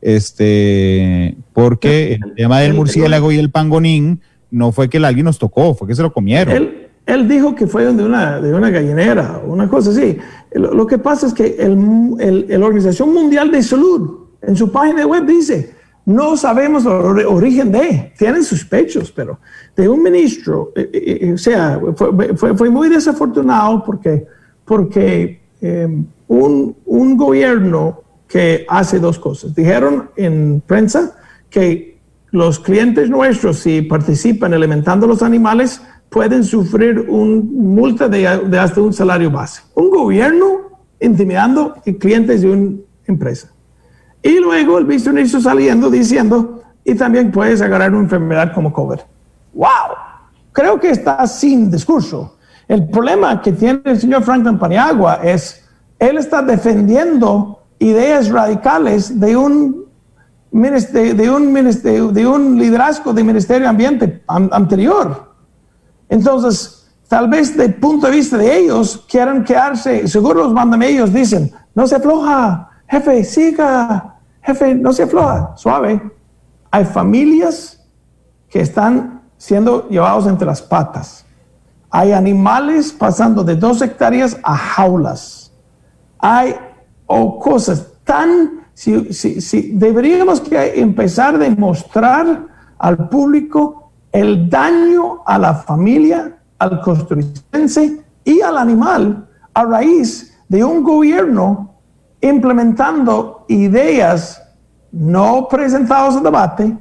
Este, 0.00 1.36
porque 1.52 2.14
el 2.14 2.34
tema 2.36 2.60
del 2.60 2.72
murciélago 2.72 3.30
y 3.32 3.38
el 3.38 3.50
pangonín 3.50 4.22
no 4.50 4.72
fue 4.72 4.88
que 4.88 4.96
el 4.96 5.04
alguien 5.04 5.26
nos 5.26 5.38
tocó, 5.38 5.74
fue 5.74 5.88
que 5.88 5.94
se 5.94 6.00
lo 6.00 6.14
comieron. 6.14 6.70
Él 7.04 7.28
dijo 7.28 7.54
que 7.54 7.66
fue 7.66 7.84
de 7.92 8.02
una, 8.02 8.40
de 8.40 8.54
una 8.54 8.70
gallinera, 8.70 9.42
una 9.44 9.68
cosa 9.68 9.90
así. 9.90 10.16
Lo, 10.54 10.86
que 10.86 10.96
pasa 10.96 11.26
es 11.26 11.34
que 11.34 11.56
el, 11.58 12.46
la 12.48 12.64
Organización 12.64 13.12
Mundial 13.12 13.50
de 13.50 13.62
Salud 13.62 14.20
en 14.40 14.56
su 14.56 14.72
página 14.72 15.06
web 15.06 15.26
dice, 15.26 15.74
no 16.10 16.36
sabemos 16.36 16.84
el 16.84 17.26
origen 17.26 17.70
de, 17.70 18.12
tienen 18.18 18.42
sospechos, 18.42 19.12
pero 19.12 19.38
de 19.76 19.88
un 19.88 20.02
ministro, 20.02 20.72
eh, 20.74 20.90
eh, 20.92 21.18
eh, 21.22 21.32
o 21.32 21.38
sea, 21.38 21.80
fue, 22.36 22.70
muy 22.70 22.88
desafortunado 22.88 23.84
porque, 23.84 24.26
porque 24.64 25.40
em, 25.60 26.04
un, 26.26 26.76
un 26.84 27.16
gobierno 27.16 28.02
que 28.26 28.64
hace 28.68 28.98
dos 28.98 29.18
cosas. 29.18 29.54
Dijeron 29.54 30.10
en 30.16 30.62
prensa 30.66 31.16
que 31.48 31.98
los 32.30 32.58
clientes 32.58 33.08
nuestros, 33.08 33.58
si 33.58 33.82
participan 33.82 34.52
alimentando 34.54 35.06
los 35.06 35.22
animales, 35.22 35.80
pueden 36.08 36.42
sufrir 36.42 37.06
una 37.08 37.42
multa 37.42 38.08
de, 38.08 38.26
hasta 38.26 38.80
un 38.80 38.92
salario 38.92 39.30
base. 39.30 39.62
Un 39.74 39.90
gobierno 39.90 40.80
intimidando 41.00 41.74
clientes 41.98 42.42
de 42.42 42.50
una 42.50 42.76
empresa. 43.06 43.52
Y 44.22 44.38
luego 44.38 44.78
el 44.78 44.84
viceministro 44.84 45.40
saliendo 45.40 45.90
diciendo, 45.90 46.62
y 46.84 46.94
también 46.94 47.30
puedes 47.30 47.60
agarrar 47.60 47.90
una 47.92 48.04
enfermedad 48.04 48.52
como 48.54 48.72
COVID. 48.72 48.98
¡Wow! 49.54 49.68
Creo 50.52 50.78
que 50.78 50.90
está 50.90 51.26
sin 51.26 51.70
discurso. 51.70 52.36
El 52.68 52.88
problema 52.88 53.40
que 53.40 53.52
tiene 53.52 53.80
el 53.84 54.00
señor 54.00 54.22
Franklin 54.22 54.58
Paniagua 54.58 55.20
es, 55.22 55.64
él 55.98 56.18
está 56.18 56.42
defendiendo 56.42 57.64
ideas 57.78 58.30
radicales 58.30 59.18
de 59.18 59.36
un, 59.36 59.86
de 60.52 61.30
un, 61.30 61.54
de 62.14 62.26
un 62.26 62.58
liderazgo 62.58 63.12
del 63.12 63.24
Ministerio 63.24 63.62
de 63.62 63.68
Ambiente 63.68 64.22
anterior 64.26 65.30
entonces, 66.10 66.88
tal 67.08 67.28
vez 67.28 67.56
de 67.56 67.68
punto 67.68 68.08
de 68.08 68.12
vista 68.12 68.36
de 68.36 68.58
ellos, 68.58 69.06
quieran 69.08 69.44
quedarse, 69.44 70.06
seguro 70.08 70.42
los 70.42 70.52
mandan 70.52 70.82
ellos, 70.82 71.12
dicen, 71.12 71.52
no 71.74 71.86
se 71.86 71.94
afloja, 71.94 72.69
jefe, 72.90 73.24
siga, 73.24 74.16
jefe, 74.42 74.74
no 74.74 74.92
se 74.92 75.04
afloja, 75.04 75.56
suave. 75.56 76.02
Hay 76.70 76.84
familias 76.84 77.80
que 78.48 78.60
están 78.60 79.22
siendo 79.36 79.88
llevados 79.88 80.26
entre 80.26 80.46
las 80.46 80.60
patas. 80.60 81.24
Hay 81.90 82.12
animales 82.12 82.92
pasando 82.92 83.44
de 83.44 83.54
dos 83.54 83.80
hectáreas 83.80 84.36
a 84.42 84.56
jaulas. 84.56 85.52
Hay 86.18 86.54
o 87.06 87.38
cosas 87.38 87.86
tan... 88.04 88.60
Si, 88.74 89.12
si, 89.12 89.72
deberíamos 89.72 90.40
que 90.40 90.80
empezar 90.80 91.34
a 91.34 91.38
demostrar 91.38 92.46
al 92.78 93.08
público 93.08 93.92
el 94.10 94.48
daño 94.48 95.22
a 95.26 95.38
la 95.38 95.54
familia, 95.54 96.38
al 96.58 96.80
costarricense 96.80 98.02
y 98.24 98.40
al 98.40 98.56
animal 98.56 99.28
a 99.52 99.64
raíz 99.64 100.34
de 100.48 100.64
un 100.64 100.82
gobierno 100.82 101.69
implementando 102.20 103.44
ideas 103.48 104.42
no 104.92 105.48
presentadas 105.48 106.16
en 106.16 106.22
debate, 106.22 106.76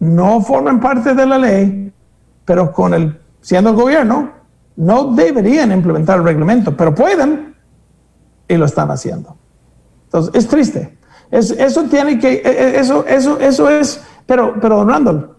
no 0.00 0.40
forman 0.40 0.80
parte 0.80 1.14
de 1.14 1.26
la 1.26 1.38
ley, 1.38 1.92
pero 2.44 2.72
con 2.72 2.94
el 2.94 3.20
siendo 3.46 3.70
el 3.70 3.76
gobierno 3.76 4.30
no 4.74 5.14
deberían 5.14 5.70
implementar 5.70 6.18
el 6.18 6.24
reglamento, 6.24 6.76
pero 6.76 6.92
pueden 6.92 7.54
y 8.48 8.56
lo 8.56 8.64
están 8.64 8.90
haciendo. 8.90 9.36
Entonces 10.06 10.34
es 10.34 10.48
triste. 10.48 10.98
eso 11.30 11.84
tiene 11.84 12.18
que, 12.18 12.34
e, 12.34 12.40
e, 12.44 12.80
eso, 12.80 13.06
eso, 13.06 13.38
eso 13.38 13.70
es, 13.70 14.02
pero, 14.26 14.54
pero 14.60 14.84
Randall, 14.84 15.36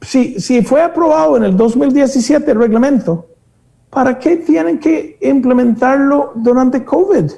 si, 0.00 0.62
fue 0.62 0.80
aprobado 0.80 1.36
en 1.36 1.42
el 1.42 1.56
2017 1.56 2.52
el 2.52 2.58
reglamento, 2.58 3.26
¿para 3.90 4.16
qué 4.16 4.36
tienen 4.36 4.78
que 4.78 5.18
implementarlo 5.22 6.32
durante 6.36 6.84
COVID? 6.84 7.32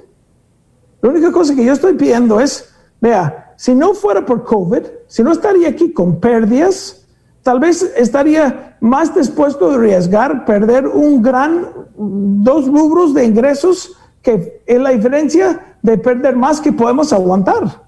La 1.03 1.11
única 1.11 1.33
cosa 1.33 1.55
que 1.55 1.65
yo 1.65 1.73
estoy 1.73 1.95
pidiendo 1.95 2.41
es, 2.41 2.73
vea, 3.01 3.55
si 3.57 3.75
no 3.75 3.93
fuera 3.93 4.25
por 4.25 4.45
COVID, 4.45 4.83
si 5.09 5.23
no 5.25 5.33
estaría 5.33 5.69
aquí 5.69 5.93
con 5.93 6.21
pérdidas, 6.21 7.05
tal 7.43 7.59
vez 7.59 7.83
estaría 7.97 8.77
más 8.81 9.13
dispuesto 9.13 9.71
a 9.71 9.75
arriesgar 9.75 10.45
perder 10.45 10.87
un 10.87 11.21
gran, 11.21 11.67
dos 11.97 12.69
rubros 12.69 13.15
de 13.15 13.25
ingresos 13.25 13.97
que 14.23 14.63
es 14.65 14.81
la 14.81 14.91
diferencia 14.91 15.77
de 15.83 15.99
perder 15.99 16.37
más 16.37 16.61
que 16.61 16.73
podemos 16.73 17.13
aguantar. 17.13 17.83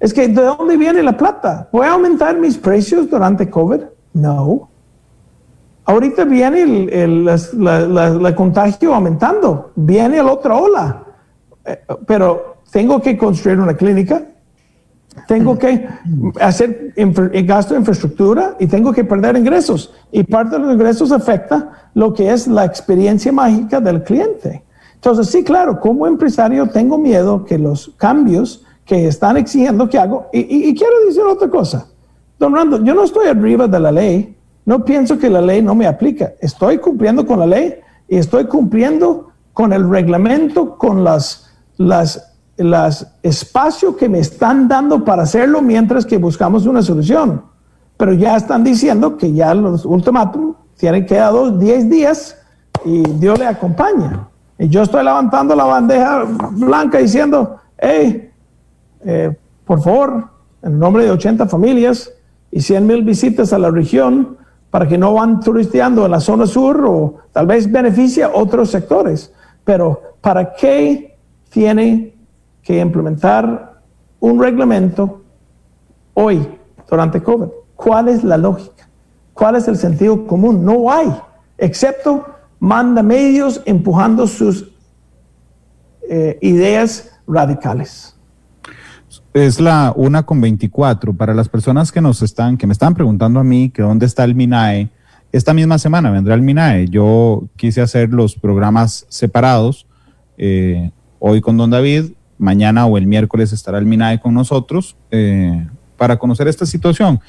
Es 0.00 0.12
que, 0.12 0.26
¿de 0.26 0.42
dónde 0.42 0.76
viene 0.76 1.04
la 1.04 1.16
plata? 1.16 1.68
¿Voy 1.70 1.86
a 1.86 1.92
aumentar 1.92 2.36
mis 2.36 2.58
precios 2.58 3.08
durante 3.08 3.48
COVID? 3.48 3.82
No. 4.14 4.68
ahorita 5.84 6.24
viene 6.24 6.62
el, 6.62 7.28
el 7.28 8.34
contagio 8.34 8.94
aumentando, 8.94 9.70
viene 9.76 10.16
la 10.22 10.32
otra 10.32 10.56
ola, 10.56 11.05
pero 12.06 12.56
tengo 12.70 13.00
que 13.00 13.16
construir 13.16 13.58
una 13.58 13.74
clínica, 13.74 14.22
tengo 15.26 15.58
que 15.58 15.88
hacer 16.40 16.92
gasto 17.44 17.74
de 17.74 17.80
infraestructura 17.80 18.56
y 18.60 18.66
tengo 18.66 18.92
que 18.92 19.04
perder 19.04 19.36
ingresos. 19.36 19.92
Y 20.12 20.24
parte 20.24 20.56
de 20.56 20.62
los 20.62 20.74
ingresos 20.74 21.10
afecta 21.10 21.90
lo 21.94 22.12
que 22.12 22.30
es 22.30 22.46
la 22.46 22.64
experiencia 22.64 23.32
mágica 23.32 23.80
del 23.80 24.02
cliente. 24.02 24.62
Entonces, 24.94 25.28
sí, 25.28 25.44
claro, 25.44 25.80
como 25.80 26.06
empresario 26.06 26.66
tengo 26.66 26.98
miedo 26.98 27.44
que 27.44 27.58
los 27.58 27.92
cambios 27.96 28.64
que 28.84 29.06
están 29.08 29.36
exigiendo 29.36 29.88
que 29.88 29.98
hago, 29.98 30.28
y, 30.32 30.74
quiero 30.74 30.92
decir 31.06 31.22
otra 31.22 31.48
cosa, 31.48 31.88
don 32.38 32.54
Rando, 32.54 32.82
yo 32.84 32.94
no 32.94 33.04
estoy 33.04 33.26
arriba 33.26 33.66
de 33.66 33.80
la 33.80 33.90
ley, 33.90 34.36
no 34.64 34.84
pienso 34.84 35.18
que 35.18 35.28
la 35.28 35.40
ley 35.40 35.60
no 35.60 35.74
me 35.74 35.86
aplica, 35.86 36.34
estoy 36.40 36.78
cumpliendo 36.78 37.26
con 37.26 37.40
la 37.40 37.46
ley 37.46 37.74
y 38.08 38.16
estoy 38.16 38.44
cumpliendo 38.44 39.30
con 39.52 39.72
el 39.72 39.88
reglamento, 39.88 40.76
con 40.76 41.02
las, 41.02 41.45
las 41.76 42.36
los 42.58 43.06
espacios 43.22 43.96
que 43.96 44.08
me 44.08 44.18
están 44.18 44.68
dando 44.68 45.04
para 45.04 45.24
hacerlo 45.24 45.60
mientras 45.60 46.06
que 46.06 46.16
buscamos 46.16 46.66
una 46.66 46.82
solución. 46.82 47.42
Pero 47.96 48.12
ya 48.12 48.36
están 48.36 48.64
diciendo 48.64 49.16
que 49.16 49.32
ya 49.32 49.54
los 49.54 49.84
ultimátum 49.84 50.54
tienen 50.76 51.06
que 51.06 51.16
dar 51.16 51.58
10 51.58 51.90
días 51.90 52.36
y 52.84 53.02
Dios 53.02 53.38
le 53.38 53.46
acompaña. 53.46 54.28
Y 54.58 54.68
yo 54.68 54.82
estoy 54.82 55.04
levantando 55.04 55.54
la 55.54 55.64
bandeja 55.64 56.24
blanca 56.52 56.98
diciendo, 56.98 57.56
hey, 57.78 58.30
eh, 59.04 59.36
por 59.64 59.82
favor, 59.82 60.28
en 60.62 60.78
nombre 60.78 61.04
de 61.04 61.10
80 61.10 61.46
familias 61.46 62.10
y 62.50 62.60
100 62.60 62.86
mil 62.86 63.02
visitas 63.02 63.52
a 63.52 63.58
la 63.58 63.70
región, 63.70 64.36
para 64.70 64.88
que 64.88 64.98
no 64.98 65.14
van 65.14 65.40
turisteando 65.40 66.04
en 66.04 66.10
la 66.10 66.20
zona 66.20 66.46
sur 66.46 66.84
o 66.86 67.14
tal 67.32 67.46
vez 67.46 67.70
beneficia 67.70 68.30
otros 68.34 68.70
sectores. 68.70 69.32
Pero 69.64 70.16
¿para 70.20 70.54
qué 70.54 71.15
tiene 71.50 72.14
que 72.62 72.80
implementar 72.80 73.80
un 74.20 74.40
reglamento 74.42 75.22
hoy, 76.14 76.46
durante 76.88 77.22
COVID. 77.22 77.48
¿Cuál 77.74 78.08
es 78.08 78.24
la 78.24 78.36
lógica? 78.36 78.88
¿Cuál 79.32 79.56
es 79.56 79.68
el 79.68 79.76
sentido 79.76 80.26
común? 80.26 80.64
No 80.64 80.90
hay, 80.90 81.08
excepto 81.58 82.24
manda 82.58 83.02
medios 83.02 83.60
empujando 83.66 84.26
sus 84.26 84.72
eh, 86.08 86.38
ideas 86.40 87.10
radicales. 87.26 88.16
Es 89.34 89.60
la 89.60 89.92
una 89.94 90.24
con 90.24 90.40
24. 90.40 91.14
Para 91.14 91.34
las 91.34 91.48
personas 91.48 91.92
que 91.92 92.00
nos 92.00 92.22
están, 92.22 92.56
que 92.56 92.66
me 92.66 92.72
están 92.72 92.94
preguntando 92.94 93.40
a 93.40 93.44
mí 93.44 93.70
que 93.70 93.82
dónde 93.82 94.06
está 94.06 94.24
el 94.24 94.34
MINAE, 94.34 94.88
esta 95.32 95.52
misma 95.52 95.78
semana 95.78 96.10
vendrá 96.10 96.34
el 96.34 96.42
MINAE. 96.42 96.88
Yo 96.88 97.44
quise 97.56 97.82
hacer 97.82 98.10
los 98.10 98.36
programas 98.36 99.04
separados. 99.08 99.86
Eh, 100.38 100.90
hoy 101.18 101.40
con 101.40 101.56
Don 101.56 101.70
David, 101.70 102.12
mañana 102.38 102.86
o 102.86 102.98
el 102.98 103.06
miércoles 103.06 103.52
estará 103.52 103.78
el 103.78 103.86
MINAE 103.86 104.20
con 104.20 104.34
nosotros 104.34 104.96
eh, 105.10 105.66
para 105.96 106.18
conocer 106.18 106.48
esta 106.48 106.66
situación. 106.66 107.20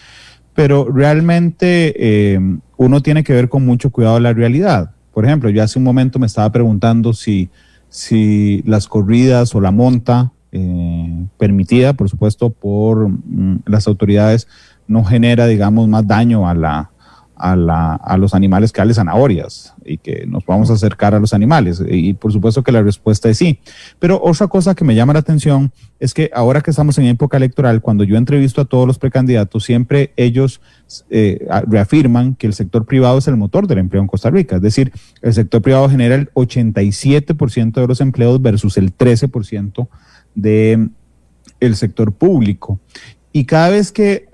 Pero 0.54 0.90
realmente 0.92 1.94
eh, 1.98 2.40
uno 2.78 3.02
tiene 3.02 3.24
que 3.24 3.34
ver 3.34 3.50
con 3.50 3.66
mucho 3.66 3.92
cuidado 3.92 4.20
la 4.20 4.34
realidad. 4.34 4.92
Por 5.14 5.26
ejemplo, 5.26 5.50
yo 5.50 5.64
hace 5.64 5.80
un 5.80 5.86
momento 5.86 6.20
me 6.20 6.28
estaba 6.28 6.52
preguntando 6.52 7.14
si, 7.14 7.50
si 7.90 8.64
las 8.66 8.88
corridas 8.88 9.54
o 9.56 9.62
la 9.62 9.72
monta 9.72 10.32
eh, 10.52 11.26
permitida, 11.38 11.94
por 11.94 12.10
supuesto, 12.10 12.50
por 12.50 13.10
mm, 13.10 13.64
las 13.66 13.88
autoridades, 13.88 14.48
no 14.88 15.04
genera, 15.04 15.48
digamos, 15.48 15.88
más 15.88 16.08
daño 16.08 16.48
a 16.48 16.54
la, 16.54 16.92
a, 17.40 18.18
los 18.18 18.34
animales 18.34 18.72
que 18.72 18.82
darle 18.82 18.94
zanahorias 18.94 19.74
y 19.86 19.98
que 19.98 20.26
nos 20.28 20.46
vamos 20.46 20.70
a 20.70 20.74
acercar 20.74 21.14
a 21.14 21.20
los 21.20 21.34
animales. 21.34 21.82
Y 21.88 22.14
por 22.14 22.32
supuesto 22.34 22.64
que 22.64 22.72
la 22.72 22.82
respuesta 22.82 23.30
es 23.30 23.38
sí. 23.38 23.60
Pero 24.00 24.20
otra 24.24 24.48
cosa 24.48 24.76
que 24.76 24.84
me 24.84 24.96
llama 24.96 25.14
la 25.14 25.20
atención 25.20 25.72
es 26.00 26.14
que 26.14 26.32
ahora 26.34 26.62
que 26.62 26.72
estamos 26.72 26.98
en 26.98 27.06
época 27.06 27.38
electoral, 27.38 27.82
cuando 27.82 28.04
yo 28.04 28.18
entrevisto 28.18 28.62
a 28.62 28.66
todos 28.66 28.88
los 28.88 28.98
precandidatos, 28.98 29.64
siempre 29.64 30.14
ellos 30.18 30.62
eh, 31.10 31.48
reafirman 31.68 32.36
que 32.36 32.48
el 32.48 32.54
sector 32.54 32.86
privado 32.86 33.18
es 33.20 33.28
el 33.28 33.38
motor 33.38 33.68
del 33.68 33.80
empleo 33.80 34.02
en 34.02 34.08
Costa 34.08 34.30
Rica. 34.30 34.58
Es 34.58 34.62
decir, 34.62 34.92
el 35.22 35.34
sector 35.34 35.62
privado 35.62 35.90
genera 35.90 36.16
el 36.16 36.32
87% 36.34 37.74
de 37.74 37.88
los 37.88 38.02
empleos 38.02 38.42
versus 38.42 38.78
el 38.78 38.96
13% 38.96 39.88
de 40.36 40.90
el 41.60 41.76
sector 41.76 42.14
público. 42.14 42.80
Y 43.32 43.46
cada 43.46 43.70
vez 43.70 43.92
que 43.92 44.27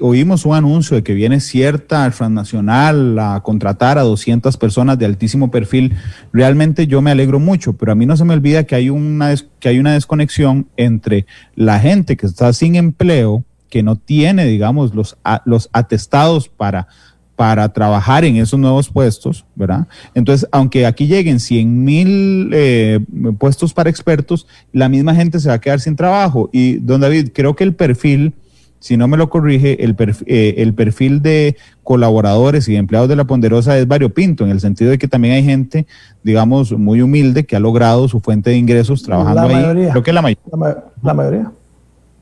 oímos 0.00 0.44
un 0.44 0.54
anuncio 0.54 0.96
de 0.96 1.02
que 1.02 1.14
viene 1.14 1.40
cierta 1.40 2.10
transnacional 2.10 3.18
a 3.18 3.40
contratar 3.42 3.98
a 3.98 4.02
200 4.02 4.56
personas 4.56 4.98
de 4.98 5.06
altísimo 5.06 5.50
perfil, 5.50 5.94
realmente 6.32 6.86
yo 6.86 7.00
me 7.00 7.10
alegro 7.10 7.38
mucho, 7.38 7.74
pero 7.74 7.92
a 7.92 7.94
mí 7.94 8.06
no 8.06 8.16
se 8.16 8.24
me 8.24 8.34
olvida 8.34 8.64
que 8.64 8.74
hay 8.74 8.90
una, 8.90 9.34
que 9.60 9.68
hay 9.68 9.78
una 9.78 9.92
desconexión 9.92 10.68
entre 10.76 11.26
la 11.54 11.78
gente 11.78 12.16
que 12.16 12.26
está 12.26 12.52
sin 12.52 12.74
empleo, 12.74 13.44
que 13.70 13.82
no 13.82 13.96
tiene, 13.96 14.46
digamos, 14.46 14.94
los, 14.94 15.16
los 15.44 15.70
atestados 15.72 16.48
para 16.48 16.88
para 17.34 17.72
trabajar 17.72 18.24
en 18.24 18.36
esos 18.36 18.60
nuevos 18.60 18.88
puestos, 18.88 19.44
¿verdad? 19.56 19.88
Entonces, 20.14 20.48
aunque 20.52 20.86
aquí 20.86 21.06
lleguen 21.06 21.40
100 21.40 21.84
mil 21.84 22.50
eh, 22.52 23.00
puestos 23.38 23.72
para 23.72 23.90
expertos, 23.90 24.46
la 24.72 24.88
misma 24.88 25.14
gente 25.14 25.40
se 25.40 25.48
va 25.48 25.54
a 25.54 25.60
quedar 25.60 25.80
sin 25.80 25.96
trabajo. 25.96 26.50
Y, 26.52 26.74
don 26.74 27.00
David, 27.00 27.30
creo 27.34 27.56
que 27.56 27.64
el 27.64 27.74
perfil 27.74 28.34
si 28.82 28.96
no 28.96 29.06
me 29.06 29.16
lo 29.16 29.30
corrige, 29.30 29.84
el 29.84 29.94
perfil, 29.94 30.26
eh, 30.28 30.54
el 30.58 30.74
perfil 30.74 31.22
de 31.22 31.56
colaboradores 31.84 32.68
y 32.68 32.74
empleados 32.74 33.08
de 33.08 33.14
la 33.14 33.24
Ponderosa 33.24 33.78
es 33.78 33.86
variopinto, 33.86 34.42
en 34.44 34.50
el 34.50 34.58
sentido 34.58 34.90
de 34.90 34.98
que 34.98 35.06
también 35.06 35.34
hay 35.34 35.44
gente, 35.44 35.86
digamos, 36.24 36.72
muy 36.72 37.00
humilde 37.00 37.46
que 37.46 37.54
ha 37.54 37.60
logrado 37.60 38.08
su 38.08 38.18
fuente 38.18 38.50
de 38.50 38.56
ingresos 38.56 39.04
trabajando 39.04 39.46
la 39.46 39.70
ahí. 39.70 39.88
Creo 39.90 40.02
que 40.02 40.12
la, 40.12 40.20
mayoría. 40.20 40.82
la, 41.00 41.14
mayoría. 41.14 41.52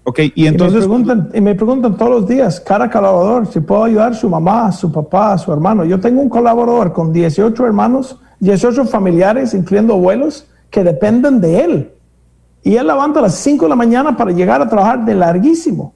Ok, 0.05 0.19
y 0.35 0.47
entonces... 0.47 0.85
Y 0.85 0.89
me, 0.89 0.89
preguntan, 0.89 1.31
y 1.33 1.41
me 1.41 1.55
preguntan 1.55 1.97
todos 1.97 2.11
los 2.11 2.29
días, 2.29 2.61
cada 2.61 2.91
colaborador, 2.91 3.47
si 3.47 3.61
puedo 3.61 3.85
ayudar 3.85 4.13
a 4.13 4.15
su 4.15 4.29
mamá, 4.29 4.67
a 4.67 4.73
su 4.73 4.93
papá, 4.93 5.33
a 5.33 5.39
su 5.39 5.51
hermano. 5.51 5.87
Yo 5.87 5.99
tengo 5.99 6.21
un 6.21 6.29
colaborador 6.29 6.93
con 6.93 7.11
18 7.11 7.65
hermanos, 7.65 8.19
18 8.41 8.85
familiares, 8.85 9.55
incluyendo 9.55 9.95
abuelos, 9.95 10.47
que 10.69 10.85
dependen 10.85 11.41
de 11.41 11.65
él. 11.65 11.91
Y 12.63 12.77
él 12.77 12.87
levanta 12.87 13.21
a 13.21 13.23
las 13.23 13.37
5 13.37 13.65
de 13.65 13.69
la 13.71 13.77
mañana 13.77 14.15
para 14.15 14.31
llegar 14.31 14.61
a 14.61 14.69
trabajar 14.69 15.07
de 15.07 15.15
larguísimo. 15.15 15.95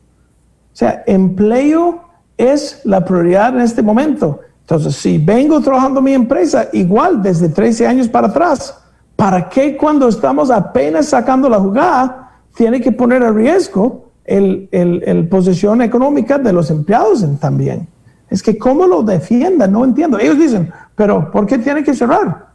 O 0.74 0.76
sea, 0.76 1.04
empleo 1.06 2.02
es 2.36 2.80
la 2.82 3.04
prioridad 3.04 3.54
en 3.54 3.60
este 3.60 3.80
momento. 3.80 4.40
Entonces, 4.62 4.96
si 4.96 5.18
vengo 5.18 5.60
trabajando 5.60 6.02
mi 6.02 6.14
empresa, 6.14 6.68
igual 6.72 7.22
desde 7.22 7.48
13 7.48 7.86
años 7.86 8.08
para 8.08 8.26
atrás, 8.26 8.76
¿para 9.14 9.48
qué 9.48 9.76
cuando 9.76 10.08
estamos 10.08 10.50
apenas 10.50 11.06
sacando 11.06 11.48
la 11.48 11.60
jugada, 11.60 12.40
tiene 12.56 12.80
que 12.80 12.90
poner 12.90 13.22
a 13.22 13.30
riesgo 13.30 14.10
el, 14.24 14.68
el, 14.72 15.28
posición 15.28 15.80
económica 15.80 16.38
de 16.38 16.52
los 16.52 16.68
empleados 16.72 17.24
también? 17.38 17.86
Es 18.28 18.42
que 18.42 18.58
cómo 18.58 18.84
lo 18.84 19.04
defiendan, 19.04 19.70
no 19.70 19.84
entiendo. 19.84 20.18
Ellos 20.18 20.38
dicen, 20.38 20.72
pero 20.96 21.30
¿por 21.30 21.46
qué 21.46 21.58
tiene 21.58 21.84
que 21.84 21.94
cerrar? 21.94 22.48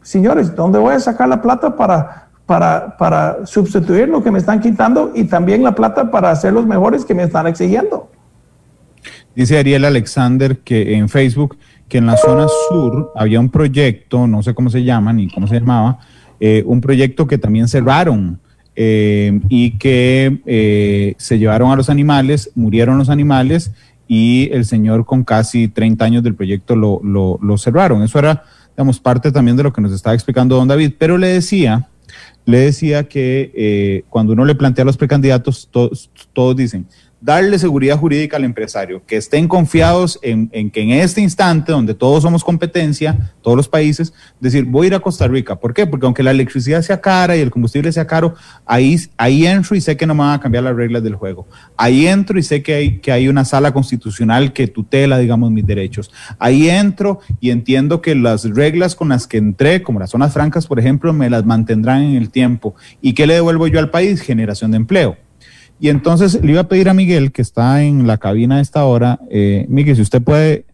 Señores, 0.00 0.56
¿dónde 0.56 0.78
voy 0.78 0.94
a 0.94 1.00
sacar 1.00 1.28
la 1.28 1.42
plata 1.42 1.76
para 1.76 2.25
para, 2.46 2.96
para 2.96 3.44
sustituir 3.44 4.08
lo 4.08 4.22
que 4.22 4.30
me 4.30 4.38
están 4.38 4.60
quitando 4.60 5.12
y 5.14 5.24
también 5.24 5.62
la 5.62 5.74
plata 5.74 6.10
para 6.10 6.30
hacer 6.30 6.52
los 6.52 6.64
mejores 6.64 7.04
que 7.04 7.14
me 7.14 7.24
están 7.24 7.46
exigiendo. 7.46 8.08
Dice 9.34 9.58
Ariel 9.58 9.84
Alexander 9.84 10.58
que 10.58 10.96
en 10.96 11.08
Facebook 11.08 11.58
que 11.88 11.98
en 11.98 12.06
la 12.06 12.16
zona 12.16 12.46
sur 12.68 13.12
había 13.14 13.38
un 13.38 13.48
proyecto, 13.48 14.26
no 14.26 14.42
sé 14.42 14.54
cómo 14.54 14.70
se 14.70 14.82
llama 14.82 15.12
ni 15.12 15.28
cómo 15.28 15.46
se 15.46 15.60
llamaba, 15.60 15.98
eh, 16.40 16.62
un 16.66 16.80
proyecto 16.80 17.26
que 17.26 17.38
también 17.38 17.68
cerraron 17.68 18.40
eh, 18.74 19.40
y 19.48 19.78
que 19.78 20.40
eh, 20.46 21.14
se 21.18 21.38
llevaron 21.38 21.70
a 21.70 21.76
los 21.76 21.88
animales, 21.88 22.50
murieron 22.54 22.98
los 22.98 23.08
animales 23.08 23.72
y 24.08 24.50
el 24.52 24.64
señor 24.64 25.04
con 25.04 25.24
casi 25.24 25.68
30 25.68 26.04
años 26.04 26.22
del 26.22 26.34
proyecto 26.34 26.76
lo, 26.76 27.00
lo, 27.02 27.38
lo 27.40 27.58
cerraron. 27.58 28.02
Eso 28.02 28.18
era, 28.18 28.44
digamos, 28.76 29.00
parte 29.00 29.32
también 29.32 29.56
de 29.56 29.62
lo 29.62 29.72
que 29.72 29.80
nos 29.80 29.92
estaba 29.92 30.14
explicando 30.14 30.56
don 30.56 30.68
David, 30.68 30.92
pero 30.98 31.18
le 31.18 31.28
decía 31.28 31.88
le 32.46 32.58
decía 32.58 33.08
que 33.08 33.52
eh, 33.54 34.04
cuando 34.08 34.32
uno 34.32 34.44
le 34.44 34.54
plantea 34.54 34.84
a 34.84 34.86
los 34.86 34.96
precandidatos, 34.96 35.68
todos, 35.70 36.10
todos 36.32 36.56
dicen, 36.56 36.86
darle 37.20 37.58
seguridad 37.58 37.98
jurídica 37.98 38.36
al 38.36 38.44
empresario, 38.44 39.02
que 39.06 39.16
estén 39.16 39.48
confiados 39.48 40.18
en, 40.22 40.48
que 40.70 40.82
en 40.82 40.90
este 40.90 41.20
instante, 41.20 41.72
donde 41.72 41.94
todos 41.94 42.22
somos 42.22 42.44
competencia, 42.44 43.32
todos 43.42 43.56
los 43.56 43.68
países, 43.68 44.12
decir, 44.40 44.64
voy 44.64 44.86
a 44.86 44.88
ir 44.88 44.94
a 44.94 45.00
Costa 45.00 45.26
Rica. 45.26 45.56
¿Por 45.56 45.72
qué? 45.72 45.86
Porque 45.86 46.06
aunque 46.06 46.22
la 46.22 46.30
electricidad 46.30 46.82
sea 46.82 47.00
cara 47.00 47.36
y 47.36 47.40
el 47.40 47.50
combustible 47.50 47.90
sea 47.90 48.06
caro, 48.06 48.34
ahí, 48.66 48.96
ahí 49.16 49.46
entro 49.46 49.76
y 49.76 49.80
sé 49.80 49.96
que 49.96 50.06
no 50.06 50.14
me 50.14 50.20
van 50.20 50.34
a 50.34 50.40
cambiar 50.40 50.64
las 50.64 50.76
reglas 50.76 51.02
del 51.02 51.14
juego. 51.14 51.46
Ahí 51.76 52.06
entro 52.06 52.38
y 52.38 52.42
sé 52.42 52.62
que 52.62 52.74
hay, 52.74 52.98
que 52.98 53.12
hay 53.12 53.28
una 53.28 53.44
sala 53.44 53.72
constitucional 53.72 54.52
que 54.52 54.66
tutela, 54.68 55.18
digamos, 55.18 55.50
mis 55.50 55.66
derechos. 55.66 56.12
Ahí 56.38 56.68
entro 56.68 57.20
y 57.40 57.50
entiendo 57.50 58.02
que 58.02 58.14
las 58.14 58.44
reglas 58.44 58.94
con 58.94 59.08
las 59.08 59.26
que 59.26 59.38
entré, 59.38 59.82
como 59.82 60.00
las 60.00 60.10
zonas 60.10 60.32
francas, 60.32 60.66
por 60.66 60.78
ejemplo, 60.78 61.12
me 61.12 61.30
las 61.30 61.46
mantendrán 61.46 62.02
en 62.02 62.16
el 62.16 62.30
tiempo. 62.30 62.74
¿Y 63.00 63.14
qué 63.14 63.26
le 63.26 63.34
devuelvo 63.34 63.66
yo 63.68 63.78
al 63.78 63.90
país? 63.90 64.20
Generación 64.20 64.70
de 64.70 64.76
empleo. 64.76 65.25
Y 65.78 65.88
entonces 65.90 66.40
le 66.42 66.52
iba 66.52 66.62
a 66.62 66.68
pedir 66.68 66.88
a 66.88 66.94
Miguel, 66.94 67.32
que 67.32 67.42
está 67.42 67.82
en 67.82 68.06
la 68.06 68.18
cabina 68.18 68.56
a 68.56 68.60
esta 68.60 68.84
hora, 68.84 69.20
eh, 69.30 69.66
Miguel, 69.68 69.96
si 69.96 70.02
usted 70.02 70.22
puede 70.22 70.64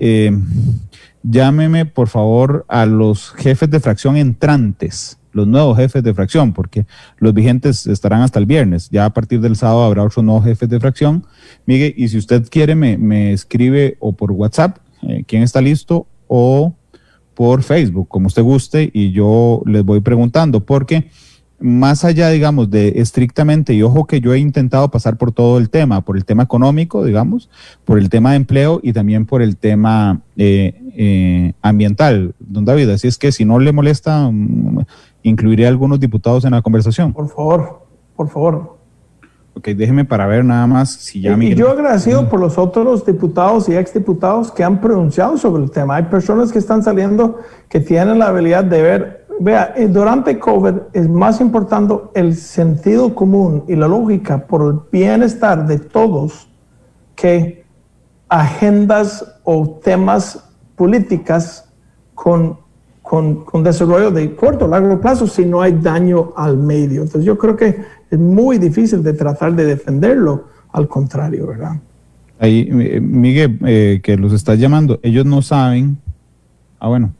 eh, 0.00 0.30
llámeme 1.22 1.86
por 1.86 2.08
favor 2.08 2.64
a 2.68 2.86
los 2.86 3.30
jefes 3.32 3.68
de 3.68 3.80
fracción 3.80 4.16
entrantes, 4.16 5.18
los 5.32 5.46
nuevos 5.46 5.76
jefes 5.76 6.02
de 6.02 6.14
fracción, 6.14 6.52
porque 6.52 6.86
los 7.18 7.34
vigentes 7.34 7.86
estarán 7.86 8.22
hasta 8.22 8.38
el 8.38 8.46
viernes. 8.46 8.88
Ya 8.90 9.04
a 9.04 9.10
partir 9.10 9.40
del 9.40 9.56
sábado 9.56 9.82
habrá 9.84 10.04
otros 10.04 10.24
nuevos 10.24 10.44
jefes 10.44 10.68
de 10.68 10.80
fracción. 10.80 11.24
Miguel, 11.66 11.94
y 11.96 12.08
si 12.08 12.18
usted 12.18 12.48
quiere, 12.48 12.74
me, 12.74 13.32
escribe 13.32 13.96
o 14.00 14.12
por 14.12 14.32
WhatsApp, 14.32 14.78
eh, 15.02 15.24
quién 15.26 15.42
está 15.42 15.60
listo, 15.60 16.06
o 16.28 16.74
por 17.34 17.62
Facebook, 17.62 18.08
como 18.08 18.26
usted 18.26 18.42
guste, 18.42 18.90
y 18.92 19.12
yo 19.12 19.62
les 19.66 19.84
voy 19.84 20.00
preguntando, 20.00 20.64
porque 20.64 21.10
más 21.60 22.04
allá, 22.04 22.28
digamos, 22.30 22.70
de 22.70 23.00
estrictamente, 23.00 23.74
y 23.74 23.82
ojo 23.82 24.06
que 24.06 24.20
yo 24.20 24.32
he 24.32 24.38
intentado 24.38 24.90
pasar 24.90 25.16
por 25.16 25.32
todo 25.32 25.58
el 25.58 25.70
tema, 25.70 26.00
por 26.02 26.16
el 26.16 26.24
tema 26.24 26.44
económico, 26.44 27.04
digamos, 27.04 27.50
por 27.84 27.98
el 27.98 28.08
tema 28.08 28.30
de 28.30 28.36
empleo 28.36 28.80
y 28.82 28.92
también 28.92 29.26
por 29.26 29.42
el 29.42 29.56
tema 29.56 30.20
eh, 30.36 30.80
eh, 30.94 31.52
ambiental, 31.60 32.34
don 32.38 32.64
David. 32.64 32.90
Así 32.90 33.08
es 33.08 33.18
que 33.18 33.32
si 33.32 33.44
no 33.44 33.58
le 33.58 33.72
molesta, 33.72 34.30
mm, 34.30 34.84
incluiré 35.22 35.66
a 35.66 35.68
algunos 35.68 35.98
diputados 35.98 36.44
en 36.44 36.52
la 36.52 36.62
conversación. 36.62 37.12
Por 37.12 37.28
favor, 37.28 37.86
por 38.14 38.28
favor. 38.28 38.78
Ok, 39.54 39.70
déjeme 39.70 40.04
para 40.04 40.28
ver 40.28 40.44
nada 40.44 40.68
más 40.68 40.92
si 40.92 41.20
ya... 41.20 41.36
Y, 41.36 41.56
yo 41.56 41.72
agradecido 41.72 42.28
por 42.28 42.38
los 42.38 42.56
otros 42.58 43.04
diputados 43.04 43.68
y 43.68 43.74
exdiputados 43.74 44.52
que 44.52 44.62
han 44.62 44.80
pronunciado 44.80 45.36
sobre 45.36 45.64
el 45.64 45.72
tema. 45.72 45.96
Hay 45.96 46.04
personas 46.04 46.52
que 46.52 46.60
están 46.60 46.84
saliendo 46.84 47.40
que 47.68 47.80
tienen 47.80 48.20
la 48.20 48.28
habilidad 48.28 48.62
de 48.62 48.82
ver 48.82 49.17
Vea, 49.40 49.72
eh, 49.76 49.86
durante 49.88 50.38
COVID 50.38 50.74
es 50.92 51.08
más 51.08 51.40
importante 51.40 51.94
el 52.14 52.34
sentido 52.34 53.14
común 53.14 53.64
y 53.68 53.76
la 53.76 53.86
lógica 53.86 54.46
por 54.46 54.62
el 54.62 54.80
bienestar 54.90 55.66
de 55.66 55.78
todos 55.78 56.48
que 57.14 57.64
agendas 58.28 59.40
o 59.44 59.80
temas 59.82 60.44
políticas 60.76 61.68
con, 62.14 62.58
con, 63.02 63.44
con 63.44 63.62
desarrollo 63.62 64.10
de 64.10 64.34
corto 64.34 64.64
o 64.64 64.68
largo 64.68 65.00
plazo 65.00 65.26
si 65.26 65.44
no 65.44 65.62
hay 65.62 65.72
daño 65.72 66.32
al 66.36 66.56
medio. 66.58 67.02
Entonces 67.02 67.24
yo 67.24 67.38
creo 67.38 67.56
que 67.56 67.76
es 68.10 68.18
muy 68.18 68.58
difícil 68.58 69.02
de 69.02 69.12
tratar 69.12 69.54
de 69.54 69.64
defenderlo, 69.64 70.46
al 70.72 70.88
contrario, 70.88 71.46
¿verdad? 71.46 71.76
Ahí, 72.38 72.68
eh, 72.70 73.00
Miguel, 73.00 73.58
eh, 73.66 74.00
que 74.02 74.16
los 74.16 74.32
estás 74.32 74.58
llamando, 74.58 75.00
ellos 75.02 75.26
no 75.26 75.42
saben. 75.42 75.98
Ah, 76.78 76.88
bueno, 76.88 77.12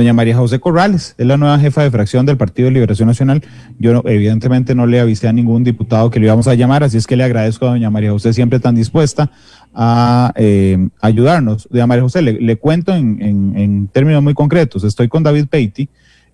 doña 0.00 0.14
María 0.14 0.34
José 0.34 0.58
Corrales, 0.60 1.14
es 1.18 1.26
la 1.26 1.36
nueva 1.36 1.58
jefa 1.58 1.82
de 1.82 1.90
fracción 1.90 2.24
del 2.24 2.38
Partido 2.38 2.66
de 2.66 2.72
Liberación 2.72 3.06
Nacional. 3.06 3.42
Yo 3.78 4.02
evidentemente 4.06 4.74
no 4.74 4.86
le 4.86 4.98
avisé 4.98 5.28
a 5.28 5.32
ningún 5.32 5.62
diputado 5.62 6.10
que 6.10 6.18
le 6.18 6.24
íbamos 6.24 6.48
a 6.48 6.54
llamar, 6.54 6.82
así 6.82 6.96
es 6.96 7.06
que 7.06 7.16
le 7.16 7.24
agradezco 7.24 7.66
a 7.66 7.70
doña 7.70 7.90
María 7.90 8.10
José 8.10 8.32
siempre 8.32 8.60
tan 8.60 8.74
dispuesta 8.74 9.30
a 9.74 10.32
eh, 10.36 10.88
ayudarnos. 11.02 11.68
Doña 11.70 11.86
María 11.86 12.02
José, 12.02 12.22
le, 12.22 12.56
cuento 12.56 12.94
en, 12.94 13.88
términos 13.92 14.22
muy 14.22 14.32
concretos, 14.32 14.84
estoy 14.84 15.08
con 15.08 15.22
David 15.22 15.48
Peiti, 15.48 15.90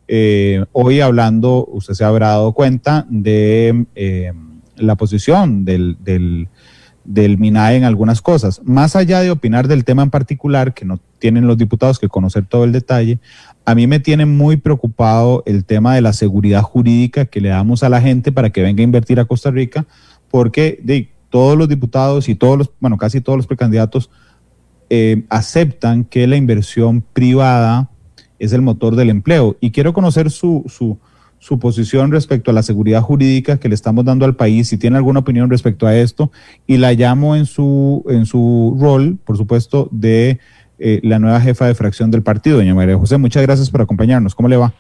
eh, 0.07 0.65
hoy 0.71 1.01
hablando, 1.01 1.67
usted 1.67 1.95
se 1.95 2.05
habrá 2.05 2.29
dado 2.29 2.53
cuenta 2.53 3.05
de 3.11 3.87
eh, 3.97 4.33
la 4.77 4.95
posición 4.95 5.65
del, 5.65 5.97
del 6.05 6.47
del 7.07 7.39
MINAE 7.39 7.77
en 7.77 7.85
algunas 7.85 8.21
cosas. 8.21 8.61
Más 8.65 8.97
allá 8.97 9.21
de 9.21 9.31
opinar 9.31 9.69
del 9.69 9.85
tema 9.85 10.03
en 10.03 10.11
particular, 10.11 10.75
que 10.75 10.85
no 10.85 10.99
tienen 11.19 11.47
los 11.47 11.57
diputados 11.57 11.99
que 11.99 12.09
conocer 12.09 12.45
todo 12.47 12.65
el 12.65 12.73
detalle, 12.73 13.19
a 13.67 13.75
mí 13.75 13.89
me 13.89 13.99
tiene 13.99 14.27
muy 14.27 14.57
preocupado 14.57 15.43
el 15.45 15.65
tema 15.65 15.95
de 15.97 16.01
la 16.01 16.13
seguridad 16.13 16.63
jurídica 16.63 17.27
que 17.27 17.41
le 17.41 17.49
damos 17.49 17.83
a 17.83 17.89
la 17.89 18.01
gente 18.01 18.31
para 18.31 18.51
que 18.51 18.63
venga 18.63 18.81
a 18.81 18.85
invertir 18.85 19.19
a 19.19 19.25
Costa 19.25 19.51
Rica, 19.51 19.87
porque 20.31 21.11
todos 21.31 21.59
los 21.59 21.69
diputados 21.69 22.29
y 22.29 22.37
todos 22.37 22.57
los, 22.57 22.71
bueno, 22.79 22.97
casi 22.97 23.21
todos 23.21 23.37
los 23.37 23.49
precandidatos 23.49 24.09
eh, 24.89 25.25
aceptan 25.29 26.05
que 26.05 26.29
la 26.29 26.37
inversión 26.37 27.03
privada 27.13 27.91
es 28.39 28.53
el 28.53 28.63
motor 28.63 28.95
del 28.95 29.11
empleo. 29.11 29.57
Y 29.61 29.73
quiero 29.73 29.93
conocer 29.93 30.31
su, 30.31 30.63
su, 30.69 30.97
su 31.41 31.59
posición 31.59 32.13
respecto 32.13 32.53
a 32.53 32.55
la 32.55 32.63
seguridad 32.63 33.03
jurídica 33.03 33.59
que 33.59 33.69
le 33.69 33.75
estamos 33.75 34.05
dando 34.05 34.25
al 34.25 34.37
país, 34.37 34.69
si 34.69 34.79
tiene 34.79 34.97
alguna 34.97 35.21
opinión 35.21 35.51
respecto 35.51 35.89
a 35.89 35.97
esto, 35.97 36.31
y 36.69 36.77
la 36.77 36.93
llamo 36.93 37.35
en 37.35 37.47
su, 37.47 38.05
en 38.09 38.27
su 38.27 38.77
rol, 38.81 39.19
por 39.25 39.37
supuesto, 39.37 39.89
de 39.91 40.39
eh, 40.79 41.01
la 41.03 41.19
nueva 41.19 41.41
jefa 41.41 41.67
de 41.67 41.75
fracción 41.75 42.11
del 42.11 42.23
partido, 42.23 42.59
doña 42.59 42.75
María 42.75 42.97
José. 42.97 43.19
Muchas 43.19 43.43
gracias 43.43 43.71
por 43.71 43.81
acompañarnos. 43.81 44.35
¿Cómo 44.35 44.49
le 44.49 44.57
va? 44.57 44.73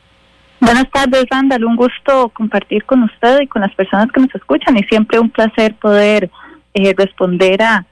Buenas 0.60 0.90
tardes, 0.90 1.26
Randall. 1.30 1.64
Un 1.64 1.76
gusto 1.76 2.30
compartir 2.30 2.84
con 2.84 3.02
usted 3.02 3.40
y 3.42 3.46
con 3.46 3.62
las 3.62 3.74
personas 3.74 4.10
que 4.12 4.20
nos 4.20 4.34
escuchan 4.34 4.76
y 4.76 4.82
siempre 4.84 5.18
un 5.18 5.30
placer 5.30 5.74
poder 5.74 6.30
eh, 6.74 6.94
responder 6.96 7.62
a, 7.62 7.86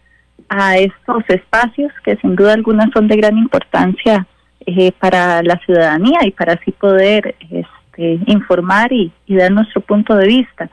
a 0.48 0.78
estos 0.78 1.24
espacios 1.28 1.92
que 2.04 2.16
sin 2.16 2.36
duda 2.36 2.54
alguna 2.54 2.90
son 2.92 3.08
de 3.08 3.16
gran 3.16 3.36
importancia 3.38 4.26
eh, 4.66 4.92
para 4.98 5.42
la 5.42 5.58
ciudadanía 5.58 6.20
y 6.24 6.30
para 6.30 6.54
así 6.54 6.72
poder 6.72 7.34
este, 7.50 8.18
informar 8.26 8.92
y, 8.92 9.12
dar 9.28 9.50
nuestro 9.52 9.82
punto 9.82 10.14
de 10.16 10.26
vista. 10.26 10.70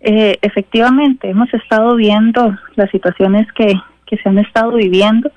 Eh, 0.00 0.38
efectivamente, 0.40 1.28
hemos 1.28 1.52
estado 1.52 1.94
viendo 1.96 2.56
las 2.76 2.90
situaciones 2.90 3.46
que, 3.52 3.74
que 4.06 4.16
se 4.16 4.28
han 4.30 4.38
estado 4.38 4.72
viviendo. 4.72 5.30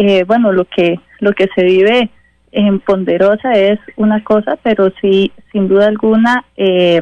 Eh, 0.00 0.22
bueno, 0.24 0.52
lo 0.52 0.64
que, 0.64 1.00
lo 1.18 1.32
que 1.32 1.48
se 1.54 1.64
vive 1.64 2.08
en 2.52 2.78
Ponderosa 2.78 3.52
es 3.52 3.80
una 3.96 4.22
cosa, 4.22 4.56
pero 4.62 4.92
sí, 5.00 5.32
sin 5.50 5.66
duda 5.66 5.88
alguna, 5.88 6.44
eh, 6.56 7.00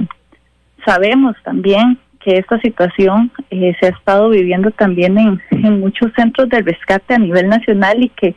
sabemos 0.84 1.36
también 1.44 1.98
que 2.20 2.38
esta 2.38 2.58
situación 2.60 3.30
se 3.50 3.86
ha 3.86 3.90
estado 3.90 4.30
viviendo 4.30 4.70
también 4.70 5.18
en, 5.18 5.40
en 5.50 5.80
muchos 5.80 6.10
centros 6.16 6.48
de 6.48 6.62
rescate 6.62 7.14
a 7.14 7.18
nivel 7.18 7.48
nacional 7.48 8.02
y 8.02 8.08
que 8.08 8.34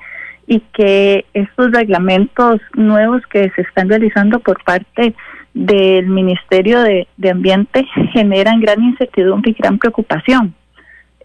y 0.50 0.62
que 0.74 1.26
estos 1.36 1.72
reglamentos 1.72 2.60
nuevos 2.74 3.22
que 3.28 3.52
se 3.52 3.62
están 3.62 3.88
realizando 3.88 4.40
por 4.40 4.62
parte 4.64 5.14
del 5.54 6.08
Ministerio 6.08 6.82
de, 6.82 7.08
Ambiente 7.30 7.86
generan 8.14 8.60
gran 8.60 8.84
incertidumbre 8.84 9.52
y 9.52 9.54
gran 9.54 9.78
preocupación. 9.78 10.56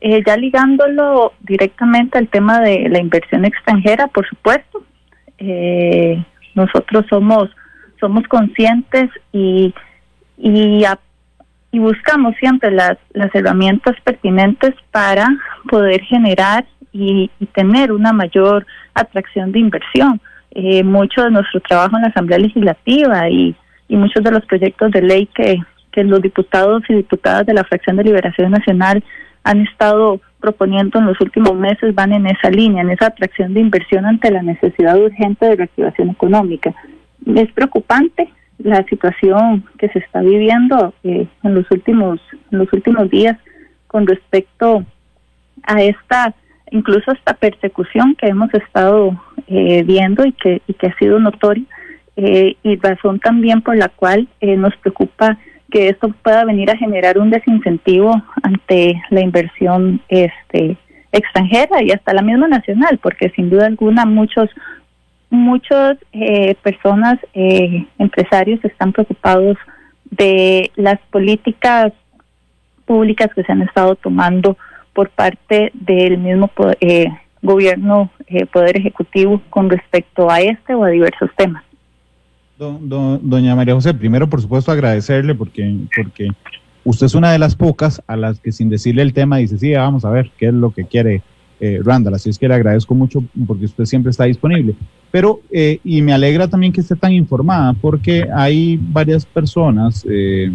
Eh, 0.01 0.22
ya 0.26 0.36
ligándolo 0.36 1.32
directamente 1.40 2.18
al 2.18 2.28
tema 2.28 2.61
de 2.61 2.88
la 2.88 2.99
inversión 2.99 3.45
extranjera, 3.45 4.07
por 4.09 4.28
supuesto, 4.28 4.84
eh, 5.38 6.22
nosotros 6.55 7.07
somos 7.09 7.49
somos 8.01 8.26
conscientes 8.28 9.09
y 9.32 9.72
y, 10.36 10.84
y 11.70 11.78
buscamos 11.78 12.34
siempre 12.36 12.70
las, 12.70 12.97
las 13.12 13.34
herramientas 13.34 13.95
pertinentes 14.05 14.74
para 14.90 15.28
poder 15.68 16.01
generar 16.03 16.64
y, 16.92 17.30
tener 17.55 17.92
una 17.92 18.12
mayor 18.12 18.66
atracción 18.95 19.53
de 19.53 19.59
inversión. 19.61 20.20
Eh, 20.53 20.84
mucho 20.84 21.24
de 21.24 21.30
nuestro 21.32 21.61
trabajo 21.61 21.97
en 21.97 22.03
la 22.03 22.09
Asamblea 22.09 22.38
Legislativa 22.38 23.28
y, 23.28 23.57
y 23.88 23.97
muchos 23.97 24.22
de 24.22 24.30
los 24.30 24.45
proyectos 24.47 24.92
de 24.92 25.03
ley 25.03 25.28
que, 25.34 25.59
que 25.90 26.05
los 26.05 26.22
diputados 26.22 26.82
y 26.88 26.95
diputadas 26.95 27.45
de 27.47 27.55
la 27.55 27.64
Fracción 27.64 27.97
de 27.97 28.05
Liberación 28.05 28.53
Nacional 28.53 29.03
han 29.45 29.61
estado 29.61 30.20
proponiendo 30.40 30.99
en 30.99 31.07
los 31.07 31.20
últimos 31.20 31.55
meses 31.55 31.95
van 31.95 32.12
en 32.12 32.26
esa 32.26 32.51
línea, 32.51 32.82
en 32.82 32.90
esa 32.90 33.07
atracción 33.07 33.55
de 33.55 33.61
inversión 33.61 34.05
ante 34.05 34.30
la 34.30 34.42
necesidad 34.42 34.99
urgente 34.99 35.47
de 35.47 35.57
reactivación 35.57 36.11
económica. 36.11 36.74
Es 37.26 37.51
preocupante 37.53 38.28
la 38.59 38.84
situación 38.84 39.64
que 39.78 39.88
se 39.88 40.01
está 40.01 40.20
viviendo 40.20 40.95
eh, 41.03 41.26
en 41.42 41.55
los 41.55 41.70
últimos 41.70 42.20
en 42.51 42.59
los 42.59 42.72
últimos 42.72 43.11
días 43.11 43.36
con 43.86 44.07
respecto 44.07 44.84
a 45.64 45.82
esta 45.82 46.34
incluso 46.70 47.12
esta 47.12 47.34
persecución 47.34 48.16
que 48.16 48.26
hemos 48.26 48.53
estado 48.55 49.20
eh, 49.47 49.82
viendo 49.84 50.24
y 50.24 50.32
que, 50.32 50.61
y 50.66 50.74
que 50.74 50.88
ha 50.88 50.99
sido 50.99 51.18
notoria, 51.18 51.64
eh, 52.16 52.57
y 52.62 52.76
razón 52.76 53.20
también 53.20 53.62
por 53.62 53.76
la 53.76 53.88
cual 53.88 54.28
eh, 54.40 54.57
nos 54.57 54.76
preocupa 54.76 55.38
que 55.75 55.89
esto 55.89 56.14
pueda 56.22 56.45
venir 56.45 56.70
a 56.70 56.77
generar 56.77 57.18
un 57.18 57.31
desincentivo 57.31 58.14
ante 58.45 58.95
la 59.11 59.20
inversión 59.20 60.01
este 60.09 60.77
extranjera 61.11 61.83
y 61.83 61.91
hasta 61.91 62.14
la 62.14 62.22
misma 62.22 62.47
nacional, 62.47 62.99
porque 63.03 63.31
sin 63.31 63.51
duda 63.51 63.66
alguna 63.66 64.07
muchos 64.07 64.49
muchas 65.31 65.99
personas 66.62 67.18
empresarios 67.99 68.64
están 68.64 68.93
preocupados 68.93 69.57
de 70.05 70.70
las 70.77 71.01
políticas 71.11 71.93
públicas 72.85 73.29
que 73.35 73.43
se 73.43 73.53
han 73.53 73.62
estado 73.62 73.97
tomando 73.97 74.57
por 74.93 75.11
parte 75.11 75.70
del 75.75 76.18
mismo 76.18 76.51
eh, 76.81 77.09
gobierno, 77.43 78.11
eh, 78.27 78.47
poder 78.47 78.79
ejecutivo 78.79 79.43
con 79.51 79.68
respecto 79.68 80.31
a 80.31 80.41
este 80.41 80.75
o 80.75 80.85
a 80.85 80.89
diversos 80.89 81.31
temas. 81.37 81.64
Doña 82.59 83.57
María 83.57 83.75
José, 83.75 83.95
primero 83.95 84.29
por 84.29 84.41
supuesto 84.41 84.71
agradecerle 84.71 85.35
porque, 85.35 85.77
porque 85.95 86.29
usted 86.85 87.07
es 87.07 87.15
una 87.15 87.33
de 87.33 87.39
las 87.39 87.55
pocas 87.57 88.03
a 88.07 88.17
las 88.17 88.41
que 88.41 88.53
sin 88.53 88.69
decirle 88.69 89.03
el 89.03 89.13
tema 89.13 89.39
dice, 89.39 89.59
sí, 89.59 89.73
vamos 89.73 90.05
a 90.05 90.11
ver 90.11 90.31
qué 90.39 90.49
es 90.49 90.55
lo 90.55 90.71
que 90.71 90.85
quiere 90.85 91.23
eh, 91.61 91.81
Randall, 91.83 92.15
así 92.15 92.31
es 92.31 92.39
que 92.39 92.49
le 92.49 92.55
agradezco 92.55 92.95
mucho 92.95 93.25
porque 93.47 93.65
usted 93.67 93.85
siempre 93.85 94.11
está 94.11 94.25
disponible. 94.25 94.75
Pero, 95.11 95.41
eh, 95.53 95.79
y 95.85 96.03
me 96.03 96.13
alegra 96.13 96.49
también 96.49 96.73
que 96.73 96.81
esté 96.81 96.97
tan 96.97 97.13
informada 97.13 97.73
porque 97.75 98.27
hay 98.35 98.79
varias 98.81 99.25
personas 99.25 100.05
eh, 100.09 100.51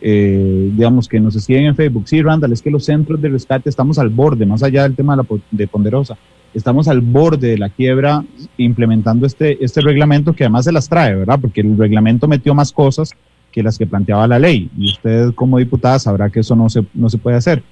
eh, 0.00 0.70
digamos, 0.74 1.08
que 1.08 1.20
nos 1.20 1.34
siguen 1.34 1.66
en 1.66 1.76
Facebook. 1.76 2.08
Sí, 2.08 2.22
Randall, 2.22 2.52
es 2.52 2.62
que 2.62 2.70
los 2.70 2.84
centros 2.84 3.20
de 3.20 3.28
rescate 3.28 3.68
estamos 3.68 3.98
al 3.98 4.08
borde, 4.08 4.46
más 4.46 4.62
allá 4.62 4.84
del 4.84 4.96
tema 4.96 5.14
de, 5.14 5.22
la, 5.22 5.40
de 5.50 5.68
Ponderosa. 5.68 6.16
Estamos 6.54 6.88
al 6.88 7.00
borde 7.00 7.48
de 7.48 7.58
la 7.58 7.68
quiebra 7.68 8.24
implementando 8.56 9.26
este, 9.26 9.62
este 9.64 9.80
reglamento 9.80 10.32
que 10.32 10.44
además 10.44 10.64
se 10.64 10.72
las 10.72 10.88
trae, 10.88 11.14
¿verdad? 11.14 11.38
Porque 11.40 11.60
el 11.60 11.76
reglamento 11.76 12.26
metió 12.28 12.54
más 12.54 12.72
cosas 12.72 13.12
que 13.52 13.62
las 13.62 13.78
que 13.78 13.86
planteaba 13.86 14.26
la 14.26 14.38
ley 14.38 14.70
y 14.76 14.90
usted 14.90 15.34
como 15.34 15.58
diputada 15.58 15.98
sabrá 15.98 16.30
que 16.30 16.40
eso 16.40 16.54
no 16.56 16.68
se, 16.68 16.84
no 16.94 17.08
se 17.08 17.18
puede 17.18 17.36
hacer. 17.36 17.62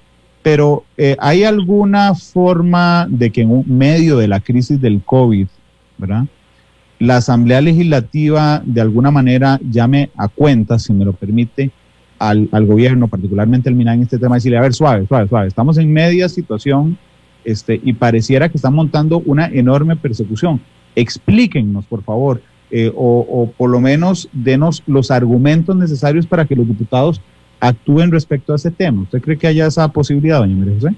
Pero 0.43 0.85
eh, 0.97 1.17
¿hay 1.19 1.45
alguna 1.45 2.15
forma 2.15 3.07
de 3.09 3.31
que 3.31 3.43
en 3.43 3.65
medio 3.67 4.17
de 4.19 4.29
la 4.29 4.41
crisis 4.41 4.81
del 4.81 5.03
COVID, 5.03 5.47
¿verdad? 5.99 6.25
La 7.01 7.17
Asamblea 7.17 7.61
Legislativa 7.61 8.63
de 8.65 8.81
alguna 8.81 9.11
manera 9.11 9.61
llame 9.69 10.11
a 10.17 10.29
cuenta, 10.29 10.79
si 10.79 10.93
me 10.93 11.05
lo 11.05 11.13
permite, 11.13 11.71
al, 12.19 12.49
al 12.51 12.67
gobierno, 12.67 13.07
particularmente 13.07 13.69
al 13.69 13.77
MINA 13.77 13.95
en 13.95 14.03
este 14.03 14.19
tema, 14.19 14.37
decirle, 14.37 14.59
a 14.59 14.63
ver, 14.63 14.75
suave, 14.75 15.07
suave, 15.07 15.29
suave, 15.29 15.49
estamos 15.49 15.79
en 15.79 15.93
media 15.93 16.29
situación 16.29 16.99
este, 17.49 17.81
y 17.83 17.95
pareciera 17.95 18.51
que 18.51 18.59
están 18.59 18.75
montando 18.75 19.23
una 19.25 19.47
enorme 19.47 19.97
persecución. 19.97 20.61
Explíquennos, 20.95 21.87
por 21.87 22.03
favor, 22.03 22.43
eh, 22.71 22.93
o, 22.95 23.51
por 23.57 23.71
lo 23.71 23.81
menos 23.81 24.29
denos 24.33 24.83
los 24.87 25.11
argumentos 25.11 25.75
necesarios 25.75 26.27
para 26.27 26.45
que 26.45 26.55
los 26.55 26.69
diputados 26.69 27.23
actúen 27.59 28.13
respecto 28.13 28.53
a 28.53 28.57
ese 28.57 28.71
tema. 28.71 29.03
¿Usted 29.03 29.23
cree 29.23 29.39
que 29.39 29.47
haya 29.47 29.67
esa 29.67 29.89
posibilidad, 29.89 30.41
doña 30.41 30.57
María 30.57 30.75
José? 30.75 30.95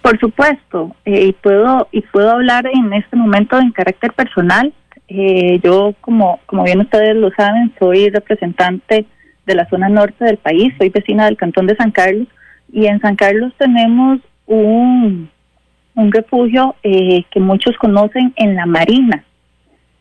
Por 0.00 0.18
supuesto, 0.20 0.94
eh, 1.04 1.26
y 1.26 1.32
puedo 1.32 1.88
y 1.90 2.02
puedo 2.02 2.30
hablar 2.30 2.66
en 2.72 2.92
este 2.92 3.16
momento 3.16 3.58
en 3.58 3.72
carácter 3.72 4.12
personal. 4.12 4.72
Eh, 5.08 5.58
yo, 5.64 5.94
como 6.00 6.38
como 6.46 6.62
bien 6.62 6.80
ustedes 6.80 7.16
lo 7.16 7.32
saben, 7.32 7.72
soy 7.80 8.10
representante 8.10 9.06
de 9.44 9.54
la 9.56 9.68
zona 9.68 9.88
norte 9.88 10.24
del 10.24 10.36
país, 10.36 10.72
soy 10.78 10.90
vecina 10.90 11.24
del 11.24 11.36
cantón 11.36 11.66
de 11.66 11.74
San 11.74 11.90
Carlos 11.90 12.28
y 12.72 12.86
en 12.86 13.00
San 13.00 13.16
Carlos 13.16 13.52
tenemos 13.58 14.20
un 14.46 15.28
un 15.94 16.12
refugio 16.12 16.74
eh, 16.82 17.24
que 17.30 17.40
muchos 17.40 17.76
conocen 17.76 18.32
en 18.36 18.54
la 18.54 18.66
Marina. 18.66 19.24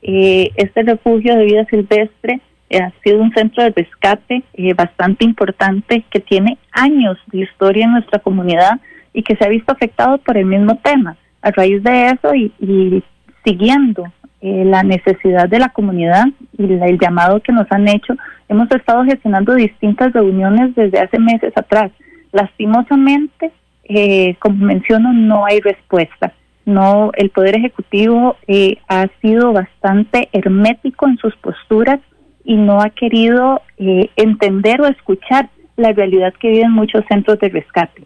Eh, 0.02 0.52
este 0.56 0.84
refugio 0.84 1.36
de 1.36 1.46
vida 1.46 1.66
silvestre 1.66 2.40
eh, 2.70 2.80
ha 2.80 2.92
sido 3.04 3.22
un 3.22 3.34
centro 3.34 3.64
de 3.64 3.72
rescate 3.72 4.44
bastante 4.76 5.26
importante 5.26 6.06
que 6.10 6.20
tiene 6.20 6.58
años 6.72 7.18
de 7.28 7.40
historia 7.40 7.86
en 7.86 7.94
nuestra 7.94 8.20
comunidad 8.20 8.80
y 9.14 9.24
que 9.24 9.36
se 9.36 9.46
ha 9.46 9.50
visto 9.50 9.72
afectado 9.72 10.18
por 10.20 10.38
el 10.38 10.46
mismo 10.46 10.78
tema. 10.84 11.18
A 11.42 11.52
raíz 11.52 11.82
de 11.84 12.10
eso 12.10 12.36
y, 12.36 13.04
siguiendo 13.44 14.12
la 14.42 14.84
necesidad 14.84 15.50
de 15.50 15.60
la 15.60 15.70
comunidad 15.70 16.26
y 16.58 16.64
el 16.64 16.98
llamado 16.98 17.42
que 17.42 17.52
nos 17.52 17.70
han 17.72 17.88
hecho, 17.88 18.16
hemos 18.48 18.70
estado 18.72 19.04
gestionando 19.04 19.56
distintas 19.56 20.14
reuniones 20.14 20.76
desde 20.76 21.00
hace 21.00 21.20
meses 21.20 21.52
atrás. 21.56 21.92
Lastimosamente, 22.32 23.52
eh, 23.90 24.36
como 24.40 24.66
menciono, 24.66 25.12
no 25.12 25.46
hay 25.46 25.60
respuesta. 25.60 26.34
No, 26.66 27.12
el 27.18 27.32
Poder 27.32 27.58
Ejecutivo 27.58 28.38
eh, 28.48 28.78
ha 28.88 29.08
sido 29.22 29.52
bastante 29.54 30.30
hermético 30.32 31.08
en 31.08 31.18
sus 31.18 31.36
posturas 31.38 32.00
y 32.44 32.56
no 32.56 32.80
ha 32.80 32.92
querido 32.92 33.62
eh, 33.78 34.12
entender 34.16 34.80
o 34.82 34.86
escuchar 34.86 35.50
la 35.78 35.92
realidad 35.94 36.32
que 36.40 36.50
viven 36.50 36.72
muchos 36.72 37.04
centros 37.10 37.40
de 37.40 37.50
rescate. 37.50 38.04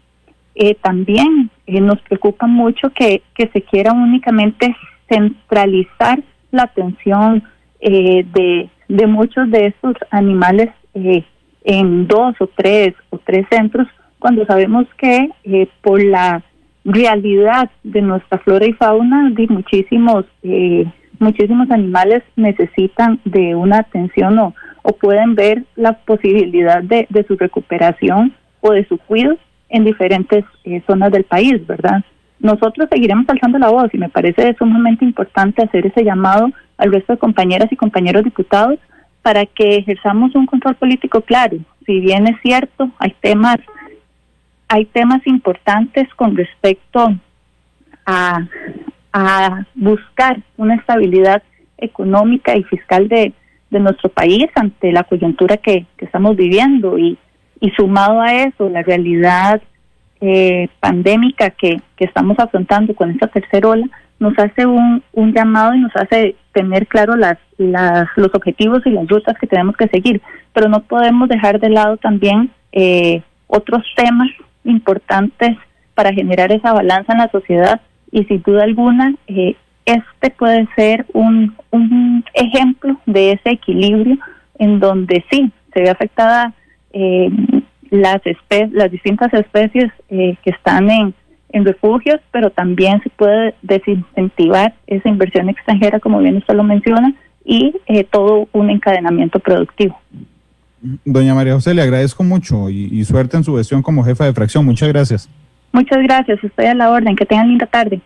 Eh, 0.54 0.76
también 0.76 1.50
nos 1.66 2.00
preocupa 2.02 2.46
mucho 2.46 2.88
que, 2.90 3.22
que 3.34 3.48
se 3.48 3.60
quiera 3.60 3.92
únicamente 3.92 4.74
centralizar 5.08 6.22
la 6.50 6.62
atención 6.62 7.42
de, 7.80 8.70
de 8.88 9.06
muchos 9.06 9.50
de 9.50 9.66
estos 9.66 9.94
animales 10.10 10.70
en 11.64 12.06
dos 12.06 12.34
o 12.40 12.46
tres 12.46 12.94
o 13.10 13.18
tres 13.18 13.46
centros 13.50 13.88
cuando 14.24 14.46
sabemos 14.46 14.86
que 14.96 15.28
eh, 15.44 15.68
por 15.82 16.02
la 16.02 16.42
realidad 16.82 17.70
de 17.82 18.00
nuestra 18.00 18.38
flora 18.38 18.64
y 18.64 18.72
fauna, 18.72 19.28
de 19.28 19.46
muchísimos, 19.48 20.24
eh, 20.42 20.86
muchísimos 21.18 21.70
animales 21.70 22.22
necesitan 22.34 23.20
de 23.26 23.54
una 23.54 23.80
atención 23.80 24.38
o, 24.38 24.54
o 24.82 24.92
pueden 24.94 25.34
ver 25.34 25.64
la 25.76 25.92
posibilidad 25.92 26.82
de, 26.82 27.06
de, 27.10 27.24
su 27.24 27.36
recuperación 27.36 28.32
o 28.62 28.72
de 28.72 28.86
su 28.86 28.96
cuidado 28.96 29.36
en 29.68 29.84
diferentes 29.84 30.42
eh, 30.64 30.82
zonas 30.86 31.12
del 31.12 31.24
país, 31.24 31.66
¿verdad? 31.66 32.02
Nosotros 32.40 32.88
seguiremos 32.90 33.28
alzando 33.28 33.58
la 33.58 33.68
voz 33.68 33.92
y 33.92 33.98
me 33.98 34.08
parece 34.08 34.54
sumamente 34.58 35.04
importante 35.04 35.62
hacer 35.62 35.84
ese 35.84 36.02
llamado 36.02 36.48
al 36.78 36.90
resto 36.90 37.12
de 37.12 37.18
compañeras 37.18 37.70
y 37.70 37.76
compañeros 37.76 38.24
diputados 38.24 38.78
para 39.20 39.44
que 39.44 39.76
ejerzamos 39.76 40.34
un 40.34 40.46
control 40.46 40.76
político 40.76 41.20
claro. 41.20 41.58
Si 41.84 42.00
bien 42.00 42.26
es 42.26 42.40
cierto, 42.40 42.90
hay 42.98 43.14
temas 43.20 43.58
hay 44.74 44.86
temas 44.86 45.24
importantes 45.26 46.12
con 46.16 46.36
respecto 46.36 47.14
a, 48.04 48.40
buscar 49.76 50.42
una 50.56 50.74
estabilidad 50.74 51.40
económica 51.78 52.56
y 52.56 52.64
fiscal 52.64 53.08
de, 53.08 53.32
nuestro 53.70 54.08
país 54.08 54.46
ante 54.56 54.90
la 54.90 55.04
coyuntura 55.04 55.56
que, 55.58 55.86
estamos 55.98 56.36
viviendo. 56.36 56.98
Y, 56.98 57.16
sumado 57.76 58.20
a 58.20 58.34
eso 58.34 58.68
la 58.68 58.82
realidad 58.82 59.62
eh, 60.20 60.68
pandémica 60.80 61.50
que, 61.50 61.80
estamos 61.98 62.36
afrontando 62.40 62.94
con 62.94 63.10
esta 63.12 63.28
tercera 63.28 63.68
ola 63.68 63.86
nos 64.18 64.36
hace 64.38 64.66
un, 64.66 65.02
llamado 65.32 65.74
y 65.74 65.80
nos 65.80 65.94
hace 65.94 66.34
tener 66.52 66.88
claro 66.88 67.14
las, 67.16 67.38
las, 67.58 68.08
los 68.16 68.34
objetivos 68.34 68.84
y 68.84 68.90
las 68.90 69.06
rutas 69.08 69.38
que 69.38 69.46
tenemos 69.46 69.76
que 69.76 69.88
seguir, 69.88 70.20
pero 70.52 70.68
no 70.68 70.82
podemos 70.82 71.28
dejar 71.28 71.60
de 71.60 71.70
lado 71.70 71.96
también 71.96 72.50
eh, 72.72 73.22
otros 73.46 73.82
temas 73.96 74.28
importantes 74.64 75.56
para 75.94 76.12
generar 76.12 76.52
esa 76.52 76.72
balanza 76.72 77.12
en 77.12 77.18
la 77.18 77.30
sociedad 77.30 77.80
y 78.10 78.24
sin 78.24 78.42
duda 78.42 78.64
alguna 78.64 79.14
eh, 79.26 79.56
este 79.84 80.30
puede 80.30 80.66
ser 80.76 81.04
un, 81.12 81.54
un 81.70 82.24
ejemplo 82.32 82.98
de 83.06 83.32
ese 83.32 83.50
equilibrio 83.50 84.16
en 84.58 84.80
donde 84.80 85.24
sí 85.30 85.50
se 85.72 85.82
ve 85.82 85.90
afectada 85.90 86.52
eh, 86.92 87.28
las 87.90 88.20
las 88.72 88.90
distintas 88.90 89.32
especies 89.34 89.90
eh, 90.08 90.36
que 90.42 90.50
están 90.50 90.90
en, 90.90 91.14
en 91.50 91.64
refugios, 91.64 92.20
pero 92.30 92.50
también 92.50 93.02
se 93.02 93.10
puede 93.10 93.54
desincentivar 93.62 94.74
esa 94.86 95.08
inversión 95.08 95.48
extranjera, 95.48 96.00
como 96.00 96.18
bien 96.18 96.38
usted 96.38 96.54
lo 96.54 96.64
menciona, 96.64 97.14
y 97.44 97.74
todo 98.10 98.48
un 98.52 98.70
encadenamiento 98.70 99.38
productivo. 99.38 100.00
Doña 101.04 101.34
María 101.34 101.54
José, 101.54 101.72
le 101.72 101.80
agradezco 101.80 102.22
mucho 102.24 102.68
y, 102.68 103.02
suerte 103.04 103.38
en 103.38 103.44
su 103.44 103.56
gestión 103.56 103.82
como 103.82 104.04
jefa 104.04 104.26
de 104.26 104.34
fracción. 104.34 104.64
Muchas 104.66 104.88
gracias. 104.90 105.28
Muchas 105.72 106.02
gracias, 106.02 106.44
estoy 106.44 106.66
a 106.66 106.74
la 106.74 106.90
orden. 106.90 107.16
Que 107.16 107.24
tengan 107.24 107.48
linda 107.48 107.66
tarde. 107.66 108.00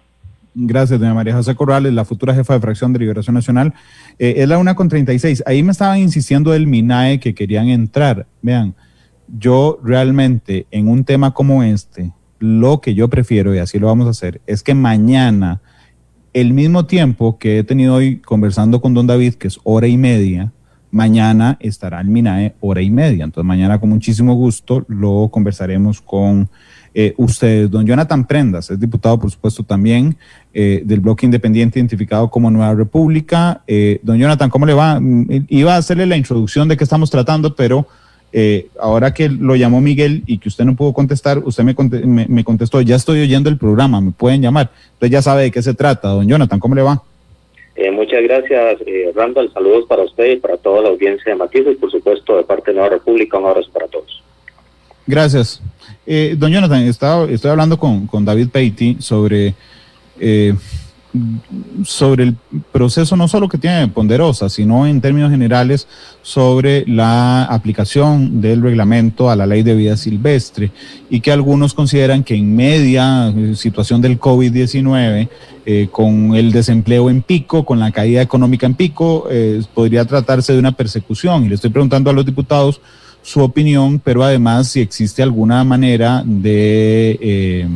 Gracias, 0.55 0.99
doña 0.99 1.13
María 1.13 1.35
José 1.35 1.55
Corrales, 1.55 1.93
la 1.93 2.05
futura 2.05 2.35
jefa 2.35 2.55
de 2.55 2.61
fracción 2.61 2.93
de 2.93 3.01
Liberación 3.01 3.35
Nacional. 3.35 3.75
Eh, 4.19 4.35
es 4.39 4.49
la 4.49 4.59
una 4.59 4.77
con 4.77 4.89
36. 4.89 5.43
Ahí 5.47 5.63
me 5.63 5.73
estaban 5.73 5.99
insistiendo 5.99 6.53
del 6.53 6.67
MINAE 6.67 7.19
que 7.19 7.35
querían 7.35 7.69
entrar. 7.69 8.27
Vean, 8.43 8.75
yo 9.27 9.81
realmente 9.83 10.67
en 10.71 10.89
un 10.89 11.05
tema 11.05 11.35
como 11.35 11.65
este, 11.65 12.13
lo 12.39 12.81
que 12.81 12.95
yo 12.95 13.09
prefiero, 13.09 13.55
y 13.55 13.59
así 13.59 13.79
lo 13.79 13.89
vamos 13.89 14.07
a 14.07 14.11
hacer, 14.11 14.41
es 14.47 14.63
que 14.63 14.75
mañana, 14.75 15.61
el 16.33 16.53
mismo 16.53 16.87
tiempo 16.87 17.39
que 17.39 17.59
he 17.59 17.65
tenido 17.65 17.95
hoy 17.95 18.19
conversando 18.19 18.81
con 18.81 18.95
don 18.95 19.07
David, 19.07 19.35
que 19.35 19.49
es 19.49 19.59
hora 19.65 19.89
y 19.89 19.97
media, 19.97 20.53
Mañana 20.91 21.57
estará 21.61 22.01
el 22.01 22.09
MINAE 22.09 22.55
hora 22.61 22.81
y 22.81 22.91
media. 22.91 23.25
Entonces, 23.25 23.47
mañana 23.47 23.79
con 23.79 23.91
muchísimo 23.91 24.35
gusto 24.35 24.85
lo 24.89 25.29
conversaremos 25.31 26.01
con 26.01 26.49
eh, 26.95 27.15
ustedes. 27.17 27.71
Don 27.71 27.87
Jonathan 27.87 28.27
Prendas 28.27 28.71
es 28.71 28.81
diputado, 28.81 29.19
por 29.19 29.31
supuesto, 29.31 29.63
también 29.63 30.17
eh, 30.53 30.83
del 30.85 31.01
bloque 31.01 31.27
independiente 31.27 31.79
identificado 31.79 32.31
como 32.31 32.51
Nueva 32.51 32.75
República. 32.75 33.63
Eh, 33.67 34.01
don 34.03 34.19
Jonathan, 34.19 34.51
¿cómo 34.51 34.67
le 34.67 34.75
va? 34.75 34.99
Mm, 34.99 35.47
iba 35.49 35.75
a 35.75 35.79
hacerle 35.79 36.07
la 36.07 36.17
introducción 36.17 36.69
de 36.69 36.77
qué 36.77 36.85
estamos 36.85 37.11
tratando, 37.11 37.55
pero 37.55 37.87
ahora 38.79 39.15
que 39.15 39.29
lo 39.31 39.57
llamó 39.57 39.81
Miguel 39.81 40.23
y 40.27 40.37
que 40.37 40.51
usted 40.51 40.67
no 40.67 40.77
pudo 40.77 40.93
contestar, 40.93 41.39
usted 41.39 41.65
me, 41.65 42.27
me 42.29 42.45
contestó, 42.45 42.81
ya 42.83 42.97
estoy 42.97 43.21
oyendo 43.21 43.49
el 43.49 43.57
programa, 43.57 44.01
me 44.03 44.11
pueden 44.11 44.43
llamar. 44.43 44.71
Entonces 44.93 45.11
ya 45.11 45.23
sabe 45.23 45.45
de 45.45 45.51
qué 45.51 45.63
se 45.63 45.73
trata. 45.73 46.09
Don 46.09 46.29
Jonathan, 46.29 46.61
¿cómo 46.61 46.75
le 46.75 46.83
va? 46.83 47.03
Eh, 47.81 47.93
muchas 47.93 48.21
gracias, 48.25 48.81
eh, 48.87 49.13
Randall. 49.15 49.53
Saludos 49.53 49.85
para 49.89 50.03
usted 50.03 50.33
y 50.33 50.37
para 50.37 50.57
toda 50.57 50.83
la 50.83 50.89
audiencia 50.89 51.31
de 51.31 51.39
Matices, 51.39 51.77
por 51.77 51.89
supuesto, 51.93 52.37
de 52.37 52.43
parte 52.43 52.73
de 52.73 52.75
Nueva 52.75 52.91
República. 52.91 53.39
Un 53.39 53.47
abrazo 53.47 53.71
para 53.73 53.87
todos. 53.87 54.21
Gracias. 55.07 55.63
Eh, 56.05 56.35
don 56.37 56.51
Jonathan, 56.51 56.83
estaba, 56.83 57.27
estoy 57.31 57.53
hablando 57.53 57.79
con, 57.79 58.09
con 58.09 58.25
David 58.25 58.49
Peiti 58.51 58.97
sobre 58.99 59.55
eh, 60.19 60.55
sobre 61.85 62.25
el 62.25 62.37
proceso 62.71 63.17
no 63.17 63.29
solo 63.29 63.49
que 63.49 63.57
tiene 63.57 63.89
Ponderosa, 63.89 64.49
sino 64.49 64.87
en 64.87 65.01
términos 65.01 65.31
generales 65.31 65.89
sobre 66.23 66.85
la 66.87 67.45
aplicación 67.45 68.41
del 68.41 68.61
reglamento 68.63 69.31
a 69.31 69.37
la 69.37 69.47
ley 69.47 69.63
de 69.63 69.75
vida 69.75 69.97
silvestre 69.97 70.71
y 71.09 71.21
que 71.21 71.33
algunos 71.33 71.73
consideran 71.73 72.25
que 72.25 72.35
en 72.35 72.55
media 72.55 73.29
eh, 73.29 73.55
situación 73.57 74.03
del 74.03 74.21
COVID-19, 74.21 75.29
eh, 75.65 75.89
con 75.91 76.35
el 76.35 76.53
desempleo 76.53 77.09
en 77.09 77.23
pico, 77.23 77.65
con 77.65 77.79
la 77.79 77.91
caída 77.91 78.21
económica 78.21 78.67
en 78.67 78.75
pico, 78.75 79.27
eh, 79.31 79.63
podría 79.75 80.05
tratarse 80.05 80.53
de 80.53 80.59
una 80.59 80.73
persecución. 80.73 81.45
Y 81.45 81.49
le 81.49 81.55
estoy 81.55 81.71
preguntando 81.71 82.11
a 82.11 82.13
los 82.13 82.27
diputados 82.27 82.81
su 83.23 83.41
opinión, 83.41 83.99
pero 83.99 84.23
además 84.23 84.69
si 84.69 84.81
existe 84.81 85.23
alguna 85.23 85.65
manera 85.65 86.23
de 86.25 87.67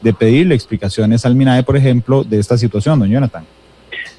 de 0.00 0.12
pedirle 0.12 0.54
explicaciones 0.54 1.24
al 1.24 1.34
MINAE, 1.34 1.62
por 1.62 1.76
ejemplo, 1.76 2.24
de 2.24 2.38
esta 2.38 2.56
situación, 2.56 2.98
don 2.98 3.10
Jonathan. 3.10 3.44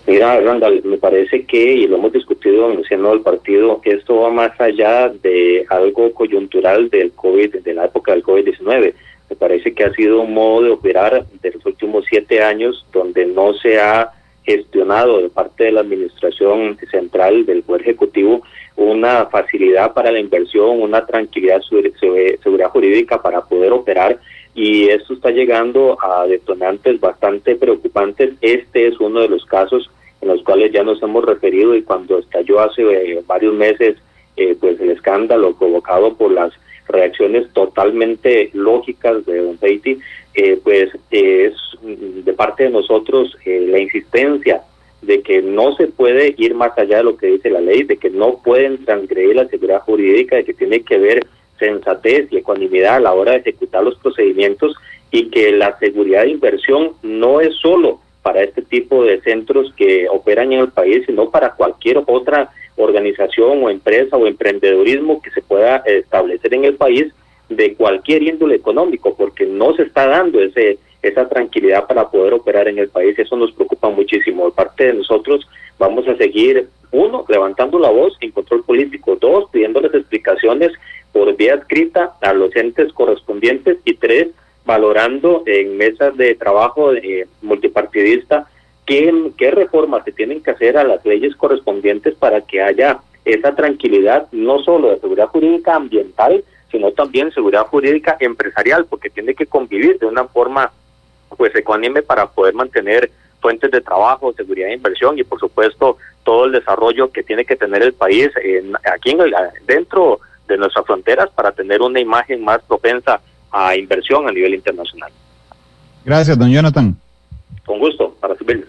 Mira, 0.08 0.40
Randall, 0.40 0.82
me 0.86 0.98
parece 0.98 1.46
que, 1.46 1.74
y 1.74 1.88
lo 1.88 1.98
hemos 1.98 2.14
discutido 2.14 2.72
en 2.72 2.80
el 2.80 2.86
seno 2.88 3.10
del 3.10 3.22
partido, 3.22 3.82
esto 3.84 4.22
va 4.22 4.32
más 4.32 4.60
allá 4.60 5.10
de 5.10 5.66
algo 5.70 6.14
coyuntural 6.14 6.90
del 6.90 7.12
COVID, 7.12 7.58
de 7.58 7.74
la 7.74 7.86
época 7.86 8.14
del 8.14 8.24
COVID-19. 8.24 8.94
Me 9.30 9.36
parece 9.36 9.74
que 9.74 9.84
ha 9.84 9.94
sido 9.94 10.22
un 10.22 10.34
modo 10.34 10.64
de 10.64 10.70
operar 10.70 11.26
de 11.42 11.52
los 11.52 11.66
últimos 11.66 12.06
siete 12.10 12.42
años 12.42 12.86
donde 12.94 13.26
no 13.26 13.54
se 13.54 13.82
ha 13.82 14.12
gestionado 14.44 15.22
de 15.22 15.28
parte 15.28 15.66
de 15.66 15.74
la 15.74 15.82
Administración 15.82 16.78
Central 16.90 17.46
del 17.46 17.64
Poder 17.64 17.82
Ejecutivo 17.82 18.44
una 18.78 19.26
facilidad 19.26 19.94
para 19.94 20.12
la 20.12 20.20
inversión, 20.20 20.82
una 20.82 21.06
tranquilidad, 21.06 21.62
seguridad 21.62 22.70
jurídica 22.70 23.22
para 23.22 23.42
poder 23.42 23.74
operar 23.74 24.18
y 24.58 24.90
esto 24.90 25.14
está 25.14 25.30
llegando 25.30 26.00
a 26.02 26.26
detonantes 26.26 27.00
bastante 27.00 27.56
preocupantes. 27.56 28.34
Este 28.42 28.88
es 28.88 29.00
uno 29.00 29.22
de 29.22 29.30
los 29.30 29.46
casos 29.46 29.88
en 30.20 30.30
los 30.30 30.42
cuales 30.42 30.72
ya 30.72 30.82
nos 30.82 31.02
hemos 31.04 31.24
referido 31.24 31.76
y 31.76 31.84
cuando 31.84 32.18
estalló 32.18 32.60
hace 32.62 32.82
eh, 32.82 33.24
varios 33.28 33.54
meses 33.54 33.98
eh, 34.36 34.58
pues 34.60 34.82
el 34.82 34.90
escándalo 34.90 35.56
provocado 35.56 36.16
por 36.16 36.32
las 36.32 36.54
reacciones 36.88 37.48
totalmente 37.54 38.50
lógicas 38.54 39.24
de 39.28 39.44
Don 39.44 39.60
Beatty, 39.60 40.00
eh, 40.34 40.60
pues 40.64 40.90
es 41.12 41.54
de 41.84 42.34
parte 42.34 42.64
de 42.64 42.72
nosotros 42.72 43.38
la 43.46 43.78
insistencia 43.78 44.64
de 45.04 45.22
que 45.22 45.44
no 45.44 45.76
se 45.76 45.86
puede 45.86 46.34
ir 46.36 46.56
más 46.56 46.76
allá 46.80 46.98
de 46.98 47.04
lo 47.04 47.16
que 47.16 47.28
dice 47.28 47.52
la 47.52 47.62
ley, 47.62 47.84
de 47.84 47.98
que 47.98 48.10
no 48.10 48.42
pueden 48.44 48.84
transgredir 48.84 49.36
la 49.36 49.48
seguridad 49.48 49.82
jurídica, 49.82 50.38
de 50.38 50.46
que 50.46 50.56
tiene 50.56 50.82
que 50.82 50.96
haber 50.96 51.28
sensatez 51.58 52.28
y 52.32 52.38
ecuanimidad 52.38 52.96
a 52.96 53.00
la 53.00 53.14
hora 53.14 53.34
de 53.34 53.40
ejecutar 53.40 53.84
los 53.84 53.96
procedimientos 53.96 54.76
y 55.12 55.30
que 55.30 55.52
la 55.52 55.78
seguridad 55.80 56.24
de 56.24 56.32
inversión 56.32 56.92
no 57.02 57.42
es 57.42 57.56
solo 57.56 58.00
para 58.22 58.44
este 58.44 58.62
tipo 58.62 59.04
de 59.04 59.22
centros 59.22 59.74
que 59.78 60.08
operan 60.10 60.52
en 60.52 60.60
el 60.60 60.70
país, 60.70 61.04
sino 61.06 61.30
para 61.30 61.54
cualquier 61.54 62.04
otra 62.06 62.50
organización 62.76 63.64
o 63.64 63.70
empresa 63.70 64.18
o 64.18 64.28
emprendedurismo 64.28 65.22
que 65.22 65.32
se 65.32 65.42
pueda 65.42 65.78
establecer 65.86 66.54
en 66.54 66.66
el 66.66 66.76
país 66.76 67.14
de 67.50 67.74
cualquier 67.76 68.24
índole 68.24 68.56
económico, 68.56 69.16
porque 69.16 69.46
no 69.46 69.74
se 69.76 69.84
está 69.84 70.08
dando 70.08 70.42
ese 70.42 70.78
esa 71.02 71.28
tranquilidad 71.30 71.88
para 71.88 72.10
poder 72.10 72.34
operar 72.34 72.68
en 72.68 72.80
el 72.80 72.90
país. 72.90 73.18
Eso 73.18 73.36
nos 73.36 73.52
preocupa 73.52 73.90
muchísimo. 73.90 74.46
De 74.46 74.52
parte 74.52 74.86
de 74.86 74.94
nosotros 74.94 75.48
vamos 75.78 76.08
a 76.08 76.18
seguir, 76.18 76.68
uno, 76.92 77.26
levantando 77.28 77.80
la 77.80 77.90
voz 77.90 78.18
en 78.22 78.32
control 78.32 78.64
político, 78.64 79.16
dos, 79.20 79.50
pidiéndoles 79.52 79.94
explicaciones 79.94 80.72
por 81.18 81.36
vía 81.36 81.56
escrita 81.56 82.14
a 82.22 82.32
los 82.32 82.56
entes 82.56 82.94
correspondientes 82.94 83.80
y 83.86 83.96
tres, 83.96 84.28
valorando 84.68 85.42
en 85.48 85.76
mesas 85.76 86.16
de 86.16 86.36
trabajo 86.36 86.94
eh, 86.94 87.26
multipartidista 87.42 88.48
qué, 88.86 89.32
qué 89.36 89.50
reformas 89.50 90.04
se 90.06 90.12
tienen 90.12 90.44
que 90.44 90.52
hacer 90.52 90.78
a 90.78 90.84
las 90.84 91.04
leyes 91.04 91.36
correspondientes 91.36 92.14
para 92.14 92.42
que 92.42 92.62
haya 92.62 93.00
esa 93.26 93.56
tranquilidad, 93.56 94.28
no 94.32 94.60
solo 94.60 94.92
de 94.92 95.00
seguridad 95.00 95.30
jurídica 95.30 95.74
ambiental, 95.74 96.44
sino 96.70 96.92
también 96.92 97.32
seguridad 97.32 97.66
jurídica 97.66 98.16
empresarial, 98.20 98.86
porque 98.86 99.10
tiene 99.10 99.34
que 99.34 99.48
convivir 99.48 99.98
de 99.98 100.06
una 100.06 100.26
forma 100.26 100.72
pues 101.36 101.56
ecuánime 101.56 102.04
para 102.04 102.28
poder 102.28 102.54
mantener 102.54 103.10
fuentes 103.42 103.72
de 103.72 103.82
trabajo, 103.82 104.34
seguridad 104.34 104.68
de 104.68 104.76
inversión 104.76 105.18
y 105.18 105.24
por 105.24 105.40
supuesto 105.40 105.98
todo 106.24 106.46
el 106.46 106.52
desarrollo 106.52 107.12
que 107.12 107.24
tiene 107.24 107.44
que 107.44 107.56
tener 107.56 107.82
el 107.82 107.94
país 107.94 108.30
en, 108.44 108.76
aquí 108.94 109.12
en 109.12 109.20
dentro 109.66 110.20
de 110.48 110.58
nuestras 110.58 110.86
fronteras 110.86 111.30
para 111.36 111.52
tener 111.52 111.82
una 111.82 112.00
imagen 112.00 112.44
más 112.44 112.62
propensa 112.68 113.20
a 113.52 113.76
inversión 113.76 114.28
a 114.28 114.32
nivel 114.32 114.56
internacional. 114.56 115.12
Gracias, 116.06 116.38
don 116.38 116.50
Jonathan. 116.50 116.96
Con 117.66 117.80
gusto, 117.80 118.16
para 118.20 118.36
servirles. 118.36 118.68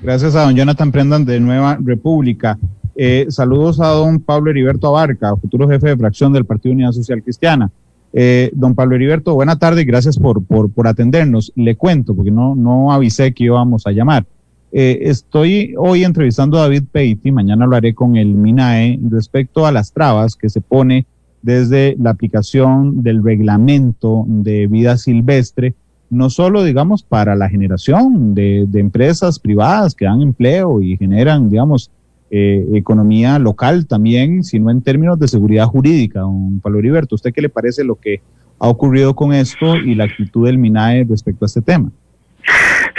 Gracias 0.00 0.34
a 0.36 0.42
don 0.42 0.54
Jonathan 0.54 0.92
Prendan 0.92 1.24
de 1.24 1.40
Nueva 1.40 1.78
República. 1.82 2.58
Eh, 2.94 3.26
saludos 3.28 3.80
a 3.80 3.88
don 3.88 4.20
Pablo 4.20 4.50
Heriberto 4.50 4.88
Abarca, 4.88 5.36
futuro 5.36 5.68
jefe 5.68 5.88
de 5.88 5.96
fracción 5.96 6.32
del 6.32 6.44
Partido 6.44 6.74
Unidad 6.74 6.92
Social 6.92 7.22
Cristiana. 7.22 7.70
Eh, 8.12 8.50
don 8.54 8.74
Pablo 8.74 8.94
Heriberto, 8.94 9.34
buena 9.34 9.58
tarde 9.58 9.82
y 9.82 9.84
gracias 9.84 10.18
por, 10.18 10.44
por, 10.44 10.70
por, 10.70 10.86
atendernos. 10.86 11.52
Le 11.56 11.76
cuento, 11.76 12.14
porque 12.14 12.30
no, 12.30 12.54
no 12.54 12.92
avisé 12.92 13.34
que 13.34 13.44
íbamos 13.44 13.86
a 13.86 13.92
llamar. 13.92 14.24
Eh, 14.72 15.10
estoy 15.10 15.74
hoy 15.78 16.04
entrevistando 16.04 16.58
a 16.58 16.62
David 16.62 16.84
Peiti, 16.90 17.32
mañana 17.32 17.66
lo 17.66 17.76
haré 17.76 17.94
con 17.94 18.16
el 18.16 18.28
MINAE, 18.28 18.98
respecto 19.10 19.66
a 19.66 19.72
las 19.72 19.92
trabas 19.92 20.36
que 20.36 20.48
se 20.48 20.60
pone 20.60 21.06
desde 21.46 21.94
la 22.00 22.10
aplicación 22.10 23.04
del 23.04 23.22
reglamento 23.22 24.24
de 24.26 24.66
vida 24.66 24.96
silvestre, 24.96 25.74
no 26.10 26.28
solo, 26.28 26.64
digamos, 26.64 27.04
para 27.04 27.36
la 27.36 27.48
generación 27.48 28.34
de, 28.34 28.66
empresas 28.74 29.38
privadas 29.38 29.94
que 29.94 30.06
dan 30.06 30.22
empleo 30.22 30.82
y 30.82 30.96
generan, 30.96 31.48
digamos, 31.48 31.92
eh, 32.32 32.66
economía 32.74 33.38
local 33.38 33.86
también, 33.86 34.42
sino 34.42 34.72
en 34.72 34.82
términos 34.82 35.20
de 35.20 35.28
seguridad 35.28 35.66
jurídica. 35.66 36.18
Don 36.18 36.58
Pablo 36.60 36.80
Heriberto, 36.80 37.14
¿usted 37.14 37.32
qué 37.32 37.42
le 37.42 37.48
parece 37.48 37.84
lo 37.84 37.94
que 37.94 38.20
ha 38.58 38.66
ocurrido 38.66 39.14
con 39.14 39.32
esto 39.32 39.76
y 39.76 39.94
la 39.94 40.04
actitud 40.04 40.46
del 40.46 40.58
MINAE 40.58 41.06
respecto 41.08 41.44
a 41.44 41.46
este 41.46 41.62
tema? 41.62 41.92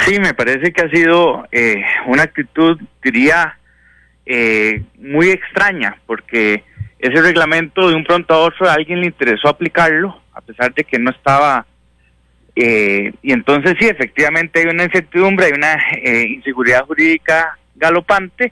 Sí, 0.05 0.21
me 0.21 0.33
parece 0.33 0.71
que 0.71 0.85
ha 0.85 0.89
sido 0.89 1.45
eh, 1.51 1.81
una 2.07 2.23
actitud, 2.23 2.79
diría, 3.03 3.59
eh, 4.25 4.85
muy 4.97 5.31
extraña, 5.31 5.97
porque 6.05 6.63
ese 6.99 7.21
reglamento 7.21 7.89
de 7.89 7.95
un 7.95 8.03
pronto 8.03 8.33
a 8.33 8.39
otro 8.39 8.67
a 8.67 8.73
alguien 8.73 9.01
le 9.01 9.07
interesó 9.07 9.49
aplicarlo, 9.49 10.19
a 10.33 10.41
pesar 10.41 10.73
de 10.73 10.83
que 10.83 10.99
no 10.99 11.11
estaba... 11.11 11.65
y 12.55 13.31
entonces 13.31 13.75
sí, 13.79 13.87
efectivamente 13.87 14.59
hay 14.59 14.65
una 14.65 14.85
incertidumbre, 14.85 15.45
hay 15.45 15.53
una 15.53 15.77
inseguridad 16.25 16.85
jurídica 16.85 17.57
galopante, 17.75 18.51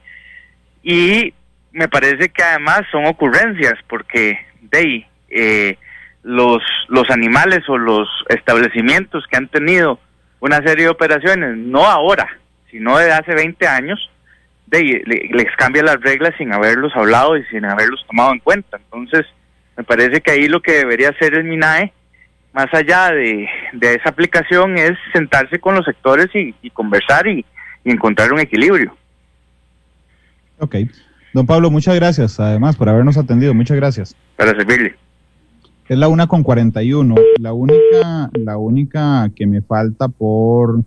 y 0.83 1.33
me 1.71 1.89
parece 1.89 2.29
que 2.29 2.43
además 2.43 2.83
son 2.91 3.05
ocurrencias 3.05 3.73
porque 3.87 4.37
de 4.61 5.05
eh, 5.29 5.77
los, 6.23 6.61
los 6.87 7.09
animales 7.09 7.67
o 7.67 7.77
los 7.77 8.07
establecimientos 8.29 9.25
que 9.27 9.35
han 9.35 9.47
tenido 9.47 9.99
una 10.39 10.57
serie 10.57 10.85
de 10.85 10.91
operaciones, 10.91 11.57
no 11.57 11.85
ahora, 11.85 12.39
sino 12.69 12.97
desde 12.97 13.13
hace 13.13 13.33
20 13.33 13.67
años, 13.67 14.11
de, 14.75 15.29
les 15.31 15.55
cambia 15.57 15.83
las 15.83 16.01
reglas 16.01 16.33
sin 16.37 16.53
haberlos 16.53 16.95
hablado 16.95 17.37
y 17.37 17.43
sin 17.45 17.65
haberlos 17.65 18.05
tomado 18.07 18.33
en 18.33 18.39
cuenta. 18.39 18.77
Entonces, 18.77 19.25
me 19.77 19.83
parece 19.83 20.21
que 20.21 20.31
ahí 20.31 20.47
lo 20.47 20.61
que 20.61 20.73
debería 20.73 21.09
hacer 21.09 21.33
el 21.33 21.43
MINAE, 21.43 21.93
más 22.53 22.73
allá 22.73 23.11
de, 23.11 23.47
esa 23.81 24.09
aplicación, 24.09 24.77
es 24.77 24.97
sentarse 25.13 25.59
con 25.59 25.75
los 25.75 25.85
sectores 25.85 26.27
y, 26.33 26.69
conversar 26.71 27.27
y 27.27 27.45
encontrar 27.83 28.31
un 28.31 28.39
equilibrio. 28.39 28.95
Ok. 30.59 30.75
Don 31.33 31.45
Pablo, 31.45 31.69
muchas 31.69 31.95
gracias, 31.95 32.39
además, 32.39 32.77
por 32.77 32.87
habernos 32.87 33.17
atendido. 33.17 33.53
Muchas 33.53 33.75
gracias. 33.75 34.15
Para 34.37 34.51
servirle. 34.51 34.95
Es 35.89 35.97
la 35.97 36.07
una 36.07 36.27
con 36.27 36.43
41. 36.43 37.13
La 37.39 37.51
única, 37.51 38.29
la 38.33 38.57
única 38.57 39.29
que 39.35 39.45
me 39.45 39.61
falta 39.61 40.07
por 40.07 40.81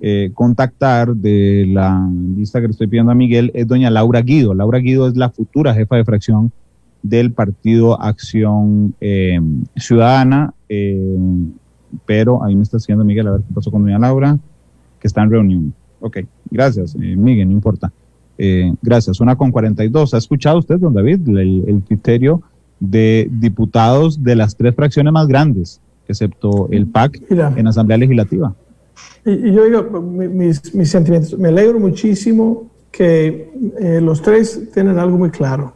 eh, 0.00 0.30
contactar 0.34 1.14
de 1.14 1.66
la 1.68 2.08
lista 2.36 2.60
que 2.60 2.68
le 2.68 2.72
estoy 2.72 2.86
pidiendo 2.86 3.12
a 3.12 3.14
Miguel 3.14 3.50
es 3.54 3.66
doña 3.66 3.90
Laura 3.90 4.22
Guido. 4.22 4.54
Laura 4.54 4.78
Guido 4.78 5.08
es 5.08 5.16
la 5.16 5.30
futura 5.30 5.74
jefa 5.74 5.96
de 5.96 6.04
fracción 6.04 6.52
del 7.02 7.32
Partido 7.32 8.00
Acción 8.00 8.94
eh, 9.00 9.40
Ciudadana, 9.76 10.54
eh, 10.68 11.18
pero 12.06 12.44
ahí 12.44 12.54
me 12.54 12.62
está 12.62 12.76
haciendo 12.76 13.04
Miguel 13.04 13.28
a 13.28 13.32
ver 13.32 13.40
qué 13.42 13.54
pasó 13.54 13.70
con 13.70 13.82
doña 13.82 13.98
Laura, 13.98 14.38
que 15.00 15.06
está 15.06 15.22
en 15.22 15.30
reunión. 15.30 15.74
Ok, 16.00 16.18
gracias, 16.50 16.96
Miguel, 16.96 17.48
no 17.48 17.54
importa. 17.54 17.92
Eh, 18.42 18.72
gracias. 18.80 19.20
Una 19.20 19.36
con 19.36 19.50
42. 19.50 20.14
¿Ha 20.14 20.16
escuchado 20.16 20.58
usted, 20.58 20.78
don 20.78 20.94
David, 20.94 21.28
el, 21.28 21.82
criterio 21.86 22.40
de 22.78 23.28
diputados 23.30 24.22
de 24.24 24.34
las 24.34 24.56
tres 24.56 24.74
fracciones 24.74 25.12
más 25.12 25.26
grandes, 25.26 25.78
excepto 26.08 26.66
el 26.70 26.86
PAC, 26.86 27.20
en 27.30 27.66
Asamblea 27.66 27.98
Legislativa? 27.98 28.54
Y, 29.24 29.52
yo 29.52 29.64
digo, 29.64 30.00
mis, 30.00 30.74
mis, 30.74 30.90
sentimientos, 30.90 31.38
me 31.38 31.48
alegro 31.48 31.78
muchísimo 31.78 32.70
que 32.90 33.52
eh, 33.78 34.00
los 34.00 34.22
tres 34.22 34.70
tienen 34.72 34.98
algo 34.98 35.18
muy 35.18 35.30
claro. 35.30 35.74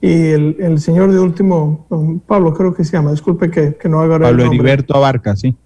Y 0.00 0.28
el, 0.28 0.56
el, 0.58 0.80
señor 0.80 1.12
de 1.12 1.18
último, 1.18 1.86
Pablo 2.26 2.52
creo 2.52 2.74
que 2.74 2.84
se 2.84 2.92
llama, 2.92 3.10
disculpe 3.10 3.50
que, 3.50 3.74
que 3.74 3.88
no 3.88 4.00
haga 4.00 4.18
Pablo 4.18 4.44
Heriberto 4.44 4.94
Abarca, 4.94 5.34
sí. 5.34 5.56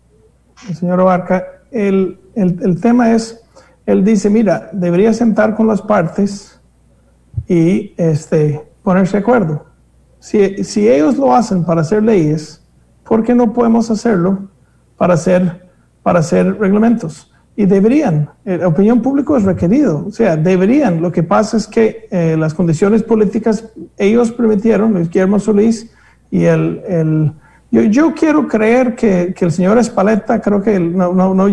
El 0.68 0.76
señor 0.76 1.00
Abarca, 1.00 1.44
el, 1.70 2.18
el, 2.34 2.58
el 2.62 2.80
tema 2.80 3.12
es 3.12 3.44
él 3.88 4.04
dice, 4.04 4.28
mira, 4.28 4.68
debería 4.74 5.14
sentar 5.14 5.56
con 5.56 5.66
las 5.66 5.80
partes 5.80 6.60
y 7.48 7.94
este, 7.96 8.62
ponerse 8.82 9.16
de 9.16 9.22
acuerdo. 9.22 9.64
Si, 10.18 10.62
si 10.62 10.86
ellos 10.86 11.16
lo 11.16 11.34
hacen 11.34 11.64
para 11.64 11.80
hacer 11.80 12.02
leyes, 12.02 12.62
¿por 13.02 13.22
qué 13.22 13.34
no 13.34 13.54
podemos 13.54 13.90
hacerlo 13.90 14.50
para 14.98 15.14
hacer, 15.14 15.67
para 16.08 16.20
hacer 16.20 16.58
reglamentos? 16.58 17.30
Y 17.54 17.66
deberían, 17.66 18.30
la 18.46 18.66
opinión 18.66 19.02
pública 19.02 19.36
es 19.36 19.42
requerido, 19.42 20.06
o 20.06 20.10
sea, 20.10 20.38
deberían. 20.38 21.02
Lo 21.02 21.12
que 21.12 21.22
pasa 21.22 21.58
es 21.58 21.66
que 21.66 22.08
eh, 22.10 22.34
las 22.38 22.54
condiciones 22.54 23.02
políticas, 23.02 23.68
ellos 23.98 24.32
permitieron, 24.32 24.94
Luis 24.94 25.10
Guillermo 25.10 25.38
Solís 25.38 25.90
y 26.30 26.44
el, 26.44 26.80
el 26.88 27.32
Yo, 27.70 27.82
yo 27.82 28.14
quiero 28.14 28.48
creer 28.48 28.94
que, 28.94 29.34
que, 29.36 29.44
el 29.44 29.52
señor 29.52 29.76
Espaleta, 29.76 30.40
creo 30.40 30.62
que, 30.62 30.80
no, 30.80 31.12
no, 31.12 31.34
no 31.34 31.46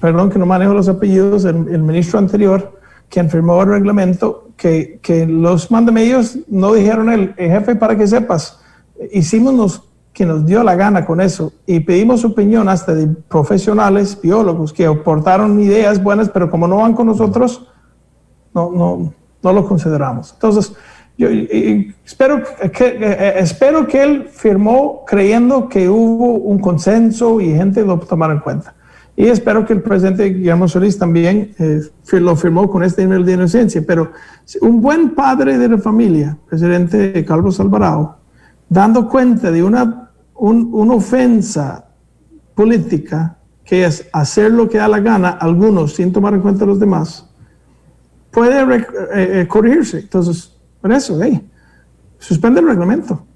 perdón 0.00 0.30
que 0.30 0.38
no 0.40 0.46
manejo 0.46 0.74
los 0.74 0.88
apellidos, 0.88 1.44
el, 1.44 1.68
el, 1.68 1.82
ministro 1.84 2.18
anterior, 2.18 2.80
quien 3.08 3.30
firmó 3.30 3.62
el 3.62 3.68
reglamento, 3.68 4.48
que, 4.56 4.98
que 5.00 5.26
los 5.26 5.70
mandamedios 5.70 6.40
no 6.48 6.72
dijeron 6.72 7.08
el, 7.08 7.34
el, 7.36 7.50
jefe 7.50 7.76
para 7.76 7.96
que 7.96 8.08
sepas, 8.08 8.58
hicimos 9.12 9.54
que 10.12 10.26
nos 10.26 10.44
dio 10.44 10.62
la 10.62 10.74
gana 10.74 11.04
con 11.04 11.20
eso 11.20 11.52
y 11.66 11.80
pedimos 11.80 12.24
opinión 12.24 12.68
hasta 12.68 12.94
de 12.94 13.06
profesionales, 13.06 14.18
biólogos, 14.20 14.72
que 14.72 14.86
aportaron 14.86 15.58
ideas 15.60 16.02
buenas, 16.02 16.28
pero 16.28 16.50
como 16.50 16.68
no 16.68 16.76
van 16.76 16.94
con 16.94 17.06
nosotros, 17.06 17.66
no, 18.54 18.70
no, 18.70 19.14
no 19.42 19.52
lo 19.52 19.66
consideramos. 19.66 20.32
Entonces, 20.34 20.74
yo 21.16 21.28
espero 22.04 22.42
que, 22.72 22.98
eh, 23.00 23.34
espero 23.38 23.86
que 23.86 24.02
él 24.02 24.28
firmó 24.30 25.04
creyendo 25.06 25.68
que 25.68 25.88
hubo 25.88 26.34
un 26.34 26.58
consenso 26.58 27.40
y 27.40 27.52
gente 27.52 27.84
lo 27.84 27.98
tomara 27.98 28.34
en 28.34 28.40
cuenta. 28.40 28.74
Y 29.14 29.26
espero 29.26 29.66
que 29.66 29.74
el 29.74 29.82
presidente 29.82 30.24
Guillermo 30.24 30.68
Solís 30.68 30.98
también 30.98 31.54
eh, 31.58 31.82
lo 32.12 32.34
firmó 32.34 32.68
con 32.70 32.82
este 32.82 33.04
nivel 33.04 33.26
de 33.26 33.34
inocencia. 33.34 33.82
Pero 33.86 34.12
un 34.62 34.80
buen 34.80 35.14
padre 35.14 35.58
de 35.58 35.68
la 35.68 35.78
familia, 35.78 36.38
presidente 36.48 37.22
Carlos 37.24 37.60
Alvarado, 37.60 38.21
dando 38.72 39.08
cuenta 39.08 39.50
de 39.50 39.62
una, 39.62 40.10
una 40.34 40.94
ofensa 40.94 41.84
política, 42.54 43.36
que 43.64 43.84
es 43.84 44.08
hacer 44.12 44.50
lo 44.50 44.68
que 44.68 44.78
da 44.78 44.88
la 44.88 45.00
gana, 45.00 45.30
algunos 45.30 45.94
sin 45.94 46.12
tomar 46.12 46.34
en 46.34 46.40
cuenta 46.40 46.64
a 46.64 46.66
los 46.66 46.80
demás, 46.80 47.28
puede 48.30 48.86
eh, 49.14 49.46
corregirse. 49.46 50.00
Entonces, 50.00 50.56
por 50.80 50.90
eso, 50.90 51.18
hey, 51.22 51.48
suspende 52.18 52.60
el 52.60 52.68
reglamento 52.68 53.26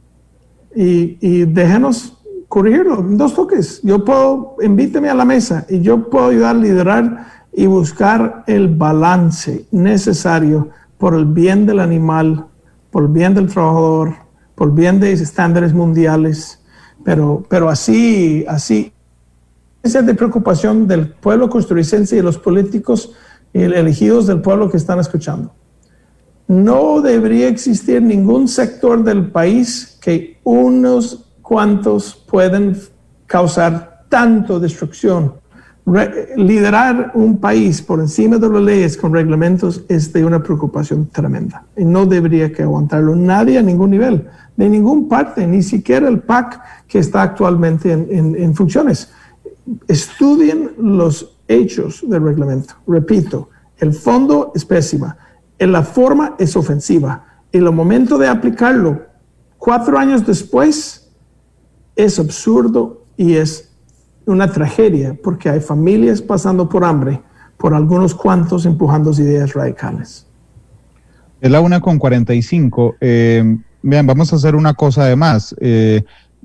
y, 0.75 1.19
y 1.21 1.45
déjenos 1.45 2.19
corregirlo 2.49 3.05
dos 3.07 3.35
toques. 3.35 3.81
Yo 3.83 4.05
puedo, 4.05 4.57
invíteme 4.63 5.11
a 5.11 5.15
la 5.15 5.25
mesa 5.25 5.67
y 5.69 5.81
yo 5.81 6.09
puedo 6.09 6.29
ayudar 6.29 6.57
a 6.57 6.59
liderar 6.59 7.27
y 7.53 7.67
buscar 7.67 8.43
el 8.47 8.69
balance 8.75 9.67
necesario 9.71 10.71
por 10.97 11.15
el 11.15 11.27
bien 11.27 11.67
del 11.67 11.81
animal, 11.81 12.47
por 12.91 13.05
el 13.05 13.09
bien 13.09 13.35
del 13.35 13.49
trabajador, 13.49 14.26
por 14.57 14.75
bien 14.75 14.99
de 14.99 15.13
estándares 15.13 15.73
mundiales, 15.73 16.61
pero, 17.05 17.45
pero 17.49 17.69
así, 17.69 18.45
así, 18.49 18.93
esa 19.85 20.01
es 20.01 20.07
de 20.07 20.15
preocupación 20.15 20.89
del 20.89 21.11
pueblo 21.11 21.49
costarricense 21.49 22.17
y 22.17 22.19
de 22.19 22.25
los 22.25 22.39
políticos 22.39 23.13
elegidos 23.53 24.27
del 24.27 24.41
pueblo 24.41 24.69
que 24.69 24.77
están 24.77 24.99
escuchando 24.99 25.53
no 26.49 27.01
debería 27.01 27.49
existir 27.49 28.03
ningún 28.03 28.49
sector 28.49 29.03
del 29.03 29.31
país 29.31 29.99
que 30.01 30.39
unos 30.45 31.33
cuantos 31.43 32.15
pueden 32.15 32.77
causar 33.27 34.05
tanto 34.09 34.61
destrucción. 34.61 35.35
Liderar 36.37 37.13
un 37.15 37.39
país 37.39 37.81
por 37.81 38.01
encima 38.01 38.39
de 38.39 38.49
las 38.49 38.63
leyes 38.63 38.97
con 38.97 39.13
reglamentos 39.13 39.85
es 39.89 40.13
de 40.13 40.25
una 40.25 40.43
preocupación 40.43 41.09
tremenda 41.11 41.65
y 41.77 41.85
no 41.85 42.07
debería 42.07 42.53
que 42.53 42.65
aguantarlo 42.65 43.15
nadie 43.15 43.59
a 43.59 43.63
ningún 43.63 43.91
nivel, 43.91 44.27
de 44.57 44.69
ningún 44.69 45.09
parte, 45.09 45.47
ni 45.47 45.63
siquiera 45.63 46.09
el 46.09 46.21
PAC 46.21 46.61
que 46.89 46.99
está 46.99 47.23
actualmente 47.23 47.93
en, 47.93 48.35
en 48.37 48.55
funciones. 48.55 49.13
Estudien 49.87 50.73
los 50.79 51.39
hechos 51.47 52.05
del 52.09 52.23
reglamento. 52.23 52.75
Repito, 52.87 53.51
el 53.79 53.93
fondo 53.93 54.53
es 54.55 54.65
pésima 54.65 55.17
en 55.59 55.73
la 55.73 55.83
forma 55.83 56.35
es 56.39 56.57
ofensiva. 56.57 57.25
En 57.53 57.65
el 57.65 57.73
momento 57.73 58.19
de 58.19 58.29
aplicarlo, 58.29 59.07
cuatro 59.59 59.99
años 59.99 60.27
después, 60.27 61.11
es 61.95 62.19
absurdo 62.19 63.07
y 63.17 63.35
es 63.35 63.66
una 64.27 64.51
tragedia 64.51 65.17
porque 65.23 65.49
hay 65.49 65.61
familias 65.61 66.21
pasando 66.21 66.69
por 66.69 66.85
hambre 66.85 67.21
por 67.57 67.75
algunos 67.75 68.15
cuantos 68.15 68.67
empujando 68.67 69.13
ideas 69.13 69.55
radicales. 69.55 70.27
Es 71.41 71.51
la 71.51 71.61
una 71.61 71.81
con 71.81 71.99
45. 71.99 72.97
Eh, 73.01 73.57
vean, 73.83 74.07
vamos 74.07 74.33
a 74.33 74.37
hacer 74.37 74.55
una 74.55 74.75
cosa 74.75 75.03
además. 75.03 75.55
Eh, 75.61 76.03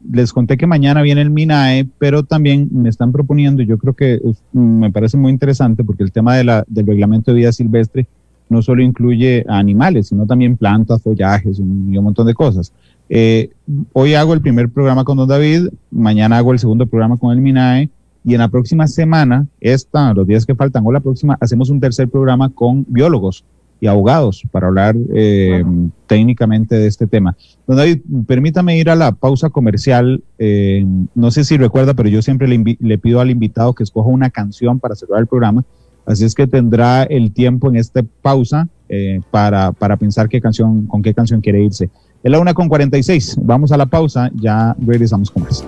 les 0.10 0.34
conté 0.34 0.58
que 0.58 0.68
mañana 0.68 1.02
viene 1.02 1.22
el 1.22 1.30
MINAE, 1.30 1.88
pero 1.98 2.24
también 2.24 2.70
me 2.72 2.90
están 2.90 3.12
proponiendo, 3.12 3.62
y 3.62 3.68
yo 3.68 3.78
creo 3.78 3.94
que 3.94 4.20
me 4.52 4.92
parece 4.92 5.18
muy 5.18 5.32
interesante 5.32 5.84
porque 5.84 6.04
el 6.04 6.12
tema 6.12 6.36
de 6.36 6.44
la, 6.44 6.64
del 6.68 6.88
reglamento 6.88 7.32
de 7.32 7.38
vida 7.38 7.52
silvestre 7.52 8.08
no 8.50 8.62
solo 8.62 8.82
incluye 8.82 9.46
animales, 9.48 10.08
sino 10.08 10.26
también 10.26 10.58
plantas, 10.58 11.02
follajes 11.02 11.60
y 11.60 11.62
un, 11.62 12.04
montón 12.04 12.28
de 12.28 12.34
cosas. 12.34 12.74
Eh, 13.14 13.50
hoy 13.92 14.14
hago 14.14 14.34
el 14.34 14.40
primer 14.40 14.70
programa 14.70 15.04
con 15.04 15.18
Don 15.18 15.28
David, 15.28 15.68
mañana 15.92 16.38
hago 16.38 16.54
el 16.54 16.60
segundo 16.60 16.86
programa 16.86 17.18
con 17.18 17.34
el 17.34 17.42
MINAE 17.42 17.90
y 18.24 18.36
en 18.36 18.40
la 18.40 18.48
próxima 18.48 18.88
semana, 18.88 19.48
esta, 19.60 20.14
los 20.14 20.26
días 20.26 20.46
que 20.46 20.56
faltan 20.56 20.86
o 20.86 20.94
la 20.94 21.02
próxima, 21.02 21.38
hacemos 21.42 21.70
un 21.70 21.82
tercer 21.82 22.08
programa 22.08 22.50
con 22.52 22.86
biólogos 22.88 23.44
y 23.82 23.88
abogados 23.88 24.44
para 24.50 24.68
hablar 24.68 24.96
eh, 25.14 25.62
técnicamente 26.08 26.76
de 26.76 26.88
este 26.88 27.06
tema. 27.06 27.36
Don 27.68 27.76
David, 27.76 28.00
permítame 28.26 28.78
ir 28.78 28.90
a 28.90 28.96
la 28.96 29.12
pausa 29.12 29.50
comercial. 29.50 30.24
Eh, 30.40 30.86
no 31.14 31.32
sé 31.32 31.44
si 31.44 31.58
recuerda, 31.58 31.94
pero 31.94 32.08
yo 32.08 32.22
siempre 32.22 32.48
le, 32.48 32.78
le 32.80 32.98
pido 32.98 33.20
al 33.20 33.30
invitado 33.30 33.74
que 33.74 33.84
escoja 33.84 34.08
una 34.08 34.30
canción 34.30 34.80
para 34.80 34.96
cerrar 34.96 35.20
el 35.20 35.28
programa. 35.28 35.66
Así 36.06 36.24
es 36.24 36.34
que 36.34 36.48
tendrá 36.48 37.04
el 37.04 37.34
tiempo 37.34 37.70
en 37.70 37.76
esta 37.76 38.04
pausa 38.22 38.70
eh, 38.90 39.22
para, 39.32 39.72
para, 39.72 39.98
pensar 39.98 40.30
qué 40.30 40.42
canción, 40.42 40.88
con 40.88 41.02
qué 41.02 41.14
canción 41.14 41.42
quiere 41.42 41.64
irse. 41.64 41.90
Es 42.24 42.32
la 42.32 42.40
una 42.40 42.54
con 42.54 42.70
46. 42.70 43.38
Vamos 43.42 43.72
a 43.72 43.78
la 43.78 43.86
pausa, 43.88 44.30
ya 44.36 44.76
regresamos 44.80 45.32
con 45.32 45.44
más. 45.44 45.66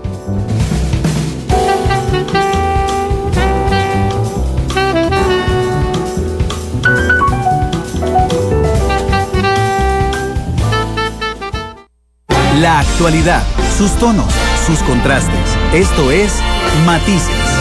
La 12.61 12.79
actualidad, 12.79 13.41
sus 13.75 13.91
tonos, 13.97 14.31
sus 14.65 14.79
contrastes. 14.83 15.57
Esto 15.73 16.11
es 16.11 16.39
Matices 16.85 17.53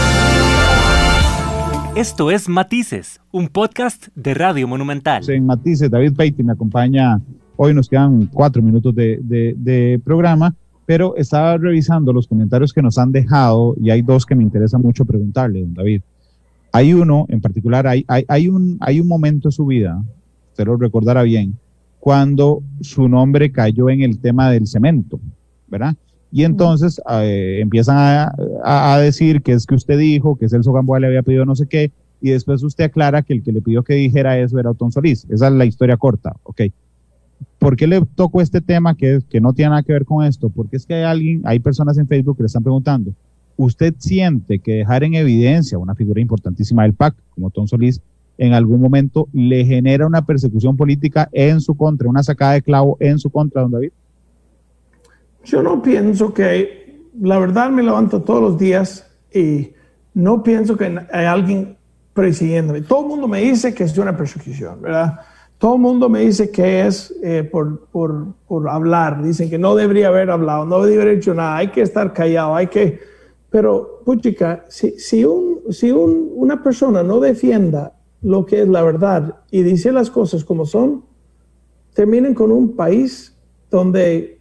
esto 1.94 2.30
es 2.30 2.48
Matices, 2.48 3.20
un 3.32 3.48
podcast 3.48 4.08
de 4.14 4.32
Radio 4.32 4.66
Monumental. 4.66 5.28
En 5.28 5.44
Matices, 5.44 5.90
David 5.90 6.14
Peiti 6.16 6.42
me 6.42 6.52
acompaña. 6.52 7.20
Hoy 7.64 7.74
nos 7.74 7.88
quedan 7.88 8.26
cuatro 8.26 8.60
minutos 8.60 8.92
de, 8.92 10.00
programa, 10.04 10.52
pero 10.84 11.14
estaba 11.14 11.56
revisando 11.56 12.12
los 12.12 12.26
comentarios 12.26 12.72
que 12.72 12.82
nos 12.82 12.98
han 12.98 13.12
dejado 13.12 13.76
y 13.80 13.90
hay 13.90 14.02
dos 14.02 14.26
que 14.26 14.34
me 14.34 14.42
interesa 14.42 14.78
mucho 14.78 15.04
preguntarle, 15.04 15.64
David. 15.68 16.02
Hay 16.72 16.92
uno 16.92 17.24
en 17.28 17.40
particular, 17.40 17.86
hay, 17.86 18.04
hay, 18.08 18.48
un, 18.48 18.78
hay 18.80 18.98
un 18.98 19.06
momento 19.06 19.46
en 19.46 19.52
su 19.52 19.64
vida, 19.64 20.02
usted 20.50 20.66
lo 20.66 20.76
recordará 20.76 21.22
bien, 21.22 21.56
cuando 22.00 22.64
su 22.80 23.08
nombre 23.08 23.52
cayó 23.52 23.88
en 23.90 24.02
el 24.02 24.18
tema 24.18 24.50
del 24.50 24.66
cemento, 24.66 25.20
¿verdad? 25.68 25.94
Y 26.32 26.42
entonces 26.42 27.00
eh, 27.12 27.60
empiezan 27.62 28.28
a, 28.64 28.98
decir 28.98 29.40
que 29.40 29.52
es 29.52 29.66
que 29.66 29.76
usted 29.76 30.00
dijo 30.00 30.34
que 30.34 30.48
Celso 30.48 30.72
Gamboa 30.72 30.98
le 30.98 31.06
había 31.06 31.22
pedido 31.22 31.44
no 31.44 31.54
sé 31.54 31.68
qué, 31.68 31.92
y 32.20 32.30
después 32.30 32.60
usted 32.64 32.86
aclara 32.86 33.22
que 33.22 33.34
el 33.34 33.44
que 33.44 33.52
le 33.52 33.62
pidió 33.62 33.84
que 33.84 33.94
dijera 33.94 34.36
eso 34.36 34.58
era 34.58 34.70
Otón 34.70 34.90
Solís. 34.90 35.28
Esa 35.30 35.46
es 35.46 35.52
la 35.52 35.64
historia 35.64 35.96
corta, 35.96 36.34
¿ok? 36.42 36.62
¿Por 37.62 37.76
qué 37.76 37.86
le 37.86 38.04
tocó 38.16 38.40
este 38.40 38.60
tema 38.60 38.96
que, 38.96 39.20
no 39.40 39.52
tiene 39.52 39.70
nada 39.70 39.84
que 39.84 39.92
ver 39.92 40.04
con 40.04 40.24
esto? 40.24 40.50
Porque 40.50 40.76
es 40.76 40.84
que 40.84 40.94
hay 40.94 41.04
alguien, 41.04 41.42
hay 41.44 41.60
personas 41.60 41.96
en 41.96 42.08
Facebook 42.08 42.36
que 42.36 42.42
le 42.42 42.48
están 42.48 42.64
preguntando, 42.64 43.12
¿usted 43.56 43.94
siente 43.98 44.58
que 44.58 44.78
dejar 44.78 45.04
en 45.04 45.14
evidencia 45.14 45.78
una 45.78 45.94
figura 45.94 46.20
importantísima 46.20 46.82
del 46.82 46.94
PAC, 46.94 47.14
como 47.30 47.46
Otón 47.46 47.68
Solís, 47.68 48.00
en 48.36 48.52
algún 48.52 48.80
momento 48.80 49.28
le 49.32 49.64
genera 49.64 50.08
una 50.08 50.26
persecución 50.26 50.76
política 50.76 51.28
en 51.30 51.60
su 51.60 51.76
contra, 51.76 52.08
una 52.08 52.24
sacada 52.24 52.54
de 52.54 52.62
clavo 52.62 52.96
en 52.98 53.20
su 53.20 53.30
contra, 53.30 53.62
don 53.62 53.70
David? 53.70 53.92
Yo 55.44 55.62
no 55.62 55.80
pienso 55.82 56.34
que, 56.34 57.00
la 57.20 57.38
verdad 57.38 57.70
me 57.70 57.84
levanto 57.84 58.22
todos 58.22 58.42
los 58.42 58.58
días 58.58 59.08
y 59.32 59.70
no 60.14 60.42
pienso 60.42 60.76
que 60.76 60.98
hay 61.12 61.26
alguien 61.26 61.76
persiguiéndome. 62.12 62.80
Todo 62.80 63.02
el 63.02 63.06
mundo 63.06 63.28
me 63.28 63.40
dice 63.40 63.72
que 63.72 63.84
es 63.84 63.96
una 63.96 64.16
persecución, 64.16 64.82
¿verdad? 64.82 65.20
Todo 65.62 65.76
el 65.76 65.80
mundo 65.80 66.08
me 66.08 66.22
dice 66.22 66.50
que 66.50 66.88
es 66.88 67.14
eh, 67.22 67.44
por, 67.44 67.86
por, 67.86 68.34
por, 68.48 68.68
hablar. 68.68 69.22
Dicen 69.22 69.48
que 69.48 69.58
no 69.58 69.76
debería 69.76 70.08
haber 70.08 70.28
hablado, 70.28 70.64
no 70.64 70.82
debería 70.82 71.02
haber 71.02 71.18
hecho 71.18 71.34
nada, 71.34 71.56
hay 71.56 71.68
que 71.68 71.82
estar 71.82 72.12
callado, 72.12 72.56
hay 72.56 72.66
que... 72.66 72.98
Pero, 73.48 74.02
puchica, 74.04 74.64
si, 74.68 74.98
si, 74.98 75.24
un, 75.24 75.60
si 75.70 75.92
un, 75.92 76.32
una 76.34 76.64
persona 76.64 77.04
no 77.04 77.20
defienda 77.20 77.92
lo 78.22 78.44
que 78.44 78.62
es 78.62 78.68
la 78.68 78.82
verdad 78.82 79.36
y 79.52 79.62
dice 79.62 79.92
las 79.92 80.10
cosas 80.10 80.44
como 80.44 80.66
son, 80.66 81.04
terminen 81.94 82.34
con 82.34 82.50
un 82.50 82.74
país 82.74 83.38
donde 83.70 84.40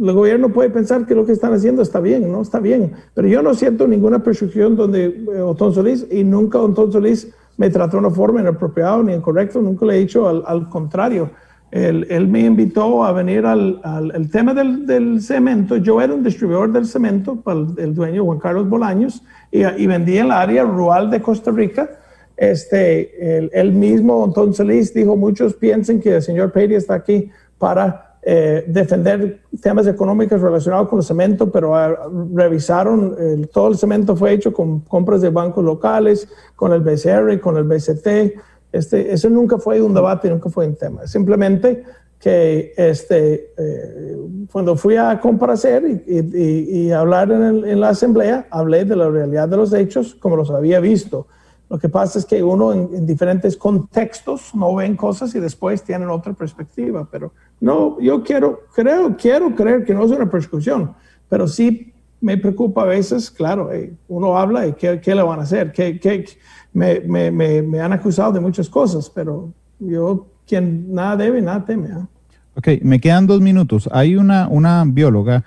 el 0.00 0.12
gobierno 0.12 0.52
puede 0.52 0.70
pensar 0.70 1.06
que 1.06 1.16
lo 1.16 1.26
que 1.26 1.32
están 1.32 1.52
haciendo 1.54 1.82
está 1.82 1.98
bien, 1.98 2.30
no 2.30 2.40
está 2.40 2.60
bien. 2.60 2.92
Pero 3.14 3.26
yo 3.26 3.42
no 3.42 3.54
siento 3.54 3.88
ninguna 3.88 4.22
persecución 4.22 4.76
donde 4.76 5.06
eh, 5.06 5.40
Otón 5.40 5.74
Solís, 5.74 6.06
y 6.08 6.22
nunca 6.22 6.60
Otón 6.60 6.92
Solís 6.92 7.32
me 7.62 7.70
trató 7.70 7.92
de 7.92 8.06
una 8.06 8.10
forma 8.10 8.40
inapropiada 8.40 9.00
ni 9.04 9.12
incorrecta, 9.12 9.60
nunca 9.60 9.86
le 9.86 9.94
he 9.94 10.00
dicho 10.00 10.26
al, 10.28 10.68
contrario. 10.68 11.30
él, 11.70 12.04
él 12.10 12.26
me 12.26 12.40
invitó 12.40 13.04
a 13.04 13.12
venir 13.12 13.46
al, 13.46 13.80
al 13.84 14.10
el 14.16 14.28
tema 14.32 14.52
del, 14.52 14.84
del, 14.84 15.22
cemento. 15.22 15.76
Yo 15.76 16.00
era 16.00 16.12
un 16.12 16.24
distribuidor 16.24 16.72
del 16.72 16.86
cemento 16.86 17.36
para 17.36 17.60
el, 17.60 17.74
el 17.78 17.94
dueño 17.94 18.24
Juan 18.24 18.40
Carlos 18.40 18.68
Bolaños 18.68 19.22
y, 19.52 19.64
y, 19.64 19.86
vendía 19.86 20.22
en 20.22 20.28
la 20.30 20.40
área 20.40 20.64
rural 20.64 21.08
de 21.08 21.22
Costa 21.22 21.52
Rica. 21.52 21.88
Este, 22.36 23.38
él, 23.38 23.48
él 23.52 23.70
mismo, 23.70 24.24
entonces 24.24 24.66
Liz 24.66 24.92
dijo, 24.92 25.14
muchos 25.14 25.54
piensan 25.54 26.00
que 26.00 26.16
el 26.16 26.22
señor 26.22 26.50
Perry 26.50 26.74
está 26.74 26.94
aquí 26.94 27.30
para 27.58 28.11
eh, 28.22 28.64
defender 28.68 29.40
temas 29.60 29.86
económicos 29.86 30.40
relacionados 30.40 30.88
con 30.88 31.00
el 31.00 31.04
cemento, 31.04 31.50
pero 31.50 31.72
uh, 31.72 32.36
revisaron, 32.36 33.48
todo 33.52 33.68
el 33.68 33.76
cemento 33.76 34.14
fue 34.14 34.32
hecho 34.32 34.52
con 34.52 34.80
compras 34.80 35.20
de 35.20 35.30
bancos 35.30 35.64
locales, 35.64 36.28
con 36.54 36.72
el 36.72 36.80
BCR, 36.80 37.40
con 37.40 37.56
el 37.56 37.64
BCT. 37.64 38.38
Este, 38.72 39.12
eso 39.12 39.28
nunca 39.28 39.58
fue 39.58 39.82
un 39.82 39.92
debate, 39.92 40.30
nunca 40.30 40.48
fue 40.48 40.66
un 40.66 40.76
tema. 40.76 41.06
Simplemente 41.06 41.84
que 42.22 42.72
este, 42.76 43.52
eh, 43.56 44.16
cuando 44.52 44.76
fui 44.76 44.96
a 44.96 45.18
comparecer 45.20 46.02
y, 46.06 46.18
y, 46.18 46.86
y 46.86 46.92
hablar 46.92 47.32
en, 47.32 47.64
en, 47.64 47.80
la 47.80 47.88
asamblea, 47.88 48.46
hablé 48.48 48.84
de 48.84 48.94
la 48.94 49.10
realidad 49.10 49.48
de 49.48 49.56
los 49.56 49.72
hechos 49.72 50.14
como 50.14 50.36
los 50.36 50.48
había 50.52 50.78
visto. 50.78 51.26
Lo 51.72 51.78
que 51.78 51.88
pasa 51.88 52.18
es 52.18 52.26
que 52.26 52.42
uno 52.42 52.70
en, 52.74 52.90
en, 52.92 53.06
diferentes 53.06 53.56
contextos 53.56 54.54
no 54.54 54.74
ven 54.74 54.94
cosas 54.94 55.34
y 55.34 55.40
después 55.40 55.82
tienen 55.82 56.10
otra 56.10 56.34
perspectiva, 56.34 57.08
pero 57.10 57.32
no, 57.60 57.98
yo 57.98 58.22
quiero, 58.22 58.64
creo, 58.74 59.16
quiero 59.16 59.54
creer 59.54 59.82
que 59.82 59.94
no 59.94 60.04
es 60.04 60.10
una 60.10 60.28
persecución, 60.28 60.92
pero 61.30 61.48
sí 61.48 61.90
me 62.20 62.36
preocupa 62.36 62.82
a 62.82 62.84
veces, 62.84 63.30
claro, 63.30 63.72
eh, 63.72 63.94
uno 64.08 64.36
habla 64.36 64.66
y 64.66 64.74
qué, 64.74 65.00
qué, 65.00 65.14
le 65.14 65.22
van 65.22 65.40
a 65.40 65.44
hacer, 65.44 65.72
¿Qué, 65.72 65.98
qué, 65.98 66.26
me, 66.74 67.00
me, 67.00 67.30
me, 67.30 67.62
me, 67.62 67.80
han 67.80 67.94
acusado 67.94 68.32
de 68.32 68.40
muchas 68.40 68.68
cosas, 68.68 69.08
pero 69.08 69.50
yo, 69.78 70.26
quien 70.46 70.92
nada 70.92 71.16
debe, 71.16 71.40
nada 71.40 71.64
teme. 71.64 71.88
¿eh? 71.88 72.06
Ok, 72.54 72.68
me 72.82 73.00
quedan 73.00 73.26
dos 73.26 73.40
minutos. 73.40 73.88
Hay 73.92 74.16
una, 74.16 74.46
una 74.46 74.84
bióloga 74.86 75.42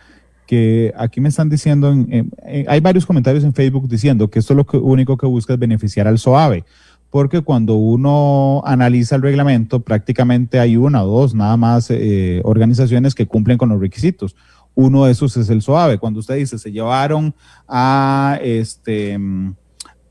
que 0.45 0.93
aquí 0.97 1.21
me 1.21 1.29
están 1.29 1.49
diciendo, 1.49 1.91
en, 1.91 2.07
en, 2.11 2.31
en, 2.43 2.69
hay 2.69 2.79
varios 2.79 3.05
comentarios 3.05 3.43
en 3.43 3.53
Facebook 3.53 3.87
diciendo 3.87 4.29
que 4.29 4.39
esto 4.39 4.53
lo 4.53 4.65
que, 4.65 4.77
único 4.77 5.17
que 5.17 5.25
busca 5.25 5.53
es 5.53 5.59
beneficiar 5.59 6.07
al 6.07 6.19
SOAVE, 6.19 6.63
porque 7.09 7.41
cuando 7.41 7.75
uno 7.75 8.61
analiza 8.65 9.15
el 9.15 9.21
reglamento, 9.21 9.79
prácticamente 9.79 10.59
hay 10.59 10.75
una 10.75 11.03
o 11.03 11.07
dos 11.07 11.33
nada 11.33 11.55
más 11.55 11.89
eh, 11.89 12.41
organizaciones 12.43 13.15
que 13.15 13.25
cumplen 13.25 13.57
con 13.57 13.69
los 13.69 13.79
requisitos. 13.79 14.35
Uno 14.73 15.05
de 15.05 15.13
esos 15.13 15.37
es 15.37 15.49
el 15.49 15.61
SOAVE. 15.61 15.97
Cuando 15.97 16.19
usted 16.19 16.35
dice, 16.35 16.57
se 16.57 16.71
llevaron 16.71 17.33
a 17.67 18.37
este 18.41 19.17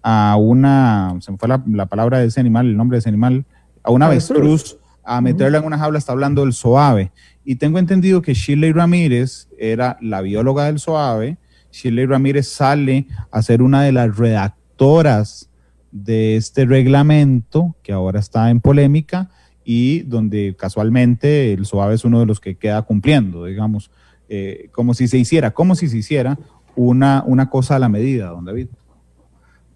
a 0.02 0.36
una, 0.36 1.16
se 1.20 1.32
me 1.32 1.38
fue 1.38 1.48
la, 1.48 1.62
la 1.66 1.86
palabra 1.86 2.18
de 2.18 2.26
ese 2.26 2.40
animal, 2.40 2.66
el 2.66 2.76
nombre 2.76 2.96
de 2.96 3.00
ese 3.00 3.08
animal, 3.08 3.44
a 3.82 3.90
una 3.90 4.06
avestruz, 4.06 4.78
a 5.04 5.20
meterla 5.20 5.58
en 5.58 5.64
una 5.64 5.78
jaula, 5.78 5.98
está 5.98 6.12
hablando 6.12 6.42
del 6.42 6.52
SOAVE. 6.52 7.12
Y 7.44 7.56
tengo 7.56 7.78
entendido 7.78 8.22
que 8.22 8.34
Shirley 8.34 8.72
Ramírez 8.72 9.48
era 9.58 9.98
la 10.00 10.20
bióloga 10.20 10.64
del 10.64 10.78
SOAVE. 10.78 11.36
Shirley 11.70 12.06
Ramírez 12.06 12.48
sale 12.48 13.06
a 13.30 13.42
ser 13.42 13.62
una 13.62 13.82
de 13.82 13.92
las 13.92 14.16
redactoras 14.16 15.50
de 15.90 16.36
este 16.36 16.64
reglamento 16.64 17.76
que 17.82 17.92
ahora 17.92 18.18
está 18.18 18.50
en 18.50 18.60
polémica 18.60 19.30
y 19.64 20.00
donde 20.00 20.56
casualmente 20.58 21.52
el 21.52 21.66
SOAVE 21.66 21.94
es 21.94 22.04
uno 22.04 22.20
de 22.20 22.26
los 22.26 22.40
que 22.40 22.56
queda 22.56 22.82
cumpliendo, 22.82 23.44
digamos, 23.44 23.90
eh, 24.28 24.68
como 24.72 24.94
si 24.94 25.08
se 25.08 25.18
hiciera, 25.18 25.52
como 25.52 25.74
si 25.74 25.88
se 25.88 25.98
hiciera 25.98 26.38
una, 26.76 27.22
una 27.26 27.50
cosa 27.50 27.76
a 27.76 27.78
la 27.78 27.88
medida, 27.88 28.28
don 28.28 28.44
David. 28.44 28.68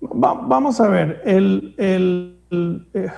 Va, 0.02 0.34
vamos 0.34 0.80
a 0.80 0.88
ver, 0.88 1.22
el, 1.24 1.74
el, 1.78 2.36
el 2.50 2.86
eh 2.94 3.08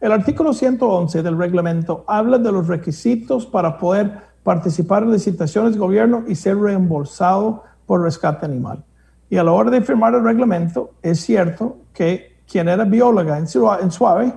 el 0.00 0.12
artículo 0.12 0.52
111 0.52 1.22
del 1.22 1.36
reglamento 1.36 2.04
habla 2.06 2.38
de 2.38 2.50
los 2.50 2.66
requisitos 2.66 3.46
para 3.46 3.78
poder 3.78 4.30
participar 4.42 5.02
en 5.02 5.12
licitaciones 5.12 5.74
de 5.74 5.78
gobierno 5.78 6.24
y 6.26 6.34
ser 6.34 6.58
reembolsado 6.58 7.64
por 7.86 8.02
rescate 8.02 8.46
animal. 8.46 8.82
Y 9.28 9.36
a 9.36 9.44
la 9.44 9.52
hora 9.52 9.70
de 9.70 9.82
firmar 9.82 10.14
el 10.14 10.24
reglamento, 10.24 10.92
es 11.02 11.20
cierto 11.20 11.76
que 11.92 12.40
quien 12.50 12.68
era 12.68 12.84
bióloga 12.84 13.38
en 13.38 13.46
Suave 13.46 14.32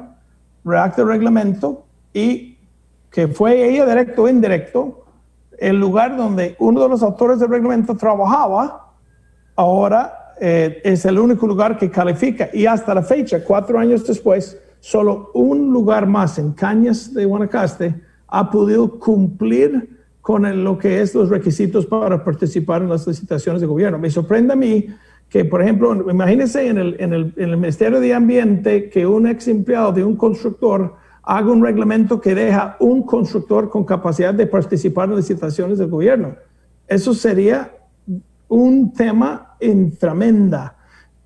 redacta 0.66 1.02
el 1.02 1.08
reglamento 1.08 1.86
y 2.14 2.58
que 3.10 3.28
fue 3.28 3.70
ella 3.70 3.86
directo 3.86 4.24
o 4.24 4.30
indirecto, 4.30 5.06
el 5.60 5.80
lugar 5.80 6.18
donde 6.18 6.56
uno 6.60 6.82
de 6.82 6.90
los 6.90 7.04
autores 7.04 7.40
del 7.40 7.50
reglamento 7.50 7.96
trabajaba, 7.96 8.92
ahora 9.56 10.34
eh, 10.42 10.82
es 10.84 11.06
el 11.06 11.20
único 11.20 11.48
lugar 11.48 11.78
que 11.78 11.90
califica. 11.90 12.50
Y 12.52 12.66
hasta 12.66 12.94
la 12.94 13.04
fecha, 13.04 13.44
cuatro 13.44 13.80
años 13.80 14.06
después, 14.06 14.60
solo 14.84 15.32
un 15.34 15.72
lugar 15.72 16.08
más 16.08 16.38
en 16.38 16.52
Cañas 16.52 17.14
de 17.14 17.24
Guanacaste 17.24 17.96
ha 18.28 18.52
podido 18.52 19.00
cumplir 19.00 19.98
con 20.20 20.62
lo 20.62 20.78
que 20.78 21.00
es 21.00 21.16
los 21.16 21.30
requisitos 21.30 21.86
para 21.86 22.22
participar 22.22 22.82
en 22.82 22.90
las 22.90 23.08
licitaciones 23.08 23.62
de 23.62 23.68
gobierno. 23.68 23.98
Me 23.98 24.10
sorprende 24.10 24.52
a 24.52 24.58
mí 24.58 24.88
que, 25.30 25.46
por 25.46 25.62
ejemplo, 25.62 26.12
imagínense 26.12 26.68
en 26.68 26.78
el, 26.78 26.98
en 27.00 27.14
el, 27.14 27.34
en 27.38 27.50
el 27.52 27.56
Ministerio 27.56 28.02
de 28.02 28.14
Ambiente 28.14 28.90
que 28.90 29.08
un 29.08 29.26
ex 29.26 29.48
empleado 29.48 29.94
de 29.94 30.04
un 30.04 30.18
constructor 30.18 30.96
haga 31.24 31.50
un 31.50 31.64
reglamento 31.64 32.20
que 32.20 32.36
deja 32.36 32.76
un 32.82 33.04
constructor 33.04 33.70
con 33.70 33.86
capacidad 33.86 34.34
de 34.34 34.48
participar 34.48 35.08
en 35.08 35.16
licitaciones 35.16 35.78
del 35.78 35.88
gobierno. 35.88 36.36
Eso 36.90 37.14
sería 37.14 37.72
un 38.50 38.92
tema 38.92 39.56
en 39.62 39.96
tremenda. 39.96 40.76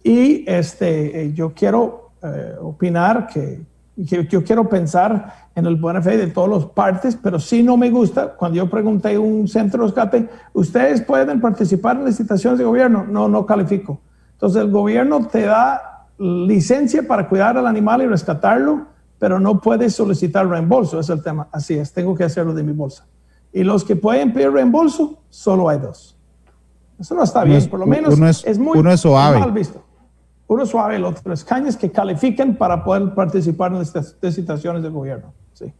Y 0.03 0.45
este, 0.47 1.33
yo 1.33 1.53
quiero 1.55 2.06
eh, 2.23 2.55
opinar 2.61 3.27
que, 3.27 3.61
que, 4.07 4.27
yo 4.27 4.43
quiero 4.43 4.67
pensar 4.67 5.49
en 5.55 5.65
el 5.65 5.75
buen 5.75 6.01
fe 6.03 6.17
de 6.17 6.27
todas 6.27 6.49
las 6.49 6.65
partes, 6.71 7.17
pero 7.21 7.39
sí 7.39 7.63
no 7.63 7.77
me 7.77 7.89
gusta 7.89 8.35
cuando 8.35 8.57
yo 8.57 8.69
pregunté 8.69 9.15
a 9.15 9.19
un 9.19 9.47
centro 9.47 9.81
de 9.81 9.87
rescate, 9.87 10.29
¿ustedes 10.53 11.01
pueden 11.01 11.41
participar 11.41 11.97
en 11.97 12.05
licitaciones 12.05 12.59
de 12.59 12.65
gobierno? 12.65 13.05
No, 13.07 13.27
no 13.27 13.45
califico. 13.45 13.99
Entonces 14.33 14.61
el 14.61 14.71
gobierno 14.71 15.25
te 15.27 15.41
da 15.41 16.05
licencia 16.19 17.07
para 17.07 17.27
cuidar 17.27 17.57
al 17.57 17.65
animal 17.65 18.01
y 18.01 18.07
rescatarlo, 18.07 18.85
pero 19.19 19.39
no 19.39 19.59
puedes 19.59 19.95
solicitar 19.95 20.47
reembolso, 20.47 20.99
es 20.99 21.09
el 21.09 21.23
tema. 21.23 21.47
Así 21.51 21.75
es, 21.75 21.91
tengo 21.91 22.15
que 22.15 22.23
hacerlo 22.23 22.53
de 22.53 22.63
mi 22.63 22.71
bolsa. 22.71 23.05
Y 23.51 23.63
los 23.63 23.83
que 23.83 23.95
pueden 23.95 24.33
pedir 24.33 24.51
reembolso, 24.51 25.19
solo 25.29 25.69
hay 25.69 25.79
dos. 25.79 26.15
Eso 26.99 27.15
no 27.15 27.23
está 27.23 27.43
bien, 27.43 27.67
por 27.69 27.79
lo 27.79 27.85
menos 27.85 28.15
uno 28.15 28.27
es, 28.27 28.43
es 28.45 28.57
muy 28.57 28.77
uno 28.77 28.91
es 28.91 29.01
suave. 29.01 29.39
mal 29.39 29.51
visto. 29.51 29.83
Uno 30.47 30.65
suave, 30.65 30.95
el 30.95 31.03
otro 31.03 31.33
es 31.33 31.43
cañas 31.43 31.75
que 31.75 31.91
califiquen 31.91 32.55
para 32.55 32.83
poder 32.83 33.13
participar 33.13 33.73
en 33.73 33.81
estas 33.81 34.15
licitaciones 34.21 34.81
del 34.81 34.93
gobierno. 34.93 35.33
Sí. 35.53 35.73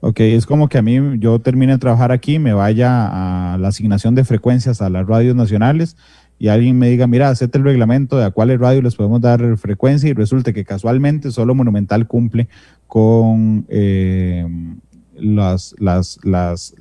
Ok, 0.00 0.20
es 0.20 0.46
como 0.46 0.68
que 0.68 0.78
a 0.78 0.82
mí 0.82 0.98
yo 1.18 1.38
termine 1.38 1.72
de 1.72 1.78
trabajar 1.78 2.12
aquí, 2.12 2.38
me 2.38 2.52
vaya 2.52 3.54
a 3.54 3.58
la 3.58 3.68
asignación 3.68 4.14
de 4.14 4.24
frecuencias 4.24 4.82
a 4.82 4.90
las 4.90 5.06
radios 5.06 5.34
nacionales 5.34 5.96
y 6.38 6.48
alguien 6.48 6.76
me 6.76 6.88
diga, 6.88 7.06
mira, 7.06 7.28
hacete 7.28 7.56
el 7.56 7.64
reglamento 7.64 8.18
de 8.18 8.24
a 8.24 8.32
cuáles 8.32 8.58
radios 8.58 8.82
les 8.82 8.96
podemos 8.96 9.20
dar 9.20 9.56
frecuencia 9.56 10.10
y 10.10 10.12
resulte 10.12 10.52
que 10.52 10.64
casualmente 10.64 11.30
solo 11.30 11.54
Monumental 11.54 12.06
cumple 12.08 12.48
con 12.88 13.64
eh, 13.68 14.44
las, 15.14 15.74
las, 15.78 16.18
las, 16.24 16.74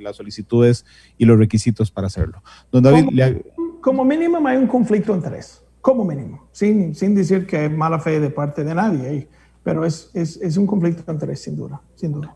las, 0.00 0.16
solicitudes 0.16 0.86
y 1.18 1.24
los 1.24 1.36
requisitos 1.36 1.90
para 1.90 2.06
hacerlo. 2.06 2.42
Don 2.70 2.84
David, 2.84 3.06
como, 3.06 3.10
le... 3.10 3.44
como 3.80 4.04
mínimo 4.04 4.46
hay 4.46 4.56
un 4.56 4.68
conflicto 4.68 5.12
entre 5.12 5.38
eso 5.38 5.61
como 5.82 6.04
mínimo, 6.04 6.48
sin, 6.52 6.94
sin 6.94 7.14
decir 7.14 7.46
que 7.46 7.66
es 7.66 7.70
mala 7.70 7.98
fe 7.98 8.20
de 8.20 8.30
parte 8.30 8.64
de 8.64 8.74
nadie, 8.74 9.28
pero 9.64 9.84
es, 9.84 10.10
es, 10.14 10.36
es 10.36 10.56
un 10.56 10.66
conflicto 10.66 11.02
de 11.02 11.12
interés, 11.12 11.42
sin 11.42 11.56
duda, 11.56 11.82
sin 11.96 12.12
duda. 12.12 12.34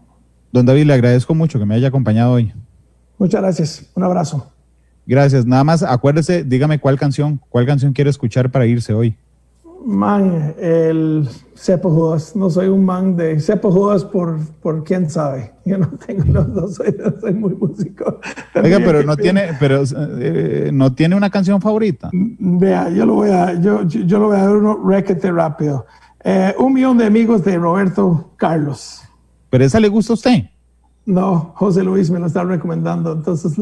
Don 0.52 0.66
David, 0.66 0.86
le 0.86 0.94
agradezco 0.94 1.34
mucho 1.34 1.58
que 1.58 1.64
me 1.64 1.76
haya 1.76 1.88
acompañado 1.88 2.32
hoy. 2.32 2.52
Muchas 3.18 3.40
gracias, 3.40 3.90
un 3.94 4.02
abrazo. 4.02 4.52
Gracias, 5.06 5.46
nada 5.46 5.62
más 5.62 5.84
acuérdese, 5.84 6.42
dígame 6.42 6.80
cuál 6.80 6.98
canción, 6.98 7.40
cuál 7.48 7.64
canción 7.64 7.92
quiere 7.92 8.10
escuchar 8.10 8.50
para 8.50 8.66
irse 8.66 8.92
hoy. 8.92 9.16
Man, 9.86 10.54
el 10.58 11.28
Cepo 11.54 11.90
Judas. 11.90 12.34
No 12.34 12.50
soy 12.50 12.66
un 12.66 12.84
man 12.84 13.16
de 13.16 13.38
Cepo 13.38 13.70
Judas 13.70 14.04
por, 14.04 14.38
por 14.60 14.82
quién 14.82 15.08
sabe. 15.08 15.52
Yo 15.64 15.78
no 15.78 15.88
tengo, 16.06 16.68
soy, 16.68 16.94
no 16.98 17.20
soy 17.20 17.34
muy 17.34 17.54
músico. 17.54 18.20
Oiga, 18.60 18.78
pero 18.78 19.02
no 19.04 19.16
tiene, 19.16 19.50
pero 19.60 19.84
eh, 20.18 20.70
no 20.72 20.92
tiene 20.92 21.14
una 21.14 21.30
canción 21.30 21.60
favorita. 21.60 22.10
Vea, 22.12 22.90
yo 22.90 23.06
lo 23.06 23.14
voy 23.14 23.30
a, 23.30 23.54
yo, 23.60 23.84
yo 23.84 24.18
lo 24.18 24.26
voy 24.26 24.36
a 24.36 24.44
dar 24.44 24.56
uno 24.56 24.80
requete 24.84 25.30
rápido. 25.30 25.86
Eh, 26.24 26.52
un 26.58 26.72
millón 26.72 26.98
de 26.98 27.06
amigos 27.06 27.44
de 27.44 27.56
Roberto 27.56 28.32
Carlos. 28.36 29.02
¿Pero 29.50 29.64
esa 29.64 29.78
le 29.78 29.88
gusta 29.88 30.12
a 30.12 30.14
usted? 30.14 30.50
No, 31.06 31.52
José 31.54 31.84
Luis 31.84 32.10
me 32.10 32.18
lo 32.18 32.26
está 32.26 32.42
recomendando, 32.42 33.12
entonces 33.12 33.56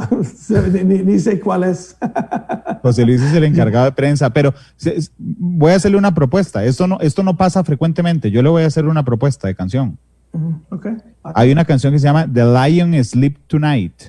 ni, 0.82 1.02
ni, 1.02 1.18
sé 1.18 1.38
cuál 1.38 1.64
es. 1.64 1.94
José 2.82 3.04
Luis 3.04 3.20
es 3.20 3.34
el 3.34 3.44
encargado 3.44 3.84
de 3.84 3.92
prensa, 3.92 4.30
pero 4.30 4.54
voy 5.18 5.72
a 5.72 5.76
hacerle 5.76 5.98
una 5.98 6.14
propuesta. 6.14 6.64
Esto 6.64 6.86
no, 6.86 6.98
esto 7.00 7.22
no 7.22 7.36
pasa 7.36 7.62
frecuentemente. 7.62 8.30
Yo 8.30 8.42
le 8.42 8.48
voy 8.48 8.62
a 8.62 8.66
hacer 8.66 8.86
una 8.86 9.04
propuesta 9.04 9.46
de 9.46 9.54
canción. 9.54 9.98
Uh, 10.32 10.54
okay. 10.74 10.94
Hay 11.22 11.52
una 11.52 11.66
canción 11.66 11.92
que 11.92 11.98
se 11.98 12.06
llama 12.06 12.26
The 12.26 12.44
Lion 12.44 13.04
Sleep 13.04 13.36
Tonight. 13.46 14.04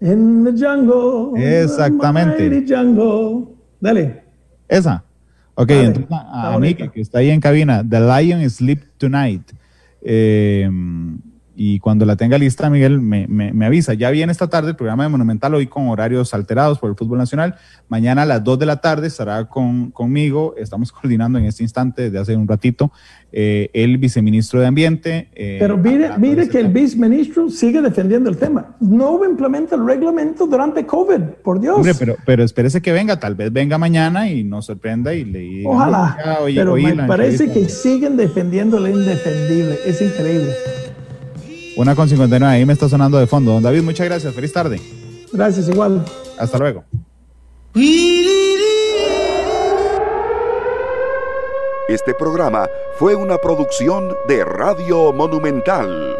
In 0.00 0.42
the 0.42 0.52
jungle. 0.52 1.38
Exactamente. 1.62 2.48
The 2.48 2.74
jungle. 2.74 3.54
Dale. 3.80 4.24
Esa. 4.66 5.04
Ok, 5.54 5.68
Dale. 5.68 5.84
entonces 5.84 6.10
a, 6.10 6.54
a 6.54 6.90
que 6.90 7.00
está 7.02 7.18
ahí 7.18 7.28
en 7.28 7.40
cabina, 7.40 7.84
The 7.86 8.00
Lion 8.00 8.48
Sleep 8.48 8.82
Tonight. 8.96 9.52
Eh, 10.00 10.66
y 11.62 11.78
cuando 11.78 12.06
la 12.06 12.16
tenga 12.16 12.38
lista, 12.38 12.70
Miguel, 12.70 13.02
me, 13.02 13.26
me, 13.28 13.66
avisa. 13.66 13.92
Ya 13.92 14.10
viene 14.10 14.32
esta 14.32 14.48
tarde 14.48 14.70
el 14.70 14.76
programa 14.76 15.02
de 15.02 15.10
Monumental, 15.10 15.54
hoy 15.54 15.66
con 15.66 15.88
horarios 15.88 16.32
alterados 16.32 16.78
por 16.78 16.88
el 16.88 16.96
fútbol 16.96 17.18
nacional. 17.18 17.56
Mañana 17.90 18.22
a 18.22 18.24
las 18.24 18.42
2 18.42 18.60
de 18.60 18.64
la 18.64 18.80
tarde 18.80 19.08
estará 19.08 19.46
con, 19.46 19.90
conmigo, 19.90 20.54
estamos 20.56 20.90
coordinando 20.92 21.38
en 21.38 21.44
este 21.44 21.62
instante 21.62 22.04
desde 22.04 22.18
hace 22.18 22.34
un 22.34 22.48
ratito, 22.48 22.92
eh, 23.30 23.68
el 23.74 23.98
viceministro 23.98 24.58
de 24.58 24.68
Ambiente. 24.68 25.28
Eh, 25.34 25.58
Pero 25.60 25.76
mire, 25.76 26.16
mire 26.16 26.48
que 26.48 26.60
el 26.60 26.68
viceministro 26.68 27.50
sigue 27.50 27.82
defendiendo 27.82 28.30
el 28.30 28.38
tema. 28.38 28.76
No 28.80 29.22
implementa 29.22 29.74
el 29.76 29.84
reglamento 29.84 30.46
durante 30.46 30.86
COVID, 30.86 31.20
por 31.44 31.60
Dios. 31.60 31.76
Hombre, 31.76 31.92
pero, 31.98 32.16
pero 32.24 32.42
espérese 32.42 32.80
que 32.80 32.90
venga, 32.90 33.20
tal 33.20 33.34
vez 33.34 33.52
venga 33.52 33.76
mañana 33.76 34.30
y 34.30 34.44
nos 34.44 34.64
sorprenda 34.64 35.12
y 35.12 35.26
le 35.26 35.66
Ojalá, 35.66 36.16
pero 36.54 36.74
me 36.76 36.94
parece 37.06 37.52
que 37.52 37.68
siguen 37.68 38.16
defendiendo 38.16 38.80
lo 38.80 38.88
indefendible. 38.88 39.76
Es 39.84 40.00
increíble. 40.00 40.54
Una 41.80 41.94
con 41.94 42.06
59, 42.06 42.44
ahí 42.44 42.66
me 42.66 42.74
está 42.74 42.90
sonando 42.90 43.16
de 43.16 43.26
fondo. 43.26 43.52
Don 43.52 43.62
David, 43.62 43.80
muchas 43.80 44.06
gracias. 44.06 44.34
Feliz 44.34 44.52
tarde. 44.52 44.78
Gracias, 45.32 45.66
igual. 45.66 46.04
Hasta 46.38 46.58
luego. 46.58 46.84
Este 51.88 52.12
programa 52.12 52.68
fue 52.98 53.14
una 53.14 53.38
producción 53.38 54.14
de 54.28 54.44
Radio 54.44 55.14
Monumental. 55.14 56.16